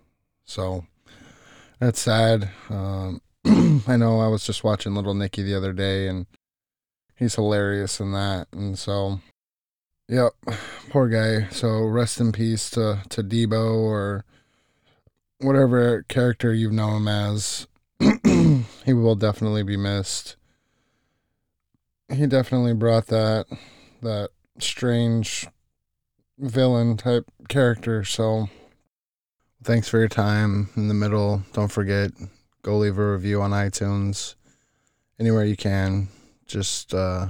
So 0.45 0.87
that's 1.79 2.01
sad. 2.01 2.51
Um, 2.69 3.21
I 3.87 3.97
know 3.97 4.21
I 4.21 4.29
was 4.29 4.45
just 4.45 4.65
watching 4.65 4.95
Little 4.95 5.15
Nicky 5.15 5.43
the 5.43 5.55
other 5.55 5.73
day, 5.73 6.09
and 6.09 6.27
he's 7.17 7.35
hilarious 7.35 8.01
in 8.01 8.13
that. 8.13 8.49
And 8.53 8.79
so, 8.79 9.21
yep, 10.09 10.33
poor 10.89 11.09
guy. 11.09 11.49
So 11.51 11.85
rest 11.85 12.21
in 12.21 12.33
peace 12.33 12.71
to, 12.71 13.03
to 13.11 13.23
Debo 13.23 13.77
or 13.77 14.25
whatever 15.39 16.05
character 16.09 16.53
you've 16.53 16.73
known 16.73 17.03
him 17.03 17.09
as. 17.09 17.67
he 18.85 18.93
will 18.93 19.15
definitely 19.15 19.63
be 19.63 19.77
missed. 19.77 20.37
He 22.13 22.27
definitely 22.27 22.75
brought 22.75 23.07
that 23.07 23.47
that 24.03 24.31
strange 24.59 25.47
villain 26.39 26.97
type 26.97 27.31
character. 27.49 28.05
So 28.05 28.49
thanks 29.63 29.89
for 29.89 29.99
your 29.99 30.09
time 30.09 30.71
in 30.77 30.89
the 30.89 30.95
middle. 30.95 31.43
Don't 31.53 31.71
forget, 31.71 32.13
go 32.63 32.79
leave 32.79 32.99
a 32.99 33.13
review 33.13 33.43
on 33.43 33.51
iTunes. 33.51 34.35
Anywhere 35.19 35.45
you 35.45 35.57
can. 35.57 36.09
Just 36.47 36.95
uh, 36.95 37.29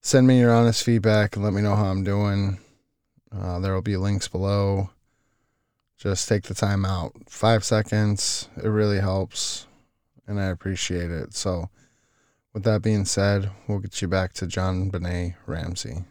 send 0.00 0.26
me 0.26 0.40
your 0.40 0.52
honest 0.52 0.82
feedback 0.82 1.36
and 1.36 1.44
let 1.44 1.52
me 1.52 1.62
know 1.62 1.76
how 1.76 1.86
I'm 1.86 2.04
doing. 2.04 2.58
Uh, 3.32 3.60
there 3.60 3.72
will 3.72 3.82
be 3.82 3.96
links 3.96 4.26
below. 4.28 4.90
Just 5.96 6.28
take 6.28 6.42
the 6.44 6.54
time 6.54 6.84
out. 6.84 7.12
Five 7.28 7.62
seconds. 7.62 8.48
It 8.56 8.68
really 8.68 8.98
helps. 8.98 9.66
And 10.30 10.38
I 10.38 10.44
appreciate 10.44 11.10
it. 11.10 11.34
So, 11.34 11.70
with 12.52 12.62
that 12.62 12.82
being 12.82 13.04
said, 13.04 13.50
we'll 13.66 13.80
get 13.80 14.00
you 14.00 14.06
back 14.06 14.32
to 14.34 14.46
JonBenét 14.46 15.34
Ramsey. 15.44 16.04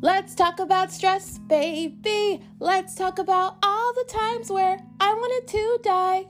Let's 0.00 0.34
talk 0.34 0.58
about 0.58 0.90
stress, 0.90 1.38
baby. 1.38 2.40
Let's 2.58 2.96
talk 2.96 3.20
about 3.20 3.58
all 3.62 3.92
the 3.94 4.04
times 4.08 4.50
where 4.50 4.80
I 4.98 5.14
wanted 5.14 5.46
to 5.52 5.78
die. 5.84 6.24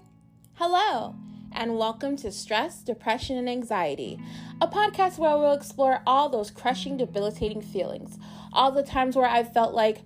Hello, 0.57 1.17
and 1.53 1.79
welcome 1.79 2.17
to 2.17 2.31
Stress, 2.31 2.83
Depression, 2.83 3.39
and 3.39 3.49
Anxiety, 3.49 4.21
a 4.61 4.69
podcast 4.69 5.17
where 5.17 5.39
we'll 5.39 5.55
explore 5.55 6.03
all 6.07 6.29
those 6.29 6.51
crushing, 6.51 6.99
debilitating 6.99 7.63
feelings, 7.63 8.19
all 8.53 8.73
the 8.73 8.83
times 8.83 9.17
where 9.17 9.27
I've 9.27 9.55
felt 9.55 9.73
like, 9.73 10.03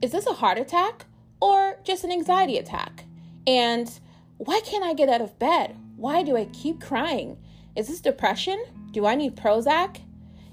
is 0.00 0.12
this 0.12 0.26
a 0.26 0.32
heart 0.32 0.56
attack 0.56 1.04
or 1.42 1.76
just 1.84 2.04
an 2.04 2.10
anxiety 2.10 2.56
attack? 2.56 3.04
And 3.46 4.00
why 4.42 4.58
can't 4.60 4.82
I 4.82 4.94
get 4.94 5.10
out 5.10 5.20
of 5.20 5.38
bed? 5.38 5.76
Why 5.96 6.22
do 6.22 6.34
I 6.34 6.46
keep 6.46 6.80
crying? 6.80 7.36
Is 7.76 7.88
this 7.88 8.00
depression? 8.00 8.58
Do 8.90 9.04
I 9.04 9.14
need 9.14 9.36
Prozac? 9.36 9.98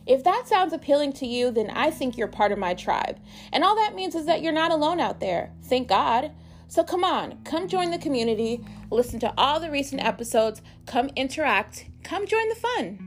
If 0.06 0.26
that 0.26 0.46
sounds 0.46 0.74
appealing 0.74 1.14
to 1.14 1.26
you, 1.26 1.52
then 1.52 1.70
I 1.70 1.90
think 1.90 2.18
you're 2.18 2.28
part 2.28 2.52
of 2.52 2.58
my 2.58 2.74
tribe. 2.74 3.18
And 3.54 3.64
all 3.64 3.78
that 3.78 3.96
means 3.96 4.14
is 4.14 4.26
that 4.26 4.42
you're 4.42 4.52
not 4.52 4.72
alone 4.72 5.00
out 5.00 5.22
there. 5.22 5.54
Thank 5.64 5.88
God. 5.88 6.32
So 6.68 6.84
come 6.84 7.06
on, 7.06 7.42
come 7.46 7.70
join 7.70 7.92
the 7.92 7.98
community, 7.98 8.60
listen 8.92 9.22
to 9.22 9.34
all 9.38 9.62
the 9.62 9.72
recent 9.72 10.04
episodes, 10.04 10.62
come 10.86 11.10
interact, 11.16 11.86
come 12.04 12.28
join 12.28 12.50
the 12.50 12.56
fun. 12.56 13.00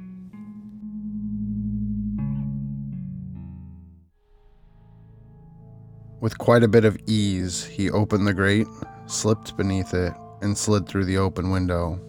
With 6.23 6.39
quite 6.39 6.63
a 6.63 6.69
bit 6.69 6.87
of 6.87 6.97
ease, 7.07 7.67
he 7.67 7.91
opened 7.91 8.27
the 8.27 8.33
grate, 8.33 8.67
slipped 9.05 9.59
beneath 9.59 9.93
it, 9.93 10.15
and 10.43 10.57
slid 10.57 10.87
through 10.87 11.05
the 11.05 11.19
open 11.19 11.51
window. 11.51 12.01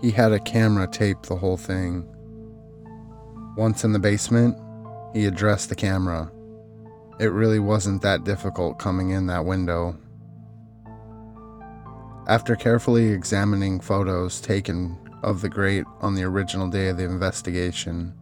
He 0.00 0.10
had 0.10 0.32
a 0.32 0.40
camera 0.40 0.86
tape 0.86 1.22
the 1.22 1.36
whole 1.36 1.56
thing. 1.56 2.06
Once 3.56 3.84
in 3.84 3.92
the 3.92 3.98
basement, 3.98 4.56
he 5.14 5.24
addressed 5.24 5.68
the 5.68 5.74
camera. 5.74 6.30
It 7.18 7.32
really 7.32 7.58
wasn't 7.58 8.02
that 8.02 8.24
difficult 8.24 8.78
coming 8.78 9.10
in 9.10 9.26
that 9.26 9.46
window. 9.46 9.96
After 12.28 12.56
carefully 12.56 13.08
examining 13.08 13.80
photos 13.80 14.40
taken 14.40 14.98
of 15.22 15.40
the 15.40 15.48
grate 15.48 15.86
on 16.00 16.14
the 16.14 16.24
original 16.24 16.68
day 16.68 16.88
of 16.88 16.98
the 16.98 17.04
investigation, 17.04 18.12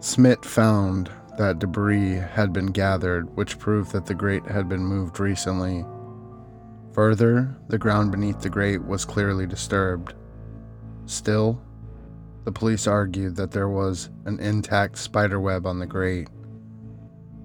Smith 0.00 0.44
found 0.44 1.10
that 1.38 1.58
debris 1.58 2.14
had 2.16 2.52
been 2.52 2.66
gathered, 2.66 3.34
which 3.36 3.58
proved 3.58 3.92
that 3.92 4.04
the 4.04 4.14
grate 4.14 4.44
had 4.44 4.68
been 4.68 4.84
moved 4.84 5.18
recently. 5.18 5.86
Further, 6.92 7.56
the 7.68 7.78
ground 7.78 8.10
beneath 8.10 8.40
the 8.40 8.50
grate 8.50 8.84
was 8.84 9.04
clearly 9.04 9.46
disturbed. 9.46 10.14
Still, 11.06 11.60
the 12.44 12.52
police 12.52 12.86
argued 12.86 13.36
that 13.36 13.50
there 13.50 13.68
was 13.68 14.10
an 14.26 14.40
intact 14.40 14.98
spider 14.98 15.40
web 15.40 15.66
on 15.66 15.78
the 15.78 15.86
grate, 15.86 16.28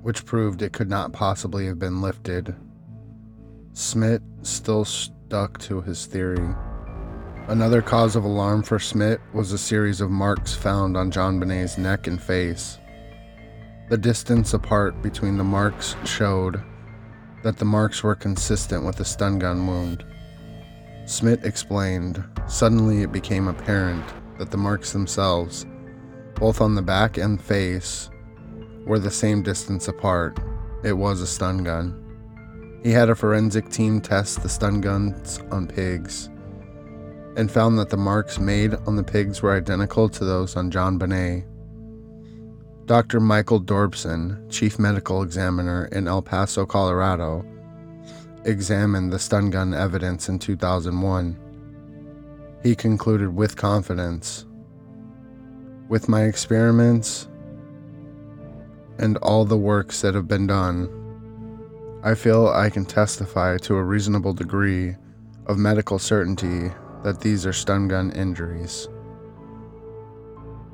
which 0.02 0.26
proved 0.26 0.62
it 0.62 0.74
could 0.74 0.90
not 0.90 1.14
possibly 1.14 1.66
have 1.68 1.80
been 1.80 2.02
lifted. 2.02 2.56
Smith 3.74 4.22
still 4.42 4.84
stuck 4.84 5.58
to 5.60 5.82
his 5.82 6.06
theory. 6.06 6.56
Another 7.48 7.82
cause 7.82 8.18
of 8.18 8.26
alarm 8.26 8.64
for 8.64 8.80
Smith 8.80 9.20
was 9.34 9.54
a 9.54 9.58
series 9.58 10.02
of 10.02 10.10
marks 10.10 10.54
found 10.54 10.98
on 10.98 11.12
JonBenét's 11.12 11.78
neck 11.78 12.08
and 12.08 12.22
face. 12.22 12.80
The 13.90 13.98
distance 13.98 14.54
apart 14.54 15.02
between 15.02 15.38
the 15.38 15.46
marks 15.46 15.96
showed 16.04 16.62
that 17.48 17.56
the 17.56 17.64
marks 17.64 18.04
were 18.04 18.14
consistent 18.14 18.84
with 18.84 19.00
a 19.00 19.06
stun 19.06 19.40
gun 19.40 19.66
wound. 19.66 20.04
Smith 21.06 21.46
explained, 21.46 22.22
suddenly 22.46 23.04
it 23.04 23.12
became 23.14 23.48
apparent 23.48 24.04
that 24.38 24.52
the 24.52 24.58
marks 24.58 24.92
themselves, 24.92 25.66
both 26.36 26.60
on 26.60 26.76
the 26.76 26.82
back 26.82 27.18
and 27.18 27.42
face, 27.42 28.10
were 28.86 29.00
the 29.00 29.10
same 29.10 29.42
distance 29.42 29.88
apart. 29.88 30.38
It 30.84 30.92
was 30.92 31.22
a 31.22 31.26
stun 31.26 31.64
gun. 31.64 32.82
He 32.84 32.92
had 32.92 33.10
a 33.10 33.16
forensic 33.16 33.70
team 33.70 34.02
test 34.02 34.44
the 34.44 34.50
stun 34.50 34.82
guns 34.82 35.40
on 35.50 35.68
pigs 35.68 36.30
and 37.38 37.50
found 37.50 37.80
that 37.80 37.90
the 37.90 37.96
marks 37.96 38.40
made 38.40 38.76
on 38.86 38.98
the 38.98 39.04
pigs 39.04 39.42
were 39.42 39.56
identical 39.56 40.10
to 40.10 40.26
those 40.26 40.58
on 40.58 40.70
JonBenét. 40.70 41.46
Dr. 42.88 43.20
Michael 43.20 43.60
Dobersen, 43.60 44.50
chief 44.50 44.80
medical 44.80 45.22
examiner 45.22 45.90
in 45.92 46.08
El 46.08 46.22
Paso, 46.22 46.66
Colorado, 46.66 47.46
examined 48.46 49.12
the 49.12 49.20
stun 49.20 49.50
gun 49.50 49.74
evidence 49.74 50.30
in 50.30 50.40
2001. 50.40 51.38
He 52.64 52.76
concluded 52.78 53.36
with 53.36 53.58
confidence 53.58 54.46
With 55.90 56.08
my 56.08 56.24
experiments 56.24 57.28
and 58.98 59.18
all 59.18 59.44
the 59.44 59.58
works 59.58 60.00
that 60.00 60.16
have 60.16 60.30
been 60.30 60.48
done, 60.48 60.88
I 62.04 62.16
feel 62.16 62.48
I 62.48 62.70
can 62.70 62.86
testify 62.86 63.58
to 63.58 63.76
a 63.76 63.84
reasonable 63.84 64.32
degree 64.32 64.96
of 65.46 65.58
medical 65.58 66.00
certainty 66.00 66.72
that 67.04 67.20
these 67.20 67.46
are 67.46 67.52
stun 67.52 67.90
gun 67.90 68.12
injuries. 68.12 68.88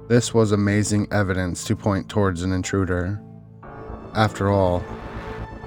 This 0.10 0.34
was 0.34 0.52
amazing 0.52 1.08
evidence 1.12 1.64
to 1.64 1.78
point 1.78 2.10
towards 2.10 2.44
an 2.44 2.52
intruder. 2.52 3.22
After 4.14 4.50
all, 4.50 4.82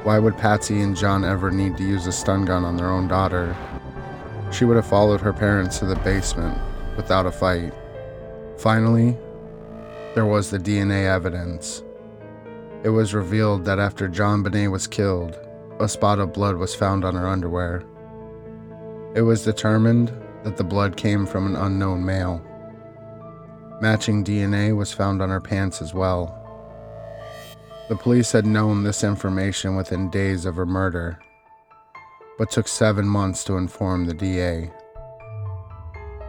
why 0.02 0.18
would 0.18 0.36
Patsy 0.36 0.82
and 0.82 0.94
John 0.94 1.24
ever 1.24 1.50
need 1.50 1.78
to 1.78 1.82
use 1.82 2.06
a 2.06 2.12
stun 2.12 2.44
gun 2.44 2.62
on 2.62 2.76
their 2.76 2.90
own 2.90 3.08
daughter? 3.08 3.56
She 4.52 4.66
would 4.66 4.76
have 4.76 4.86
followed 4.86 5.22
her 5.22 5.32
parents 5.32 5.78
to 5.78 5.86
the 5.86 5.96
basement 5.96 6.56
without 6.98 7.24
a 7.24 7.32
fight. 7.32 7.72
Finally, 8.58 9.16
there 10.14 10.26
was 10.26 10.50
the 10.50 10.58
DNA 10.58 11.06
evidence. 11.06 11.82
It 12.84 12.90
was 12.90 13.14
revealed 13.14 13.64
that 13.64 13.78
after 13.78 14.06
JonBenét 14.06 14.70
was 14.70 14.86
killed, 14.86 15.34
a 15.80 15.88
spot 15.88 16.18
of 16.18 16.34
blood 16.34 16.56
was 16.56 16.74
found 16.74 17.06
on 17.06 17.14
her 17.14 17.26
underwear. 17.26 17.84
It 19.14 19.22
was 19.22 19.44
determined 19.44 20.12
that 20.44 20.58
the 20.58 20.62
blood 20.62 20.94
came 20.98 21.24
from 21.24 21.46
an 21.46 21.56
unknown 21.56 22.04
male. 22.04 22.45
Matching 23.80 24.24
DNA 24.24 24.74
was 24.74 24.92
found 24.92 25.20
on 25.20 25.28
her 25.28 25.40
pants 25.40 25.82
as 25.82 25.92
well. 25.92 26.42
The 27.88 27.96
police 27.96 28.32
had 28.32 28.46
known 28.46 28.82
this 28.82 29.04
information 29.04 29.76
within 29.76 30.10
days 30.10 30.46
of 30.46 30.56
her 30.56 30.64
murder, 30.66 31.18
but 32.38 32.50
took 32.50 32.68
seven 32.68 33.06
months 33.06 33.44
to 33.44 33.56
inform 33.58 34.06
the 34.06 34.14
DA. 34.14 34.70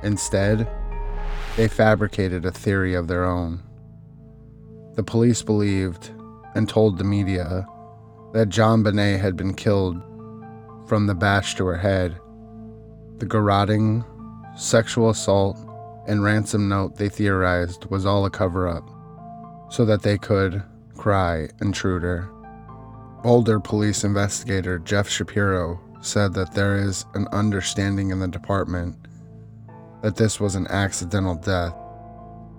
Instead, 0.04 0.68
they 1.56 1.68
fabricated 1.68 2.46
a 2.46 2.52
theory 2.52 2.94
of 2.94 3.08
their 3.08 3.26
own. 3.26 3.64
The 4.96 5.04
police 5.04 5.42
believed 5.42 6.12
and 6.54 6.68
told 6.68 6.98
the 6.98 7.04
media 7.04 7.66
that 8.34 8.50
JonBenét 8.50 9.20
had 9.20 9.38
been 9.38 9.54
killed 9.54 10.02
from 10.88 11.08
the 11.08 11.16
bash 11.16 11.56
to 11.56 11.66
her 11.66 11.78
head. 11.78 12.20
The 13.18 13.26
garroting, 13.26 14.06
sexual 14.56 15.10
assault, 15.10 15.58
and 16.08 16.24
ransom 16.24 16.68
note 16.70 16.96
they 16.96 17.10
theorized 17.10 17.86
was 17.86 18.06
all 18.06 18.26
a 18.26 18.30
cover 18.30 18.68
up, 18.68 18.90
so 19.70 19.86
that 19.86 20.02
they 20.02 20.18
could 20.18 20.64
cry 20.96 21.48
intruder. 21.62 22.30
Boulder 23.24 23.60
police 23.60 24.04
investigator 24.04 24.80
Jeff 24.80 25.10
Shapiro 25.10 25.80
said 26.02 26.34
that 26.34 26.54
there 26.54 26.78
is 26.78 27.06
an 27.14 27.28
understanding 27.32 28.12
in 28.12 28.20
the 28.20 28.28
department 28.28 28.96
that 30.02 30.16
this 30.16 30.40
was 30.40 30.56
an 30.56 30.68
accidental 30.68 31.36
death. 31.36 31.76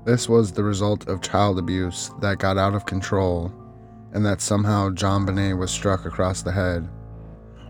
This 0.05 0.28
was 0.28 0.53
the 0.53 0.64
result 0.64 1.09
of 1.09 1.22
child 1.22 1.59
abuse 1.59 2.11
that 2.20 2.38
got 2.38 2.59
out 2.59 2.74
of 2.74 2.86
control, 2.86 3.53
and 4.12 4.24
that 4.26 4.40
somehow 4.40 4.90
JonBenét 4.90 5.57
was 5.57 5.70
struck 5.70 6.05
across 6.05 6.42
the 6.42 6.53
head, 6.53 6.88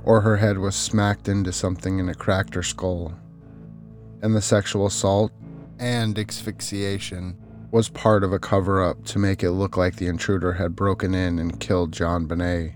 or 0.04 0.20
her 0.20 0.36
head 0.36 0.58
was 0.58 0.74
smacked 0.74 1.28
into 1.28 1.52
something 1.52 2.00
and 2.00 2.08
it 2.08 2.18
cracked 2.18 2.54
her 2.54 2.62
skull. 2.62 3.12
And 4.22 4.34
the 4.34 4.42
sexual 4.42 4.86
assault 4.86 5.30
and 5.78 6.18
asphyxiation 6.18 7.36
was 7.70 7.88
part 7.88 8.24
of 8.24 8.32
a 8.32 8.38
cover 8.38 8.82
up 8.82 9.04
to 9.04 9.18
make 9.18 9.42
it 9.42 9.50
look 9.50 9.76
like 9.76 9.96
the 9.96 10.06
intruder 10.06 10.52
had 10.52 10.74
broken 10.74 11.14
in 11.14 11.38
and 11.38 11.60
killed 11.60 11.92
JonBenét. 11.92 12.74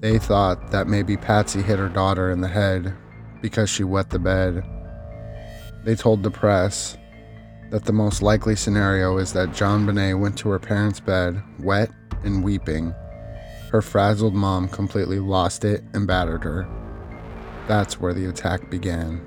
They 0.00 0.18
thought 0.18 0.70
that 0.70 0.86
maybe 0.86 1.16
Patsy 1.16 1.60
hit 1.60 1.78
her 1.78 1.90
daughter 1.90 2.30
in 2.30 2.40
the 2.40 2.48
head 2.48 2.94
because 3.42 3.68
she 3.68 3.84
wet 3.84 4.10
the 4.10 4.18
bed. 4.18 4.64
They 5.84 5.94
told 5.94 6.22
the 6.22 6.30
press 6.30 6.96
that 7.70 7.84
the 7.84 7.92
most 7.92 8.22
likely 8.22 8.56
scenario 8.56 9.18
is 9.18 9.32
that 9.34 9.50
JonBenét 9.50 10.18
went 10.18 10.38
to 10.38 10.48
her 10.48 10.58
parents' 10.58 11.00
bed, 11.00 11.42
wet 11.60 11.90
and 12.24 12.42
weeping. 12.42 12.94
Her 13.70 13.82
frazzled 13.82 14.34
mom 14.34 14.68
completely 14.68 15.20
lost 15.20 15.64
it 15.64 15.84
and 15.92 16.06
battered 16.06 16.42
her. 16.44 16.68
That's 17.68 18.00
where 18.00 18.14
the 18.14 18.26
attack 18.26 18.70
began. 18.70 19.18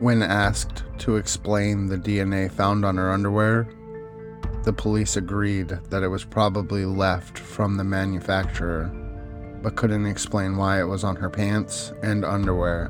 When 0.00 0.22
asked 0.22 0.82
to 1.02 1.16
explain 1.16 1.88
the 1.88 1.98
DNA 1.98 2.48
found 2.48 2.84
on 2.84 2.96
her 2.96 3.10
underwear, 3.10 3.68
the 4.62 4.72
police 4.72 5.16
agreed 5.16 5.68
that 5.90 6.04
it 6.04 6.08
was 6.08 6.24
probably 6.24 6.84
left 6.84 7.36
from 7.36 7.76
the 7.76 7.82
manufacturer, 7.82 8.84
but 9.62 9.74
couldn't 9.74 10.06
explain 10.06 10.56
why 10.56 10.78
it 10.80 10.84
was 10.84 11.02
on 11.02 11.16
her 11.16 11.28
pants 11.28 11.92
and 12.04 12.24
underwear, 12.24 12.86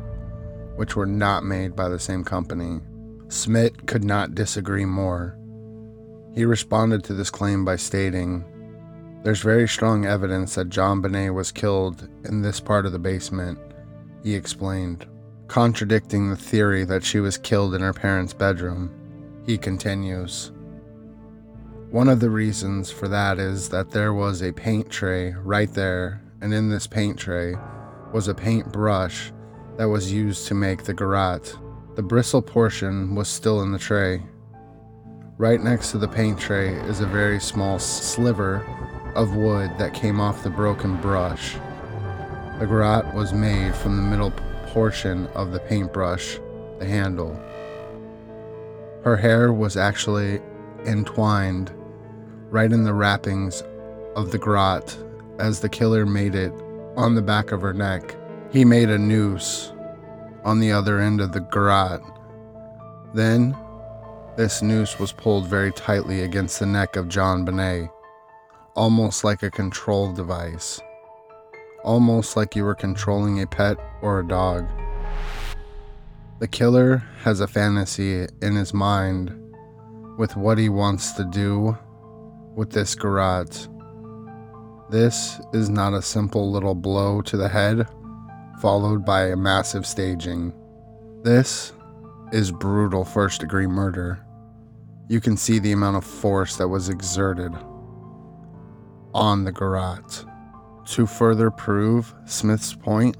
which 0.76 0.94
were 0.94 1.06
not 1.06 1.42
made 1.42 1.74
by 1.74 1.88
the 1.88 1.98
same 1.98 2.22
company. 2.22 2.80
Smith 3.28 3.86
could 3.86 4.04
not 4.04 4.34
disagree 4.34 4.84
more. 4.84 5.38
He 6.34 6.44
responded 6.44 7.04
to 7.04 7.14
this 7.14 7.30
claim 7.30 7.64
by 7.64 7.76
stating, 7.76 8.44
There's 9.24 9.40
very 9.40 9.66
strong 9.66 10.04
evidence 10.04 10.56
that 10.56 10.68
JonBenét 10.68 11.32
was 11.32 11.50
killed 11.50 12.06
in 12.26 12.42
this 12.42 12.60
part 12.60 12.84
of 12.84 12.92
the 12.92 12.98
basement, 12.98 13.58
he 14.22 14.34
explained 14.34 15.06
contradicting 15.52 16.30
the 16.30 16.34
theory 16.36 16.82
that 16.82 17.04
she 17.04 17.20
was 17.20 17.36
killed 17.36 17.74
in 17.74 17.82
her 17.82 17.92
parents' 17.92 18.32
bedroom. 18.32 18.90
He 19.44 19.58
continues. 19.58 20.50
One 21.90 22.08
of 22.08 22.20
the 22.20 22.30
reasons 22.30 22.90
for 22.90 23.06
that 23.08 23.38
is 23.38 23.68
that 23.68 23.90
there 23.90 24.14
was 24.14 24.42
a 24.42 24.50
paint 24.50 24.88
tray 24.88 25.32
right 25.32 25.70
there, 25.74 26.22
and 26.40 26.54
in 26.54 26.70
this 26.70 26.86
paint 26.86 27.18
tray 27.18 27.54
was 28.14 28.28
a 28.28 28.34
paint 28.34 28.72
brush 28.72 29.30
that 29.76 29.90
was 29.90 30.10
used 30.10 30.46
to 30.46 30.54
make 30.54 30.84
the 30.84 30.94
garrote. 30.94 31.58
The 31.96 32.02
bristle 32.02 32.40
portion 32.40 33.14
was 33.14 33.28
still 33.28 33.60
in 33.60 33.72
the 33.72 33.78
tray. 33.78 34.22
Right 35.36 35.60
next 35.60 35.90
to 35.90 35.98
the 35.98 36.08
paint 36.08 36.40
tray 36.40 36.76
is 36.88 37.00
a 37.00 37.06
very 37.06 37.38
small 37.38 37.78
sliver 37.78 38.64
of 39.14 39.36
wood 39.36 39.70
that 39.76 39.92
came 39.92 40.18
off 40.18 40.44
the 40.44 40.48
broken 40.48 40.98
brush. 41.02 41.56
The 42.58 42.66
garrote 42.66 43.12
was 43.12 43.34
made 43.34 43.74
from 43.74 43.98
the 43.98 44.02
middle 44.02 44.32
portion 44.72 45.26
of 45.34 45.52
the 45.52 45.60
paintbrush, 45.60 46.38
the 46.78 46.86
handle. 46.86 47.38
Her 49.04 49.18
hair 49.18 49.52
was 49.52 49.76
actually 49.76 50.40
entwined 50.86 51.70
right 52.50 52.72
in 52.72 52.84
the 52.84 52.94
wrappings 52.94 53.62
of 54.16 54.32
the 54.32 54.38
garrote 54.38 54.96
as 55.38 55.60
the 55.60 55.68
killer 55.68 56.06
made 56.06 56.34
it 56.34 56.52
on 56.96 57.14
the 57.14 57.20
back 57.20 57.52
of 57.52 57.60
her 57.60 57.74
neck. 57.74 58.16
He 58.50 58.64
made 58.64 58.88
a 58.88 58.98
noose 58.98 59.72
on 60.42 60.58
the 60.58 60.72
other 60.72 61.00
end 61.00 61.20
of 61.20 61.32
the 61.32 61.40
garrote. 61.40 62.02
Then, 63.12 63.54
this 64.36 64.62
noose 64.62 64.98
was 64.98 65.12
pulled 65.12 65.46
very 65.46 65.72
tightly 65.72 66.22
against 66.22 66.58
the 66.58 66.66
neck 66.66 66.96
of 66.96 67.08
JonBenét, 67.08 67.90
almost 68.74 69.22
like 69.22 69.42
a 69.42 69.50
control 69.50 70.12
device. 70.14 70.80
Almost 71.84 72.36
like 72.36 72.54
you 72.54 72.64
were 72.64 72.74
controlling 72.74 73.40
a 73.40 73.46
pet 73.46 73.76
or 74.02 74.20
a 74.20 74.26
dog. 74.26 74.68
The 76.38 76.48
killer 76.48 76.98
has 77.22 77.40
a 77.40 77.46
fantasy 77.46 78.26
in 78.40 78.56
his 78.56 78.74
mind 78.74 79.32
with 80.18 80.36
what 80.36 80.58
he 80.58 80.68
wants 80.68 81.12
to 81.12 81.24
do 81.24 81.76
with 82.54 82.70
this 82.70 82.94
garrote. 82.94 83.68
This 84.90 85.40
is 85.52 85.70
not 85.70 85.94
a 85.94 86.02
simple 86.02 86.50
little 86.50 86.74
blow 86.74 87.22
to 87.22 87.36
the 87.36 87.48
head 87.48 87.86
followed 88.62 89.04
by 89.04 89.26
a 89.26 89.36
massive 89.36 89.84
staging. 89.84 90.52
This 91.24 91.72
is 92.32 92.52
brutal 92.52 93.04
first 93.04 93.40
degree 93.40 93.66
murder. 93.66 94.24
You 95.08 95.20
can 95.20 95.36
see 95.36 95.58
the 95.58 95.72
amount 95.72 95.96
of 95.96 96.04
force 96.04 96.56
that 96.58 96.68
was 96.68 96.88
exerted 96.88 97.52
on 99.14 99.42
the 99.42 99.50
garrote. 99.50 100.24
To 100.86 101.06
further 101.06 101.50
prove 101.50 102.14
Smith's 102.26 102.74
point, 102.74 103.16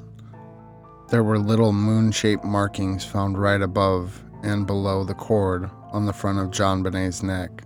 there 1.11 1.23
were 1.23 1.39
little 1.39 1.73
moon 1.73 2.11
shaped 2.11 2.45
markings 2.45 3.05
found 3.05 3.39
right 3.39 3.63
above 3.63 4.23
and 4.43 4.67
below 4.67 5.05
the 5.05 5.15
cord 5.15 5.71
on 5.93 6.07
the 6.07 6.13
front 6.13 6.39
of 6.39 6.51
JonBenét's 6.51 7.23
neck. 7.23 7.63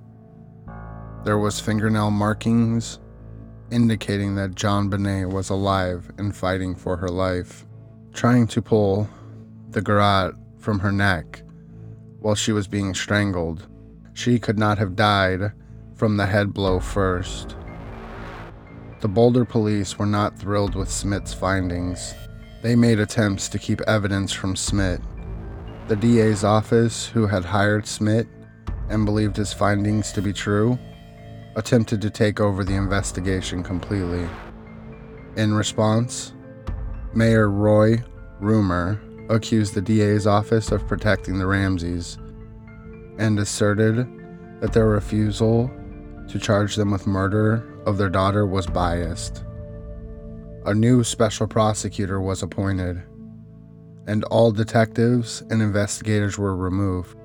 There 1.24 1.38
was 1.38 1.58
fingernail 1.58 2.10
markings 2.10 2.98
indicating 3.70 4.34
that 4.36 4.54
JonBenét 4.54 5.32
was 5.32 5.50
alive 5.50 6.10
and 6.18 6.36
fighting 6.36 6.74
for 6.74 6.96
her 6.96 7.08
life, 7.08 7.66
trying 8.12 8.46
to 8.48 8.62
pull 8.62 9.08
the 9.70 9.82
garrote 9.82 10.36
from 10.58 10.78
her 10.80 10.92
neck 10.92 11.42
while 12.20 12.34
she 12.34 12.52
was 12.52 12.68
being 12.68 12.94
strangled. 12.94 13.66
She 14.12 14.38
could 14.38 14.58
not 14.58 14.78
have 14.78 14.96
died 14.96 15.52
from 15.94 16.16
the 16.16 16.26
head 16.26 16.52
blow 16.52 16.80
first. 16.80 17.55
The 19.06 19.12
Boulder 19.12 19.44
police 19.44 20.00
were 20.00 20.04
not 20.04 20.36
thrilled 20.36 20.74
with 20.74 20.90
Smith's 20.90 21.32
findings. 21.32 22.12
They 22.60 22.74
made 22.74 22.98
attempts 22.98 23.48
to 23.50 23.56
keep 23.56 23.80
evidence 23.82 24.32
from 24.32 24.56
Smith. 24.56 25.00
The 25.86 25.94
DA's 25.94 26.42
office, 26.42 27.06
who 27.06 27.28
had 27.28 27.44
hired 27.44 27.86
Smith 27.86 28.26
and 28.88 29.04
believed 29.06 29.36
his 29.36 29.52
findings 29.52 30.10
to 30.10 30.20
be 30.20 30.32
true, 30.32 30.76
attempted 31.54 32.02
to 32.02 32.10
take 32.10 32.40
over 32.40 32.64
the 32.64 32.74
investigation 32.74 33.62
completely. 33.62 34.28
In 35.36 35.54
response, 35.54 36.32
Mayor 37.14 37.48
Roy 37.48 38.02
Rumor 38.40 39.00
accused 39.30 39.74
the 39.74 39.82
DA's 39.82 40.26
office 40.26 40.72
of 40.72 40.88
protecting 40.88 41.38
the 41.38 41.46
Ramseys 41.46 42.18
and 43.20 43.38
asserted 43.38 43.98
that 44.60 44.72
their 44.72 44.88
refusal 44.88 45.70
to 46.26 46.40
charge 46.40 46.74
them 46.74 46.90
with 46.90 47.06
murder 47.06 47.72
of 47.86 47.96
their 47.96 48.10
daughter 48.10 48.46
was 48.46 48.66
biased. 48.66 49.44
A 50.66 50.74
new 50.74 51.04
special 51.04 51.46
prosecutor 51.46 52.20
was 52.20 52.42
appointed, 52.42 53.00
and 54.08 54.24
all 54.24 54.50
detectives 54.50 55.42
and 55.48 55.62
investigators 55.62 56.36
were 56.36 56.56
removed. 56.56 57.16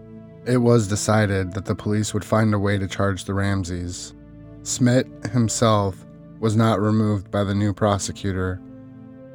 It 0.45 0.57
was 0.57 0.87
decided 0.87 1.53
that 1.53 1.65
the 1.65 1.75
police 1.75 2.13
would 2.13 2.23
find 2.23 2.53
a 2.53 2.59
way 2.59 2.77
to 2.77 2.87
charge 2.87 3.25
the 3.25 3.33
Ramseys. 3.33 4.13
Smith 4.63 5.07
himself 5.31 6.05
was 6.39 6.55
not 6.55 6.79
removed 6.79 7.31
by 7.31 7.43
the 7.43 7.55
new 7.55 7.73
prosecutor, 7.73 8.61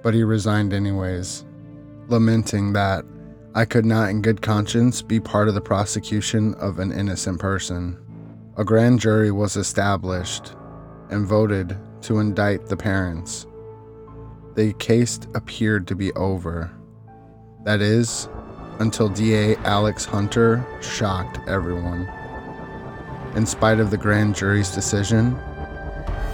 but 0.02 0.14
he 0.14 0.22
resigned 0.22 0.72
anyways, 0.72 1.44
lamenting 2.08 2.72
that 2.72 3.04
I 3.54 3.64
could 3.64 3.86
not, 3.86 4.10
in 4.10 4.22
good 4.22 4.42
conscience, 4.42 5.02
be 5.02 5.18
part 5.18 5.48
of 5.48 5.54
the 5.54 5.60
prosecution 5.60 6.54
of 6.54 6.78
an 6.78 6.92
innocent 6.92 7.40
person. 7.40 7.96
A 8.56 8.64
grand 8.64 9.00
jury 9.00 9.30
was 9.30 9.56
established 9.56 10.54
and 11.10 11.26
voted 11.26 11.76
to 12.02 12.18
indict 12.18 12.66
the 12.66 12.76
parents. 12.76 13.46
The 14.54 14.72
case 14.74 15.20
appeared 15.34 15.86
to 15.88 15.94
be 15.94 16.12
over. 16.12 16.70
That 17.64 17.80
is, 17.80 18.28
until 18.78 19.08
DA 19.08 19.56
Alex 19.56 20.04
Hunter 20.04 20.66
shocked 20.80 21.40
everyone. 21.48 22.08
In 23.34 23.44
spite 23.44 23.80
of 23.80 23.90
the 23.90 23.96
grand 23.96 24.34
jury's 24.34 24.70
decision, 24.70 25.36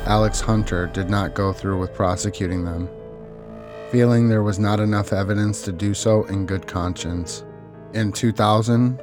Alex 0.06 0.40
Hunter 0.40 0.88
did 0.88 1.10
not 1.10 1.34
go 1.34 1.52
through 1.52 1.80
with 1.80 1.94
prosecuting 1.94 2.64
them, 2.64 2.88
feeling 3.90 4.28
there 4.28 4.42
was 4.42 4.58
not 4.58 4.80
enough 4.80 5.12
evidence 5.12 5.62
to 5.62 5.72
do 5.72 5.94
so 5.94 6.24
in 6.24 6.46
good 6.46 6.66
conscience. 6.66 7.44
In 7.94 8.12
2000, 8.12 9.00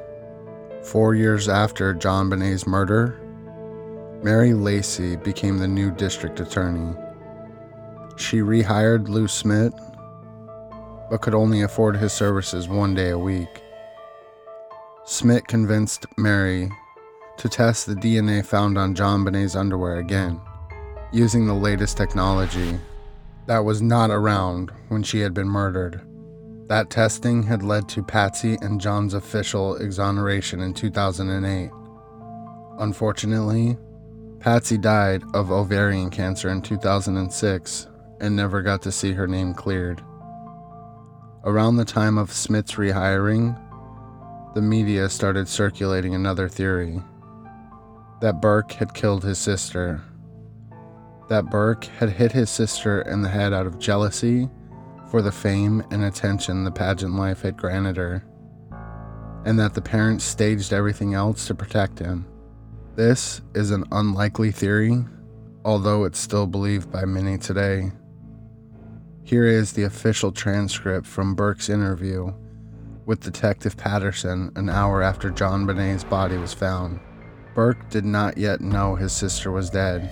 four 0.82 1.14
years 1.14 1.48
after 1.48 1.94
JonBenét's 1.94 2.66
murder, 2.66 3.19
Mary 4.22 4.52
Lacy 4.52 5.16
became 5.16 5.56
the 5.56 5.66
new 5.66 5.90
district 5.90 6.40
attorney. 6.40 6.94
She 8.16 8.40
rehired 8.40 9.08
Lou 9.08 9.26
Smith, 9.26 9.72
but 11.08 11.22
could 11.22 11.34
only 11.34 11.62
afford 11.62 11.96
his 11.96 12.12
services 12.12 12.68
one 12.68 12.94
day 12.94 13.10
a 13.10 13.18
week. 13.18 13.62
Smith 15.06 15.46
convinced 15.46 16.04
Mary 16.18 16.70
to 17.38 17.48
test 17.48 17.86
the 17.86 17.94
DNA 17.94 18.44
found 18.44 18.76
on 18.76 18.94
JonBenét's 18.94 19.56
underwear 19.56 19.96
again, 19.96 20.38
using 21.12 21.46
the 21.46 21.54
latest 21.54 21.96
technology 21.96 22.78
that 23.46 23.64
was 23.64 23.80
not 23.80 24.10
around 24.10 24.70
when 24.88 25.02
she 25.02 25.20
had 25.20 25.32
been 25.32 25.48
murdered. 25.48 26.02
That 26.68 26.90
testing 26.90 27.42
had 27.42 27.62
led 27.62 27.88
to 27.88 28.02
Patsy 28.02 28.58
and 28.60 28.78
John's 28.82 29.14
official 29.14 29.76
exoneration 29.76 30.60
in 30.60 30.74
2008. 30.74 31.70
Unfortunately, 32.78 33.78
Patsy 34.40 34.78
died 34.78 35.22
of 35.34 35.52
ovarian 35.52 36.08
cancer 36.08 36.48
in 36.48 36.62
2006 36.62 37.88
and 38.22 38.34
never 38.34 38.62
got 38.62 38.80
to 38.82 38.90
see 38.90 39.12
her 39.12 39.26
name 39.26 39.52
cleared. 39.52 40.02
Around 41.44 41.76
the 41.76 41.84
time 41.84 42.16
of 42.16 42.32
Smith's 42.32 42.76
rehiring, 42.76 43.54
the 44.54 44.62
media 44.62 45.10
started 45.10 45.46
circulating 45.46 46.14
another 46.14 46.48
theory 46.48 47.02
that 48.22 48.40
Burke 48.40 48.72
had 48.72 48.94
killed 48.94 49.24
his 49.24 49.38
sister. 49.38 50.00
That 51.28 51.50
Burke 51.50 51.84
had 51.84 52.08
hit 52.08 52.32
his 52.32 52.48
sister 52.48 53.02
in 53.02 53.20
the 53.20 53.28
head 53.28 53.52
out 53.52 53.66
of 53.66 53.78
jealousy 53.78 54.48
for 55.10 55.20
the 55.20 55.32
fame 55.32 55.84
and 55.90 56.02
attention 56.04 56.64
the 56.64 56.70
pageant 56.70 57.14
life 57.14 57.42
had 57.42 57.58
granted 57.58 57.98
her, 57.98 58.24
and 59.44 59.58
that 59.58 59.74
the 59.74 59.82
parents 59.82 60.24
staged 60.24 60.72
everything 60.72 61.12
else 61.12 61.46
to 61.46 61.54
protect 61.54 61.98
him. 61.98 62.26
This 62.96 63.40
is 63.54 63.70
an 63.70 63.84
unlikely 63.92 64.50
theory, 64.50 65.04
although 65.64 66.04
it's 66.04 66.18
still 66.18 66.46
believed 66.46 66.90
by 66.90 67.04
many 67.04 67.38
today. 67.38 67.92
Here 69.22 69.46
is 69.46 69.72
the 69.72 69.84
official 69.84 70.32
transcript 70.32 71.06
from 71.06 71.36
Burke's 71.36 71.68
interview 71.68 72.32
with 73.06 73.20
Detective 73.20 73.76
Patterson 73.76 74.50
an 74.56 74.68
hour 74.68 75.02
after 75.02 75.30
JonBenét's 75.30 76.02
body 76.02 76.36
was 76.36 76.52
found. 76.52 76.98
Burke 77.54 77.88
did 77.90 78.04
not 78.04 78.36
yet 78.36 78.60
know 78.60 78.96
his 78.96 79.12
sister 79.12 79.52
was 79.52 79.70
dead. 79.70 80.10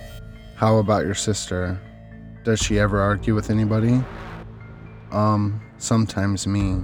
How 0.55 0.77
about 0.77 1.05
your 1.05 1.15
sister? 1.15 1.77
Does 2.45 2.59
she 2.59 2.79
ever 2.79 3.01
argue 3.01 3.35
with 3.35 3.49
anybody? 3.49 4.01
Um, 5.11 5.61
sometimes 5.77 6.47
me. 6.47 6.81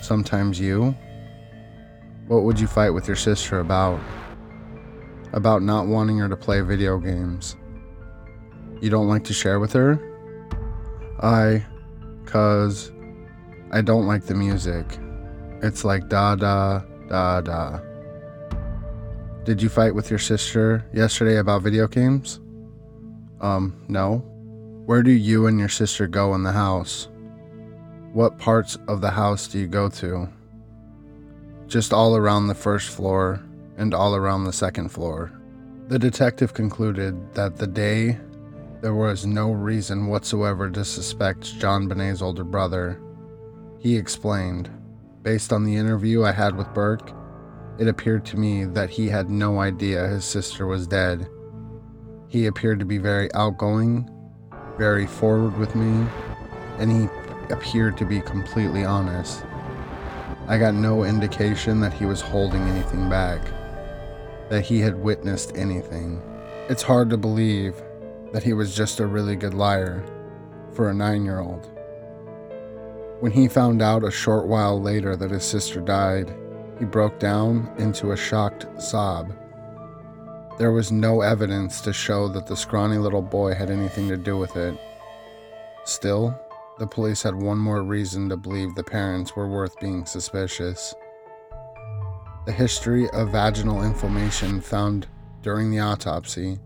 Sometimes 0.00 0.60
you? 0.60 0.94
What 2.28 2.44
would 2.44 2.60
you 2.60 2.68
fight 2.68 2.90
with 2.90 3.08
your 3.08 3.16
sister 3.16 3.58
about? 3.58 4.00
About 5.32 5.62
not 5.62 5.86
wanting 5.86 6.18
her 6.18 6.28
to 6.28 6.36
play 6.36 6.60
video 6.60 6.98
games. 6.98 7.56
You 8.80 8.90
don't 8.90 9.08
like 9.08 9.24
to 9.24 9.32
share 9.32 9.60
with 9.60 9.72
her? 9.74 9.98
I, 11.20 11.64
cuz 12.24 12.90
I 13.70 13.82
don't 13.82 14.06
like 14.06 14.24
the 14.24 14.34
music. 14.34 14.98
It's 15.62 15.84
like 15.84 16.08
da 16.08 16.34
da 16.34 16.80
da 17.08 17.40
da. 17.42 17.80
Did 19.44 19.62
you 19.62 19.68
fight 19.68 19.94
with 19.94 20.10
your 20.10 20.18
sister 20.18 20.84
yesterday 20.92 21.36
about 21.36 21.62
video 21.62 21.86
games? 21.86 22.40
Um, 23.40 23.74
no. 23.88 24.18
Where 24.86 25.02
do 25.02 25.12
you 25.12 25.46
and 25.46 25.58
your 25.58 25.68
sister 25.68 26.06
go 26.06 26.34
in 26.34 26.42
the 26.42 26.52
house? 26.52 27.08
What 28.12 28.38
parts 28.38 28.76
of 28.88 29.00
the 29.00 29.10
house 29.10 29.46
do 29.46 29.58
you 29.58 29.68
go 29.68 29.88
to? 29.88 30.28
Just 31.68 31.92
all 31.92 32.16
around 32.16 32.48
the 32.48 32.54
first 32.54 32.88
floor 32.88 33.40
and 33.80 33.94
all 33.94 34.14
around 34.14 34.44
the 34.44 34.52
second 34.52 34.90
floor. 34.90 35.32
The 35.88 35.98
detective 35.98 36.52
concluded 36.52 37.34
that 37.34 37.56
the 37.56 37.66
day 37.66 38.18
there 38.82 38.94
was 38.94 39.24
no 39.24 39.52
reason 39.52 40.06
whatsoever 40.06 40.70
to 40.70 40.84
suspect 40.84 41.58
JonBenét's 41.58 42.20
older 42.20 42.44
brother. 42.44 43.00
He 43.78 43.96
explained, 43.96 44.70
based 45.22 45.50
on 45.50 45.64
the 45.64 45.74
interview 45.74 46.24
I 46.24 46.32
had 46.32 46.54
with 46.56 46.72
Burke, 46.74 47.10
it 47.78 47.88
appeared 47.88 48.26
to 48.26 48.36
me 48.36 48.66
that 48.66 48.90
he 48.90 49.08
had 49.08 49.30
no 49.30 49.60
idea 49.60 50.06
his 50.06 50.26
sister 50.26 50.66
was 50.66 50.86
dead. 50.86 51.26
He 52.28 52.46
appeared 52.46 52.80
to 52.80 52.84
be 52.84 52.98
very 52.98 53.32
outgoing, 53.32 54.10
very 54.76 55.06
forward 55.06 55.56
with 55.56 55.74
me, 55.74 56.06
and 56.78 56.92
he 56.92 57.08
appeared 57.50 57.96
to 57.96 58.04
be 58.04 58.20
completely 58.20 58.84
honest. 58.84 59.42
I 60.48 60.58
got 60.58 60.74
no 60.74 61.04
indication 61.04 61.80
that 61.80 61.94
he 61.94 62.04
was 62.04 62.20
holding 62.20 62.60
anything 62.62 63.08
back, 63.08 63.40
that 64.50 64.66
he 64.66 64.80
had 64.80 65.02
witnessed 65.02 65.56
anything. 65.56 66.20
It's 66.68 66.82
hard 66.82 67.08
to 67.10 67.16
believe 67.16 67.80
that 68.32 68.42
he 68.42 68.52
was 68.52 68.76
just 68.76 69.00
a 69.00 69.06
really 69.06 69.36
good 69.36 69.54
liar, 69.54 70.04
for 70.72 70.90
a 70.90 70.94
nine 70.94 71.24
year 71.24 71.40
old. 71.40 71.68
When 73.20 73.32
he 73.32 73.48
found 73.48 73.80
out 73.80 74.04
a 74.04 74.10
short 74.10 74.46
while 74.46 74.80
later 74.80 75.16
that 75.16 75.30
his 75.30 75.44
sister 75.44 75.80
died, 75.80 76.34
he 76.78 76.84
broke 76.84 77.18
down 77.18 77.72
into 77.78 78.12
a 78.12 78.16
shocked 78.16 78.66
sob. 78.80 79.32
There 80.58 80.72
was 80.72 80.92
no 80.92 81.20
evidence 81.20 81.80
to 81.82 81.92
show 81.92 82.28
that 82.28 82.46
the 82.46 82.56
scrawny 82.56 82.98
little 82.98 83.22
boy 83.22 83.54
had 83.54 83.70
anything 83.70 84.08
to 84.08 84.16
do 84.16 84.36
with 84.36 84.56
it. 84.56 84.78
Still, 85.84 86.38
the 86.78 86.86
police 86.86 87.22
had 87.22 87.34
one 87.34 87.58
more 87.58 87.82
reason 87.82 88.28
to 88.30 88.36
believe 88.36 88.74
the 88.74 88.82
parents 88.82 89.36
were 89.36 89.48
worth 89.48 89.78
being 89.80 90.06
suspicious. 90.06 90.94
The 92.46 92.52
history 92.52 93.08
of 93.10 93.30
vaginal 93.32 93.82
inflammation 93.82 94.60
found 94.60 95.06
during 95.42 95.70
the 95.70 95.80
autopsy 95.80 96.58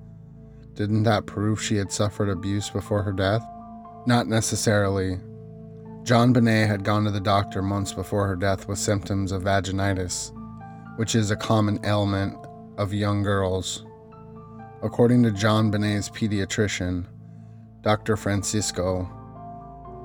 didn't 0.75 1.05
that 1.05 1.27
prove 1.27 1.63
she 1.63 1.77
had 1.77 1.93
suffered 1.93 2.29
abuse 2.29 2.69
before 2.69 3.03
her 3.05 3.13
death? 3.13 3.47
Not 4.07 4.27
necessarily. 4.27 5.21
JonBenét 6.03 6.67
had 6.67 6.83
gone 6.83 7.05
to 7.05 7.13
the 7.13 7.21
doctor 7.21 7.63
months 7.63 7.93
before 7.93 8.27
her 8.27 8.35
death 8.35 8.67
with 8.67 8.79
symptoms 8.79 9.31
of 9.31 9.45
vaginitis, 9.45 10.33
which 10.97 11.15
is 11.15 11.31
a 11.31 11.37
common 11.37 11.79
ailment 11.85 12.37
of 12.77 12.93
young 12.93 13.23
girls. 13.23 13.87
According 14.83 15.23
to 15.23 15.31
JonBenét's 15.31 16.11
pediatrician, 16.11 17.07
Dr. 17.83 18.17
Francisco, 18.17 19.09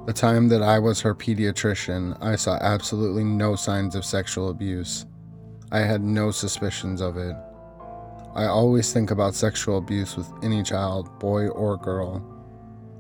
the 0.06 0.14
time 0.14 0.50
that 0.50 0.62
I 0.62 0.78
was 0.78 1.02
her 1.02 1.16
pediatrician, 1.16 2.16
I 2.22 2.36
saw 2.36 2.58
absolutely 2.62 3.24
no 3.24 3.56
signs 3.56 3.96
of 3.96 4.06
sexual 4.06 4.50
abuse. 4.50 5.06
I 5.72 5.80
had 5.80 6.04
no 6.04 6.32
suspicions 6.32 7.00
of 7.00 7.18
it. 7.18 7.36
I 8.34 8.46
always 8.46 8.92
think 8.92 9.12
about 9.12 9.36
sexual 9.36 9.78
abuse 9.78 10.18
with 10.18 10.32
any 10.44 10.64
child, 10.64 11.20
boy 11.20 11.48
or 11.50 11.78
girl, 11.78 12.26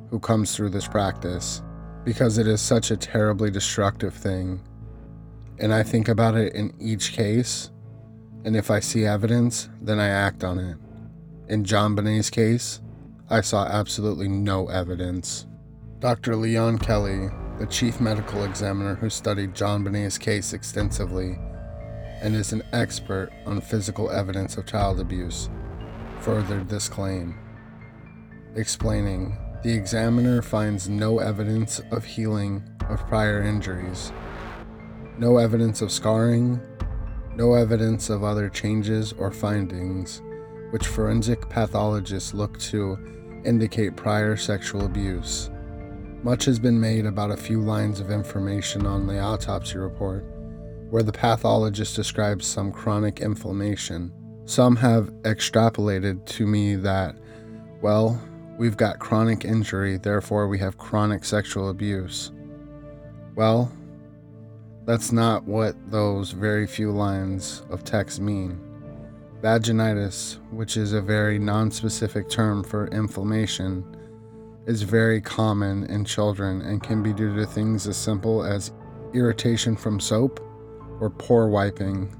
who 0.09 0.19
comes 0.19 0.55
through 0.55 0.69
this 0.69 0.87
practice 0.87 1.63
because 2.03 2.37
it 2.37 2.47
is 2.47 2.61
such 2.61 2.91
a 2.91 2.97
terribly 2.97 3.49
destructive 3.49 4.13
thing. 4.13 4.61
And 5.57 5.73
I 5.73 5.83
think 5.83 6.07
about 6.07 6.35
it 6.35 6.53
in 6.53 6.73
each 6.79 7.13
case, 7.13 7.71
and 8.45 8.55
if 8.55 8.71
I 8.71 8.79
see 8.79 9.05
evidence, 9.05 9.69
then 9.81 9.99
I 9.99 10.07
act 10.07 10.43
on 10.43 10.59
it. 10.59 10.77
In 11.47 11.63
JonBenét's 11.63 12.29
case, 12.29 12.81
I 13.29 13.41
saw 13.41 13.65
absolutely 13.65 14.27
no 14.27 14.67
evidence. 14.69 15.47
Dr. 15.99 16.35
Leon 16.35 16.77
Kelly, 16.77 17.29
the 17.57 17.65
chief 17.65 17.99
medical 17.99 18.43
examiner 18.43 18.95
who 18.95 19.09
studied 19.09 19.53
JonBenét's 19.53 20.17
case 20.17 20.53
extensively, 20.53 21.37
and 22.21 22.35
is 22.35 22.53
an 22.53 22.63
expert 22.73 23.29
on 23.45 23.61
physical 23.61 24.09
evidence 24.09 24.57
of 24.57 24.65
child 24.65 24.99
abuse, 24.99 25.49
furthered 26.21 26.69
this 26.69 26.89
claim, 26.89 27.37
explaining. 28.55 29.37
The 29.63 29.73
examiner 29.73 30.41
finds 30.41 30.87
no 30.87 31.19
evidence 31.19 31.81
of 31.91 32.05
healing 32.05 32.63
of 32.89 33.05
prior 33.07 33.41
injuries, 33.41 34.11
no 35.17 35.37
evidence 35.37 35.81
of 35.81 35.91
scarring, 35.91 36.61
no 37.35 37.53
evidence 37.53 38.09
of 38.09 38.23
other 38.23 38.49
changes 38.49 39.13
or 39.13 39.31
findings 39.31 40.21
which 40.71 40.87
forensic 40.87 41.49
pathologists 41.49 42.33
look 42.33 42.59
to 42.59 42.97
indicate 43.45 43.95
prior 43.95 44.35
sexual 44.35 44.85
abuse. 44.85 45.49
Much 46.21 46.45
has 46.45 46.59
been 46.59 46.79
made 46.79 47.05
about 47.05 47.31
a 47.31 47.37
few 47.37 47.61
lines 47.61 47.99
of 47.99 48.11
information 48.11 48.85
on 48.85 49.07
the 49.07 49.19
autopsy 49.19 49.77
report, 49.77 50.25
where 50.89 51.03
the 51.03 51.11
pathologist 51.11 51.95
describes 51.95 52.45
some 52.45 52.71
chronic 52.71 53.19
inflammation. 53.19 54.11
Some 54.45 54.75
have 54.77 55.11
extrapolated 55.21 56.25
to 56.25 56.47
me 56.47 56.75
that, 56.75 57.15
well, 57.81 58.19
we've 58.57 58.77
got 58.77 58.99
chronic 58.99 59.45
injury, 59.45 59.97
therefore 59.97 60.47
we 60.47 60.57
have 60.59 60.77
chronic 60.77 61.23
sexual 61.23 61.69
abuse. 61.69 62.31
Well, 63.35 63.71
that's 64.85 65.11
not 65.11 65.43
what 65.43 65.75
those 65.91 66.31
very 66.31 66.65
few 66.65 66.91
lines 66.91 67.63
of 67.69 67.83
text 67.83 68.19
mean. 68.19 68.59
Vaginitis, 69.41 70.39
which 70.51 70.75
is 70.75 70.93
a 70.93 71.01
very 71.01 71.39
nonspecific 71.39 72.29
term 72.29 72.63
for 72.63 72.87
inflammation, 72.87 73.85
is 74.65 74.81
very 74.81 75.21
common 75.21 75.85
in 75.85 76.03
children 76.03 76.61
and 76.61 76.81
can 76.81 77.03
be 77.03 77.13
due 77.13 77.35
to 77.35 77.45
things 77.45 77.87
as 77.87 77.95
simple 77.95 78.43
as 78.43 78.71
irritation 79.13 79.75
from 79.75 79.99
soap 79.99 80.39
or 80.99 81.09
poor 81.09 81.47
wiping. 81.47 82.15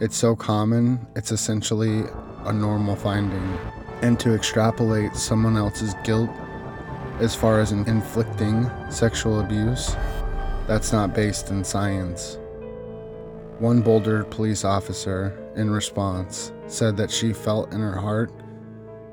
It's 0.00 0.16
so 0.16 0.36
common, 0.36 1.06
it's 1.16 1.32
essentially 1.32 2.04
a 2.44 2.52
normal 2.52 2.96
finding. 2.96 3.58
And 4.02 4.20
to 4.20 4.34
extrapolate 4.34 5.16
someone 5.16 5.56
else's 5.56 5.94
guilt 6.04 6.30
as 7.18 7.34
far 7.34 7.60
as 7.60 7.72
inflicting 7.72 8.70
sexual 8.90 9.40
abuse, 9.40 9.96
that's 10.66 10.92
not 10.92 11.14
based 11.14 11.50
in 11.50 11.64
science. 11.64 12.38
One 13.58 13.80
Boulder 13.80 14.24
police 14.24 14.64
officer, 14.64 15.34
in 15.56 15.70
response, 15.70 16.52
said 16.66 16.96
that 16.98 17.10
she 17.10 17.32
felt 17.32 17.72
in 17.72 17.80
her 17.80 17.96
heart 17.96 18.30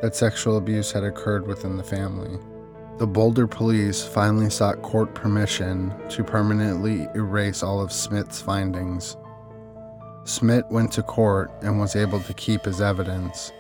that 0.02 0.18
sexual 0.18 0.58
abuse 0.58 0.92
had 0.92 1.06
occurred 1.06 1.48
within 1.48 1.78
the 1.78 1.84
family. 1.84 2.38
The 3.00 3.08
Boulder 3.08 3.48
police 3.48 4.04
finally 4.04 4.52
sought 4.52 4.84
court 4.84 5.16
permission 5.16 5.92
to 6.10 6.24
permanently 6.24 7.08
erase 7.16 7.64
all 7.64 7.82
of 7.82 7.92
Smith's 7.92 8.40
findings. 8.40 9.18
Smith 10.26 10.66
went 10.70 10.92
to 10.94 11.02
court 11.02 11.52
and 11.64 11.80
was 11.80 11.96
able 11.96 12.20
to 12.22 12.34
keep 12.36 12.66
his 12.66 12.82
evidence. 12.82 13.52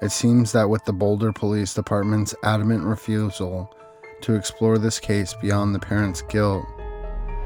It 0.00 0.12
seems 0.12 0.52
that 0.52 0.70
with 0.70 0.84
the 0.84 0.92
Boulder 0.92 1.32
Police 1.32 1.74
Department's 1.74 2.34
adamant 2.44 2.84
refusal 2.84 3.74
to 4.22 4.34
explore 4.34 4.78
this 4.78 5.00
case 5.00 5.34
beyond 5.34 5.74
the 5.74 5.80
parents' 5.80 6.22
guilt, 6.22 6.64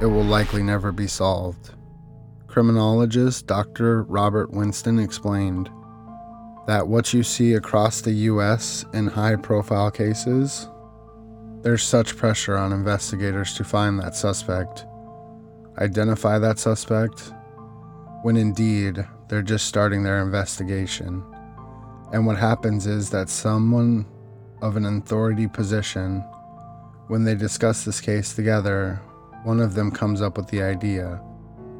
it 0.01 0.07
will 0.07 0.25
likely 0.25 0.63
never 0.63 0.93
be 0.93 1.07
solved. 1.07 1.75
Criminologist 2.47 3.47
Dr. 3.47 4.03
Robert 4.05 4.51
Winston 4.51 4.99
explained 4.99 5.71
that 6.67 6.87
what 6.87 7.13
you 7.13 7.23
see 7.23 7.55
across 7.55 8.01
the 8.01 8.13
US 8.13 8.85
in 8.93 9.07
high 9.07 9.37
profile 9.37 9.91
cases, 9.91 10.69
there's 11.63 11.83
such 11.83 12.17
pressure 12.17 12.57
on 12.57 12.73
investigators 12.73 13.55
to 13.55 13.65
find 13.65 13.99
that 14.01 14.15
suspect, 14.15 14.85
identify 15.79 16.39
that 16.39 16.59
suspect, 16.59 17.33
when 18.23 18.37
indeed 18.37 19.07
they're 19.29 19.43
just 19.43 19.67
starting 19.67 20.03
their 20.03 20.23
investigation. 20.23 21.25
And 22.13 22.27
what 22.27 22.37
happens 22.37 22.87
is 22.87 23.11
that 23.11 23.29
someone 23.29 24.07
of 24.63 24.77
an 24.77 24.87
authority 24.87 25.47
position, 25.47 26.21
when 27.09 27.25
they 27.25 27.35
discuss 27.35 27.85
this 27.85 28.01
case 28.01 28.35
together, 28.35 29.01
one 29.45 29.61
of 29.61 29.75
them 29.75 29.91
comes 29.91 30.23
up 30.23 30.37
with 30.37 30.49
the 30.49 30.63
idea 30.63 31.21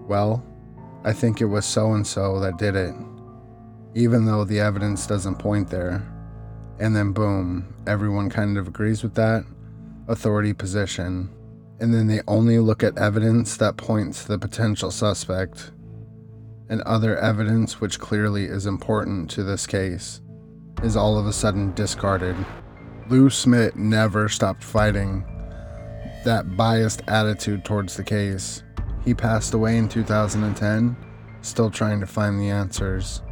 well, 0.07 0.45
I 1.05 1.13
think 1.13 1.41
it 1.41 1.47
was 1.47 1.67
so 1.67 1.93
and 1.95 2.07
so 2.07 2.41
that 2.41 2.59
did 2.59 2.77
it, 2.77 2.95
even 3.97 4.27
though 4.27 4.45
the 4.45 4.61
evidence 4.61 5.07
doesn't 5.07 5.39
point 5.39 5.71
there. 5.71 6.07
And 6.79 6.95
then, 6.95 7.13
boom, 7.13 7.75
everyone 7.87 8.29
kind 8.29 8.59
of 8.59 8.69
agrees 8.69 9.03
with 9.03 9.15
that 9.15 9.43
authority 10.07 10.53
position. 10.53 11.31
And 11.81 11.95
then 11.95 12.07
they 12.07 12.21
only 12.29 12.59
look 12.59 12.85
at 12.85 12.99
evidence 12.99 13.57
that 13.57 13.79
points 13.79 14.23
to 14.23 14.29
the 14.29 14.39
potential 14.39 14.91
suspect 14.91 15.73
and 16.69 16.83
other 16.83 17.17
evidence 17.17 17.81
which 17.81 17.99
clearly 17.99 18.45
is 18.45 18.67
important 18.67 19.31
to 19.31 19.43
this 19.43 19.67
case 19.67 20.21
is 20.83 20.95
all 20.95 21.19
of 21.19 21.27
a 21.27 21.33
sudden 21.33 21.73
discarded. 21.73 22.37
Lou 23.09 23.31
Smith 23.31 23.77
never 23.77 24.29
stopped 24.29 24.63
fighting 24.63 25.25
that 26.27 26.55
biased 26.55 27.01
attitude 27.09 27.65
towards 27.65 27.97
the 27.97 28.05
case. 28.05 28.63
He 29.05 29.15
passed 29.15 29.55
away 29.55 29.79
in 29.79 29.89
2010, 29.89 30.97
still 31.41 31.71
trying 31.71 32.01
to 32.01 32.07
find 32.07 32.39
the 32.39 32.51
answers. 32.51 33.23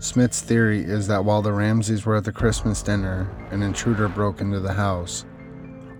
Smith's 0.00 0.40
theory 0.40 0.82
is 0.82 1.08
that 1.08 1.24
while 1.24 1.42
the 1.42 1.52
Ramseys 1.52 2.06
were 2.06 2.16
at 2.16 2.24
the 2.24 2.32
Christmas 2.32 2.82
dinner, 2.82 3.28
an 3.50 3.62
intruder 3.62 4.08
broke 4.08 4.40
into 4.40 4.60
the 4.60 4.72
house, 4.72 5.24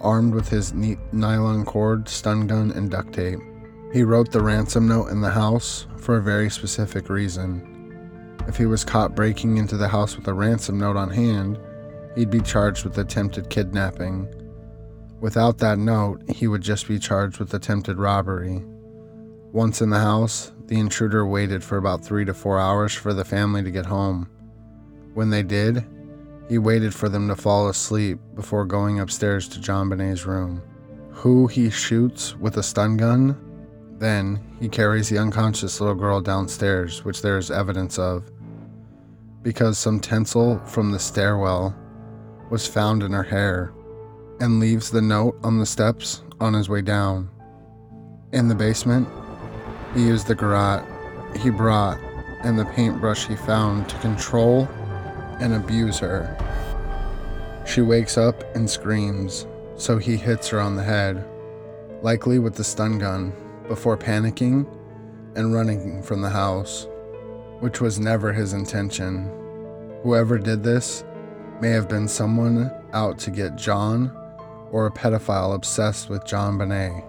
armed 0.00 0.34
with 0.34 0.48
his 0.48 0.72
neat 0.72 0.98
nylon 1.12 1.64
cord, 1.64 2.08
stun 2.08 2.46
gun, 2.46 2.70
and 2.70 2.90
duct 2.90 3.12
tape. 3.12 3.40
He 3.92 4.04
wrote 4.04 4.30
the 4.30 4.42
ransom 4.42 4.86
note 4.86 5.08
in 5.08 5.20
the 5.20 5.30
house 5.30 5.86
for 5.96 6.16
a 6.16 6.22
very 6.22 6.48
specific 6.48 7.08
reason. 7.08 7.74
If 8.46 8.56
he 8.56 8.66
was 8.66 8.84
caught 8.84 9.16
breaking 9.16 9.56
into 9.56 9.76
the 9.76 9.88
house 9.88 10.16
with 10.16 10.28
a 10.28 10.32
ransom 10.32 10.78
note 10.78 10.96
on 10.96 11.10
hand, 11.10 11.58
he'd 12.14 12.30
be 12.30 12.40
charged 12.40 12.84
with 12.84 12.98
attempted 12.98 13.50
kidnapping. 13.50 14.28
Without 15.20 15.58
that 15.58 15.78
note, 15.78 16.22
he 16.28 16.46
would 16.46 16.62
just 16.62 16.86
be 16.86 16.98
charged 16.98 17.38
with 17.38 17.52
attempted 17.52 17.98
robbery. 17.98 18.64
Once 19.52 19.82
in 19.82 19.90
the 19.90 19.98
house, 19.98 20.52
the 20.68 20.78
intruder 20.78 21.26
waited 21.26 21.64
for 21.64 21.76
about 21.78 22.04
three 22.04 22.24
to 22.24 22.34
four 22.34 22.58
hours 22.58 22.94
for 22.94 23.12
the 23.12 23.24
family 23.24 23.62
to 23.62 23.70
get 23.70 23.86
home. 23.86 24.28
When 25.14 25.30
they 25.30 25.42
did, 25.42 25.84
he 26.48 26.58
waited 26.58 26.94
for 26.94 27.08
them 27.08 27.26
to 27.28 27.36
fall 27.36 27.68
asleep 27.68 28.18
before 28.34 28.64
going 28.64 29.00
upstairs 29.00 29.48
to 29.48 29.60
JonBenét's 29.60 30.26
room. 30.26 30.62
Who 31.10 31.46
he 31.46 31.70
shoots 31.70 32.36
with 32.36 32.56
a 32.58 32.62
stun 32.62 32.96
gun? 32.96 33.36
Then 33.98 34.40
he 34.60 34.68
carries 34.68 35.08
the 35.08 35.18
unconscious 35.18 35.80
little 35.80 35.96
girl 35.96 36.20
downstairs, 36.20 37.04
which 37.04 37.20
there 37.20 37.36
is 37.36 37.50
evidence 37.50 37.98
of, 37.98 38.30
because 39.42 39.78
some 39.78 39.98
tinsel 39.98 40.58
from 40.66 40.92
the 40.92 40.98
stairwell 40.98 41.74
was 42.50 42.66
found 42.66 43.02
in 43.02 43.12
her 43.12 43.22
hair. 43.24 43.72
and 44.40 44.60
leaves 44.60 44.90
the 44.90 45.02
note 45.02 45.38
on 45.42 45.58
the 45.58 45.66
steps 45.66 46.22
on 46.40 46.54
his 46.54 46.68
way 46.68 46.82
down. 46.82 47.28
In 48.32 48.48
the 48.48 48.54
basement, 48.54 49.08
he 49.94 50.02
used 50.02 50.26
the 50.26 50.34
garrote 50.34 50.84
he 51.36 51.50
brought 51.50 51.98
and 52.42 52.58
the 52.58 52.64
paintbrush 52.66 53.26
he 53.26 53.36
found 53.36 53.88
to 53.88 53.98
control 53.98 54.68
and 55.40 55.54
abuse 55.54 55.98
her. 55.98 56.36
She 57.66 57.80
wakes 57.80 58.16
up 58.16 58.42
and 58.56 58.68
screams, 58.68 59.46
so 59.76 59.98
he 59.98 60.16
hits 60.16 60.48
her 60.48 60.60
on 60.60 60.76
the 60.76 60.82
head, 60.82 61.28
likely 62.02 62.38
with 62.38 62.54
the 62.54 62.64
stun 62.64 62.98
gun, 62.98 63.32
before 63.66 63.96
panicking 63.96 64.66
and 65.36 65.54
running 65.54 66.02
from 66.02 66.22
the 66.22 66.30
house, 66.30 66.86
which 67.60 67.80
was 67.80 68.00
never 68.00 68.32
his 68.32 68.52
intention. 68.52 69.30
Whoever 70.02 70.38
did 70.38 70.62
this 70.62 71.04
may 71.60 71.70
have 71.70 71.88
been 71.88 72.08
someone 72.08 72.70
out 72.92 73.18
to 73.20 73.30
get 73.30 73.56
John 73.56 74.10
or 74.70 74.86
a 74.86 74.90
pedophile 74.90 75.54
obsessed 75.54 76.08
with 76.08 76.24
JonBenét. 76.24 77.04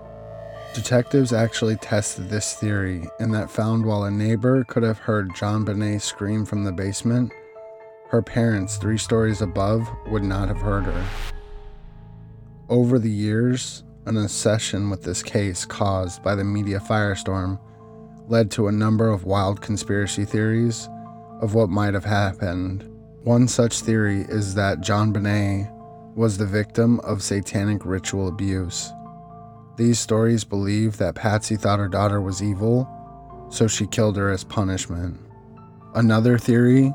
Detectives 0.73 1.33
actually 1.33 1.75
tested 1.77 2.29
this 2.29 2.53
theory 2.53 3.07
in 3.19 3.31
that 3.31 3.49
found 3.49 3.83
while 3.83 4.03
a 4.03 4.11
neighbor 4.11 4.63
could 4.65 4.83
have 4.83 4.99
heard 4.99 5.29
JonBenét 5.29 6.01
scream 6.01 6.45
from 6.45 6.63
the 6.63 6.71
basement, 6.71 7.31
her 8.09 8.21
parents 8.21 8.77
three 8.77 8.97
stories 8.97 9.41
above 9.41 9.87
would 10.07 10.23
not 10.23 10.47
have 10.47 10.57
heard 10.57 10.85
her. 10.85 11.05
Over 12.69 12.99
the 12.99 13.09
years, 13.09 13.83
an 14.05 14.17
obsession 14.17 14.91
with 14.91 15.03
this 15.03 15.23
case 15.23 15.65
caused 15.65 16.21
by 16.21 16.35
the 16.35 16.43
media 16.43 16.79
firestorm 16.79 17.59
led 18.27 18.51
to 18.51 18.67
a 18.67 18.71
number 18.71 19.09
of 19.09 19.25
wild 19.25 19.61
conspiracy 19.61 20.23
theories 20.23 20.87
of 21.41 21.55
what 21.55 21.69
might 21.69 21.95
have 21.95 22.05
happened. 22.05 22.87
One 23.23 23.47
such 23.47 23.81
theory 23.81 24.21
is 24.29 24.53
that 24.53 24.81
JonBenét 24.81 26.15
was 26.15 26.37
the 26.37 26.45
victim 26.45 26.99
of 26.99 27.23
satanic 27.23 27.85
ritual 27.85 28.27
abuse. 28.27 28.91
These 29.79 29.97
stories 29.97 30.43
believe 30.43 30.97
that 30.97 31.15
Patsy 31.15 31.55
thought 31.55 31.79
her 31.79 31.87
daughter 31.87 32.19
was 32.19 32.43
evil, 32.43 32.85
so 33.49 33.65
she 33.65 33.87
killed 33.87 34.17
her 34.17 34.29
as 34.29 34.43
punishment. 34.43 35.17
Another 35.95 36.37
theory 36.37 36.93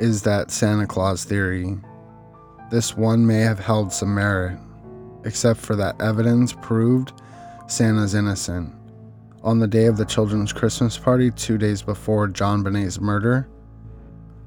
is 0.00 0.22
that 0.22 0.50
Santa 0.50 0.86
Claus 0.86 1.24
theory. 1.24 1.76
This 2.70 2.96
one 2.96 3.26
may 3.26 3.40
have 3.40 3.58
held 3.58 3.92
some 3.92 4.14
merit, 4.14 4.58
except 5.26 5.60
for 5.60 5.76
that 5.76 6.00
evidence 6.00 6.54
proved 6.54 7.12
Santa's 7.66 8.14
innocent. 8.14 8.74
On 9.42 9.58
the 9.58 9.68
day 9.68 9.84
of 9.84 9.98
the 9.98 10.06
children's 10.06 10.54
Christmas 10.54 10.96
party, 10.96 11.30
two 11.30 11.58
days 11.58 11.82
before 11.82 12.28
JonBenét's 12.28 12.98
murder, 12.98 13.46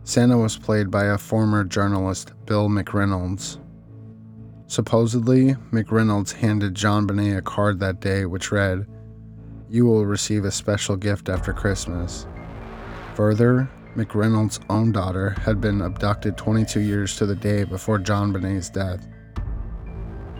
Santa 0.05 0.39
was 0.39 0.57
played 0.57 0.89
by 0.89 1.05
a 1.05 1.19
former 1.19 1.63
journalist, 1.63 2.33
Bill 2.47 2.67
McReynolds. 2.67 3.59
Supposedly, 4.67 5.53
McReynolds 5.71 6.33
handed 6.33 6.73
JonBenét 6.73 7.37
a 7.37 7.41
card 7.41 7.79
that 7.79 7.99
day 7.99 8.25
which 8.25 8.51
read, 8.51 8.87
You 9.69 9.85
will 9.85 10.05
receive 10.05 10.43
a 10.43 10.51
special 10.51 10.95
gift 10.95 11.29
after 11.29 11.53
Christmas. 11.53 12.25
Further, 13.13 13.69
McReynolds' 13.95 14.59
own 14.69 14.91
daughter 14.91 15.29
had 15.41 15.61
been 15.61 15.81
abducted 15.81 16.35
22 16.35 16.81
years 16.81 17.15
to 17.15 17.25
the 17.25 17.35
day 17.35 17.63
before 17.63 17.99
JonBenét's 17.99 18.69
death. 18.69 19.07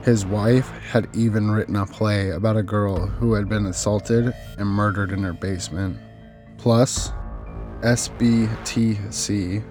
His 0.03 0.26
wife 0.26 0.69
had 0.69 1.07
even 1.15 1.49
written 1.49 1.76
a 1.76 1.86
play 1.86 2.32
about 2.32 2.57
a 2.57 2.63
girl 2.63 3.07
who 3.07 3.34
had 3.34 3.47
been 3.47 3.65
assaulted 3.67 4.36
and 4.57 4.67
murdered 4.67 5.11
in 5.11 5.23
her 5.23 5.34
basement. 5.34 5.97
Plus, 6.57 7.11
SBTC, 7.82 9.63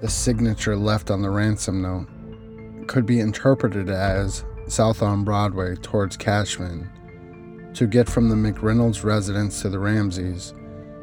the 0.00 0.08
signature 0.08 0.76
left 0.76 1.10
on 1.10 1.22
the 1.22 1.30
ransom 1.30 1.82
note, 1.82 2.08
could 2.86 3.06
be 3.06 3.20
interpreted 3.20 3.90
as 3.90 4.44
south 4.68 5.02
on 5.02 5.24
Broadway 5.24 5.76
towards 5.76 6.16
Cashman. 6.16 6.90
To 7.74 7.86
get 7.86 8.08
from 8.08 8.28
the 8.28 8.34
McReynolds 8.34 9.04
residence 9.04 9.60
to 9.62 9.68
the 9.68 9.78
Ramseys, 9.78 10.54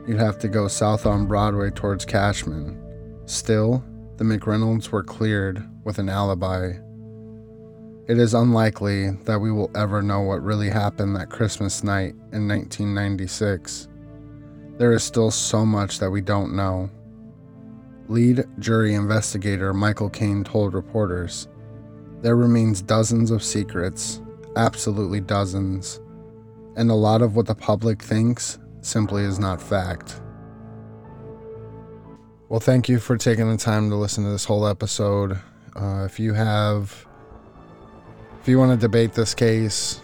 you'd 0.07 0.19
have 0.19 0.39
to 0.39 0.47
go 0.47 0.67
south 0.67 1.05
on 1.05 1.27
Broadway 1.27 1.69
towards 1.69 2.05
Cashman. 2.05 2.81
Still, 3.25 3.83
the 4.17 4.23
McReynolds 4.23 4.89
were 4.89 5.03
cleared 5.03 5.63
with 5.83 5.99
an 5.99 6.09
alibi. 6.09 6.73
It 8.07 8.17
is 8.17 8.33
unlikely 8.33 9.11
that 9.25 9.39
we 9.39 9.51
will 9.51 9.71
ever 9.75 10.01
know 10.01 10.21
what 10.21 10.43
really 10.43 10.69
happened 10.69 11.15
that 11.15 11.29
Christmas 11.29 11.83
night 11.83 12.15
in 12.33 12.47
1996. 12.47 13.87
There 14.77 14.91
is 14.91 15.03
still 15.03 15.31
so 15.31 15.65
much 15.65 15.99
that 15.99 16.09
we 16.09 16.21
don't 16.21 16.55
know. 16.55 16.89
Lead 18.09 18.43
jury 18.59 18.95
investigator 18.95 19.73
Michael 19.73 20.09
Kane 20.09 20.43
told 20.43 20.73
reporters 20.73 21.47
there 22.23 22.37
remains 22.37 22.81
dozens 22.81 23.31
of 23.31 23.43
secrets, 23.43 24.21
absolutely 24.55 25.19
dozens, 25.19 25.99
and 26.77 26.89
a 26.89 26.95
lot 26.95 27.21
of 27.21 27.35
what 27.35 27.45
the 27.45 27.53
public 27.53 28.01
thinks 28.01 28.57
simply 28.81 29.23
is 29.23 29.39
not 29.39 29.61
fact. 29.61 30.21
Well, 32.47 32.61
thank 32.61 32.87
you 32.87 32.99
for 32.99 33.17
taking 33.17 33.49
the 33.51 33.57
time 33.57 33.89
to 33.89 33.97
listen 33.97 34.23
to 34.23 34.29
this 34.29 34.45
whole 34.45 34.65
episode. 34.65 35.37
Uh, 35.75 36.05
if 36.05 36.17
you 36.17 36.33
have, 36.33 37.05
if 38.41 38.47
you 38.47 38.57
want 38.57 38.71
to 38.71 38.77
debate 38.77 39.13
this 39.13 39.33
case 39.33 39.99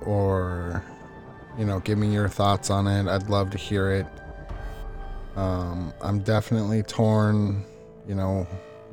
or, 0.00 0.82
you 1.58 1.66
know, 1.66 1.80
give 1.80 1.98
me 1.98 2.12
your 2.12 2.28
thoughts 2.28 2.70
on 2.70 2.86
it, 2.86 3.06
I'd 3.08 3.28
love 3.28 3.50
to 3.50 3.58
hear 3.58 3.90
it. 3.90 4.06
Um, 5.36 5.92
I'm 6.00 6.20
definitely 6.20 6.82
torn. 6.82 7.64
You 8.06 8.14
know, 8.14 8.46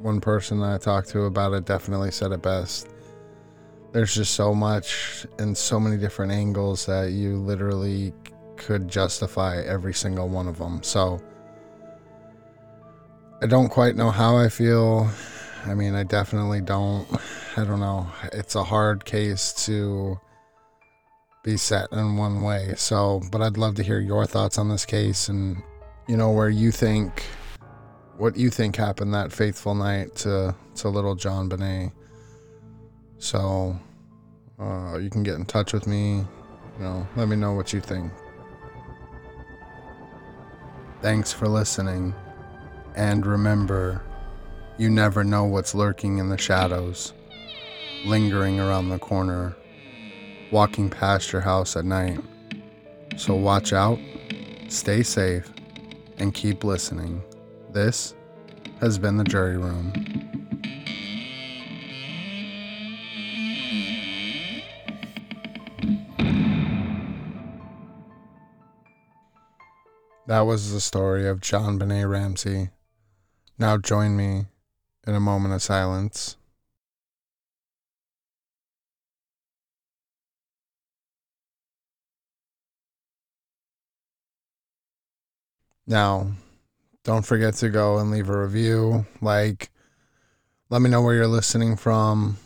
one 0.06 0.22
person 0.22 0.62
I 0.62 0.78
talked 0.78 1.10
to 1.10 1.24
about 1.24 1.54
it 1.54 1.66
definitely 1.66 2.12
said 2.12 2.32
it 2.32 2.44
best. 2.44 2.88
There's 3.92 4.14
just 4.14 4.36
so 4.36 4.54
much 4.54 5.26
and 5.40 5.58
so 5.58 5.80
many 5.80 5.98
different 5.98 6.32
angles 6.32 6.86
that 6.86 7.12
you 7.12 7.38
literally 7.38 8.14
could 8.56 8.88
justify 8.88 9.62
every 9.64 9.96
single 9.96 10.30
one 10.30 10.48
of 10.48 10.60
them. 10.60 10.84
So 10.84 11.20
I 13.42 13.48
don't 13.48 13.70
quite 13.70 13.96
know 13.96 14.12
how 14.12 14.38
I 14.38 14.48
feel. 14.48 15.10
I 15.66 15.74
mean, 15.74 15.96
I 15.96 16.04
definitely 16.04 16.62
don't. 16.62 17.08
I 17.58 17.64
don't 17.64 17.80
know. 17.80 18.08
It's 18.32 18.54
a 18.54 18.64
hard 18.64 19.06
case 19.06 19.54
to 19.66 20.20
be 21.44 21.58
set 21.58 21.92
in 21.92 22.16
one 22.16 22.44
way. 22.44 22.74
So, 22.78 23.22
but 23.32 23.42
I'd 23.42 23.58
love 23.58 23.74
to 23.76 23.84
hear 23.84 24.00
your 24.00 24.28
thoughts 24.28 24.60
on 24.60 24.70
this 24.70 24.86
case 24.86 25.30
and, 25.30 25.58
you 26.08 26.16
know, 26.16 26.32
where 26.32 26.50
you 26.50 26.72
think, 26.72 27.24
what 28.18 28.38
you 28.38 28.50
think 28.50 28.76
happened 28.76 29.14
that 29.14 29.32
faithful 29.32 29.76
night 29.76 30.16
to, 30.18 30.56
to 30.76 30.90
little 30.90 31.16
JonBenét. 31.16 31.92
So, 33.18 33.78
uh, 34.60 34.98
you 34.98 35.10
can 35.10 35.24
get 35.24 35.36
in 35.36 35.46
touch 35.46 35.74
with 35.74 35.88
me. 35.88 36.18
You 36.78 36.84
know, 36.84 37.08
let 37.16 37.28
me 37.28 37.36
know 37.36 37.54
what 37.54 37.74
you 37.74 37.82
think. 37.82 38.12
Thanks 41.02 41.32
for 41.32 41.48
listening. 41.48 42.14
And 42.96 43.26
remember, 43.26 44.02
you 44.78 44.90
never 44.90 45.24
know 45.24 45.44
what's 45.44 45.76
lurking 45.76 46.18
in 46.18 46.30
the 46.30 46.38
shadows, 46.38 47.14
lingering 48.06 48.60
around 48.60 48.90
the 48.90 49.00
corner, 49.00 49.56
walking 50.52 50.90
past 50.90 51.32
your 51.32 51.42
house 51.42 51.76
at 51.76 51.86
night. 51.86 52.20
So 53.18 53.36
watch 53.36 53.72
out, 53.72 54.00
stay 54.68 55.04
safe, 55.04 55.50
and 56.18 56.34
keep 56.34 56.64
listening. 56.64 57.22
This 57.76 58.16
has 58.80 58.98
been 58.98 59.18
the 59.18 59.26
jury 59.26 59.58
room. 59.58 59.92
That 70.26 70.40
was 70.40 70.72
the 70.72 70.80
story 70.80 71.28
of 71.28 71.42
JonBenét 71.42 72.10
Ramsey. 72.10 72.70
Now 73.60 73.78
join 73.78 74.16
me 74.16 74.46
in 75.06 75.14
a 75.14 75.20
moment 75.20 75.54
of 75.54 75.62
silence. 75.62 76.38
Now, 85.86 86.32
don't 87.06 87.26
forget 87.26 87.54
to 87.54 87.70
go 87.70 88.00
and 88.00 88.12
leave 88.12 88.30
a 88.30 88.42
review. 88.42 89.06
Like, 89.22 89.70
let 90.70 90.82
me 90.82 90.90
know 90.90 91.04
where 91.04 91.14
you're 91.14 91.28
listening 91.28 91.78
from. 91.78 92.38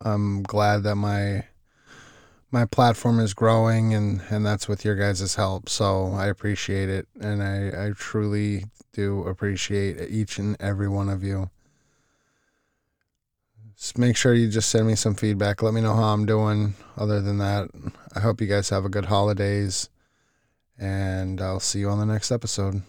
I'm 0.00 0.42
glad 0.42 0.82
that 0.82 0.96
my 0.96 1.44
my 2.50 2.64
platform 2.64 3.20
is 3.20 3.34
growing 3.34 3.94
and 3.94 4.22
and 4.30 4.44
that's 4.44 4.68
with 4.68 4.84
your 4.84 4.96
guys' 4.96 5.36
help. 5.36 5.68
So 5.68 6.12
i 6.14 6.26
appreciate 6.26 6.88
it 6.88 7.06
and 7.20 7.42
i 7.42 7.86
i 7.86 7.90
truly 7.90 8.64
do 8.92 9.22
appreciate 9.24 10.10
each 10.10 10.38
and 10.38 10.56
every 10.58 10.88
one 10.88 11.08
of 11.08 11.22
you. 11.22 11.50
Just 13.76 13.98
make 13.98 14.16
sure 14.16 14.34
you 14.34 14.48
just 14.48 14.70
send 14.70 14.86
me 14.86 14.94
some 14.94 15.14
feedback. 15.14 15.62
Let 15.62 15.74
me 15.74 15.80
know 15.80 15.94
how 15.94 16.14
i'm 16.14 16.26
doing. 16.26 16.74
Other 16.96 17.20
than 17.20 17.38
that 17.38 17.70
i 18.16 18.20
hope 18.20 18.40
you 18.40 18.46
guys 18.46 18.70
have 18.70 18.84
a 18.84 18.90
good 18.90 19.06
holidays 19.06 19.88
and 20.78 21.40
i'll 21.40 21.60
see 21.60 21.80
you 21.80 21.90
on 21.90 21.98
the 21.98 22.06
next 22.06 22.32
episode 22.32 22.82